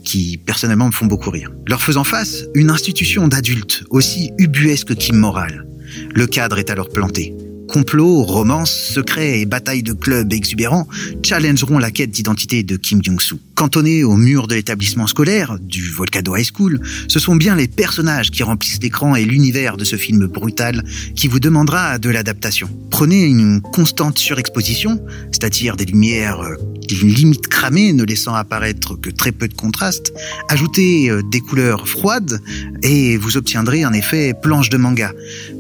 qui 0.05 0.37
personnellement 0.37 0.88
me 0.88 0.93
font 0.93 1.07
beaucoup 1.07 1.31
rire. 1.31 1.51
Leur 1.66 1.81
faisant 1.81 2.05
face, 2.05 2.45
une 2.55 2.69
institution 2.69 3.29
d'adultes, 3.29 3.85
aussi 3.88 4.31
ubuesque 4.37 4.95
qu'immorale. 4.95 5.66
Le 6.14 6.27
cadre 6.27 6.59
est 6.59 6.69
alors 6.69 6.90
planté. 6.90 7.35
Complots, 7.66 8.25
romances, 8.25 8.73
secrets 8.73 9.40
et 9.40 9.47
batailles 9.47 9.83
de 9.83 9.95
clubs 9.95 10.31
exubérants 10.35 10.87
challengeront 11.23 11.79
la 11.79 11.90
quête 11.90 12.11
d'identité 12.11 12.62
de 12.62 12.77
Kim 12.77 13.03
Jong-soo. 13.03 13.38
Cantonnés 13.61 14.05
au 14.05 14.16
mur 14.16 14.46
de 14.46 14.55
l'établissement 14.55 15.07
scolaire, 15.07 15.59
du 15.61 15.90
Volcano 15.90 16.35
High 16.35 16.49
School, 16.51 16.81
ce 17.09 17.18
sont 17.18 17.37
bien 17.37 17.57
les 17.57 17.68
personnages 17.68 18.31
qui 18.31 18.42
remplissent 18.42 18.81
l'écran 18.81 19.14
et 19.16 19.27
l'univers 19.27 19.77
de 19.77 19.85
ce 19.85 19.96
film 19.96 20.29
brutal 20.29 20.83
qui 21.14 21.29
vous 21.29 21.40
demandera 21.40 21.99
de 21.99 22.09
l'adaptation. 22.09 22.70
Prenez 22.88 23.23
une 23.23 23.61
constante 23.61 24.18
surexposition, 24.18 24.99
c'est-à-dire 25.31 25.77
des 25.77 25.85
lumières 25.85 26.40
euh, 26.40 26.57
limite 26.88 27.49
cramées 27.49 27.92
ne 27.92 28.03
laissant 28.03 28.33
apparaître 28.33 28.99
que 28.99 29.11
très 29.11 29.31
peu 29.31 29.46
de 29.46 29.53
contraste, 29.53 30.14
ajoutez 30.49 31.11
euh, 31.11 31.20
des 31.31 31.40
couleurs 31.40 31.87
froides 31.87 32.40
et 32.83 33.18
vous 33.18 33.37
obtiendrez 33.37 33.83
un 33.83 33.92
effet 33.92 34.33
planche 34.40 34.70
de 34.70 34.79
manga. 34.79 35.12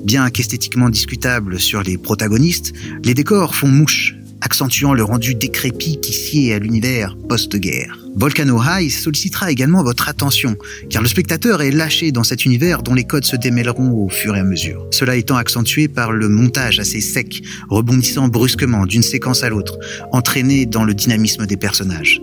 Bien 0.06 0.30
qu'esthétiquement 0.30 0.88
discutable 0.88 1.60
sur 1.60 1.82
les 1.82 1.98
protagonistes, 1.98 2.72
les 3.04 3.12
décors 3.12 3.54
font 3.54 3.68
mouche, 3.68 4.14
accentuant 4.40 4.94
le 4.94 5.04
rendu 5.04 5.34
décrépit 5.34 6.00
qui 6.00 6.12
sied 6.12 6.54
à 6.54 6.58
l'univers 6.58 7.16
post-guerre. 7.28 7.98
Volcano 8.16 8.60
High 8.62 8.90
sollicitera 8.90 9.50
également 9.50 9.82
votre 9.82 10.08
attention, 10.08 10.56
car 10.88 11.00
le 11.00 11.08
spectateur 11.08 11.62
est 11.62 11.70
lâché 11.70 12.12
dans 12.12 12.24
cet 12.24 12.44
univers 12.44 12.82
dont 12.82 12.94
les 12.94 13.04
codes 13.04 13.24
se 13.24 13.36
démêleront 13.36 13.92
au 13.92 14.08
fur 14.08 14.36
et 14.36 14.40
à 14.40 14.44
mesure. 14.44 14.86
Cela 14.90 15.16
étant 15.16 15.36
accentué 15.36 15.88
par 15.88 16.12
le 16.12 16.28
montage 16.28 16.80
assez 16.80 17.00
sec, 17.00 17.42
rebondissant 17.68 18.28
brusquement 18.28 18.84
d'une 18.84 19.02
séquence 19.02 19.42
à 19.42 19.48
l'autre, 19.48 19.78
entraîné 20.12 20.66
dans 20.66 20.84
le 20.84 20.94
dynamisme 20.94 21.46
des 21.46 21.56
personnages. 21.56 22.20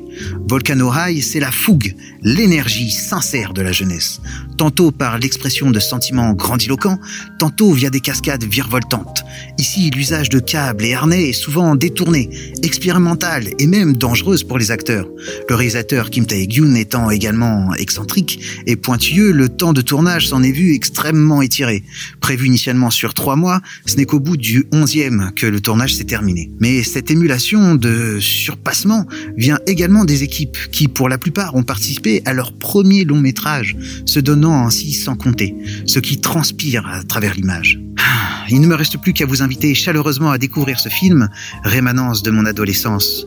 Volcano 0.48 0.92
High, 0.94 1.22
c'est 1.22 1.40
la 1.40 1.52
fougue, 1.52 1.96
l'énergie 2.22 2.92
sincère 2.92 3.54
de 3.54 3.62
la 3.62 3.72
jeunesse, 3.72 4.20
tantôt 4.58 4.92
par 4.92 5.20
l'expression 5.20 5.72
de 5.72 5.80
sentiments 5.80 6.34
grandiloquents, 6.34 7.00
tantôt 7.40 7.72
via 7.72 7.90
des 7.90 8.02
cascades 8.02 8.44
virevoltantes. 8.44 9.24
Ici, 9.58 9.90
l'usage 9.92 10.30
de 10.30 10.40
câbles 10.40 10.86
et 10.86 10.94
harnais 10.94 11.30
est 11.30 11.34
souvent 11.34 11.76
détourné, 11.76 12.30
expérimental 12.64 13.46
et 13.60 13.68
même 13.68 13.96
dangereuse 13.96 14.44
pour 14.44 14.58
les 14.58 14.72
acteurs. 14.72 15.08
Le 15.50 15.56
Kim 15.84 16.26
Tae-gyun 16.26 16.76
étant 16.76 17.10
également 17.10 17.74
excentrique 17.76 18.40
et 18.66 18.76
pointilleux, 18.76 19.32
le 19.32 19.50
temps 19.50 19.74
de 19.74 19.82
tournage 19.82 20.28
s'en 20.28 20.44
est 20.44 20.52
vu 20.52 20.74
extrêmement 20.74 21.42
étiré. 21.42 21.84
Prévu 22.20 22.48
initialement 22.48 22.90
sur 22.90 23.14
trois 23.14 23.36
mois, 23.36 23.62
ce 23.86 23.96
n'est 23.96 24.06
qu'au 24.06 24.20
bout 24.20 24.38
du 24.38 24.66
onzième 24.72 25.32
que 25.36 25.46
le 25.46 25.60
tournage 25.60 25.96
s'est 25.96 26.04
terminé. 26.04 26.52
Mais 26.60 26.84
cette 26.84 27.12
émulation 27.12 27.76
de 27.76 28.20
surpassement 28.20 29.06
vient 29.36 29.60
également 29.68 30.06
des 30.06 30.24
équipes 30.24 30.58
qui, 30.72 30.88
pour 30.88 31.10
la 31.10 31.18
plupart, 31.18 31.56
ont 31.56 31.64
participé 31.64 32.22
à 32.26 32.34
leur 32.34 32.54
premier 32.54 33.04
long 33.04 33.20
métrage, 33.20 33.76
se 34.06 34.20
donnant 34.20 34.66
ainsi 34.66 34.94
sans 34.94 35.16
compter, 35.16 35.56
ce 35.86 36.00
qui 36.00 36.20
transpire 36.20 36.88
à 36.88 37.04
travers 37.04 37.36
l'image. 37.36 37.80
Ah, 38.00 38.46
Il 38.50 38.62
ne 38.62 38.68
me 38.68 38.76
reste 38.76 38.98
plus 38.98 39.14
qu'à 39.14 39.26
vous 39.26 39.42
inviter 39.42 39.74
chaleureusement 39.76 40.32
à 40.32 40.38
découvrir 40.38 40.80
ce 40.80 40.90
film, 40.90 41.30
rémanence 41.64 42.24
de 42.24 42.32
mon 42.32 42.46
adolescence 42.46 43.26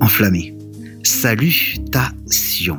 enflammée. 0.00 0.59
Salutations. 1.02 2.78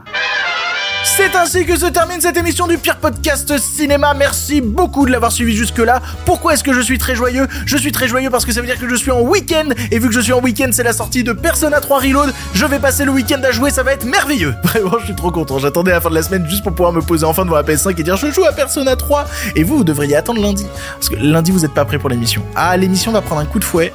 C'est 1.03 1.35
ainsi 1.35 1.65
que 1.65 1.75
se 1.75 1.87
termine 1.87 2.21
cette 2.21 2.37
émission 2.37 2.67
du 2.67 2.77
pire 2.77 2.97
podcast 2.97 3.57
cinéma. 3.57 4.13
Merci 4.13 4.61
beaucoup 4.61 5.07
de 5.07 5.11
l'avoir 5.11 5.31
suivi 5.31 5.55
jusque-là. 5.55 6.01
Pourquoi 6.25 6.53
est-ce 6.53 6.63
que 6.63 6.73
je 6.73 6.81
suis 6.81 6.99
très 6.99 7.15
joyeux? 7.15 7.47
Je 7.65 7.77
suis 7.77 7.91
très 7.91 8.07
joyeux 8.07 8.29
parce 8.29 8.45
que 8.45 8.51
ça 8.51 8.61
veut 8.61 8.67
dire 8.67 8.79
que 8.79 8.87
je 8.87 8.95
suis 8.95 9.09
en 9.09 9.21
week-end. 9.21 9.69
Et 9.89 9.97
vu 9.97 10.07
que 10.07 10.13
je 10.13 10.19
suis 10.19 10.33
en 10.33 10.39
week-end, 10.39 10.69
c'est 10.71 10.83
la 10.83 10.93
sortie 10.93 11.23
de 11.23 11.33
Persona 11.33 11.81
3 11.81 11.99
Reload. 11.99 12.33
Je 12.53 12.65
vais 12.65 12.79
passer 12.79 13.05
le 13.05 13.11
week-end 13.11 13.41
à 13.43 13.51
jouer, 13.51 13.71
ça 13.71 13.81
va 13.81 13.93
être 13.93 14.05
merveilleux. 14.05 14.53
Vraiment, 14.63 14.99
je 14.99 15.05
suis 15.05 15.15
trop 15.15 15.31
content. 15.31 15.57
J'attendais 15.57 15.91
la 15.91 16.01
fin 16.01 16.09
de 16.09 16.15
la 16.15 16.23
semaine 16.23 16.47
juste 16.47 16.63
pour 16.63 16.73
pouvoir 16.73 16.93
me 16.93 17.01
poser 17.01 17.25
enfin 17.25 17.43
devant 17.45 17.55
la 17.55 17.63
PS5 17.63 17.99
et 17.99 18.03
dire 18.03 18.17
je 18.17 18.31
joue 18.31 18.45
à 18.45 18.51
Persona 18.51 18.95
3. 18.95 19.25
Et 19.55 19.63
vous, 19.63 19.77
vous 19.77 19.83
devriez 19.83 20.15
attendre 20.15 20.41
lundi. 20.41 20.67
Parce 20.93 21.09
que 21.09 21.15
lundi, 21.15 21.51
vous 21.51 21.65
êtes 21.65 21.73
pas 21.73 21.85
prêt 21.85 21.97
pour 21.97 22.09
l'émission. 22.09 22.43
Ah, 22.55 22.77
l'émission 22.77 23.11
va 23.11 23.21
prendre 23.21 23.41
un 23.41 23.45
coup 23.45 23.59
de 23.59 23.65
fouet 23.65 23.93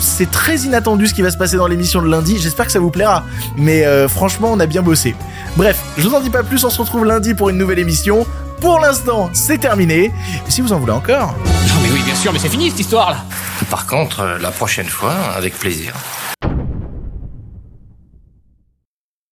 c'est 0.00 0.30
très 0.30 0.58
inattendu 0.58 1.06
ce 1.06 1.14
qui 1.14 1.22
va 1.22 1.30
se 1.30 1.36
passer 1.36 1.56
dans 1.56 1.66
l'émission 1.66 2.02
de 2.02 2.08
lundi. 2.08 2.38
J'espère 2.38 2.66
que 2.66 2.72
ça 2.72 2.78
vous 2.80 2.90
plaira. 2.90 3.24
Mais 3.56 3.84
euh, 3.84 4.08
franchement, 4.08 4.50
on 4.52 4.60
a 4.60 4.66
bien 4.66 4.82
bossé. 4.82 5.14
Bref, 5.56 5.80
je 5.96 6.06
vous 6.08 6.14
en 6.14 6.20
dis 6.20 6.30
pas 6.30 6.42
plus. 6.42 6.64
On 6.64 6.70
se 6.70 6.78
retrouve 6.80 7.04
lundi 7.04 7.34
pour 7.34 7.50
une 7.50 7.58
nouvelle 7.58 7.78
émission. 7.78 8.26
Pour 8.60 8.80
l'instant, 8.80 9.30
c'est 9.32 9.58
terminé. 9.58 10.12
Si 10.48 10.60
vous 10.60 10.72
en 10.72 10.78
voulez 10.78 10.92
encore? 10.92 11.34
Non 11.44 11.74
mais 11.82 11.90
oui, 11.92 12.00
bien 12.04 12.14
sûr, 12.14 12.32
mais 12.32 12.38
c'est 12.38 12.48
fini 12.48 12.70
cette 12.70 12.80
histoire 12.80 13.10
là. 13.10 13.24
Par 13.70 13.86
contre, 13.86 14.20
euh, 14.20 14.38
la 14.38 14.50
prochaine 14.50 14.86
fois, 14.88 15.14
avec 15.36 15.58
plaisir. 15.58 15.92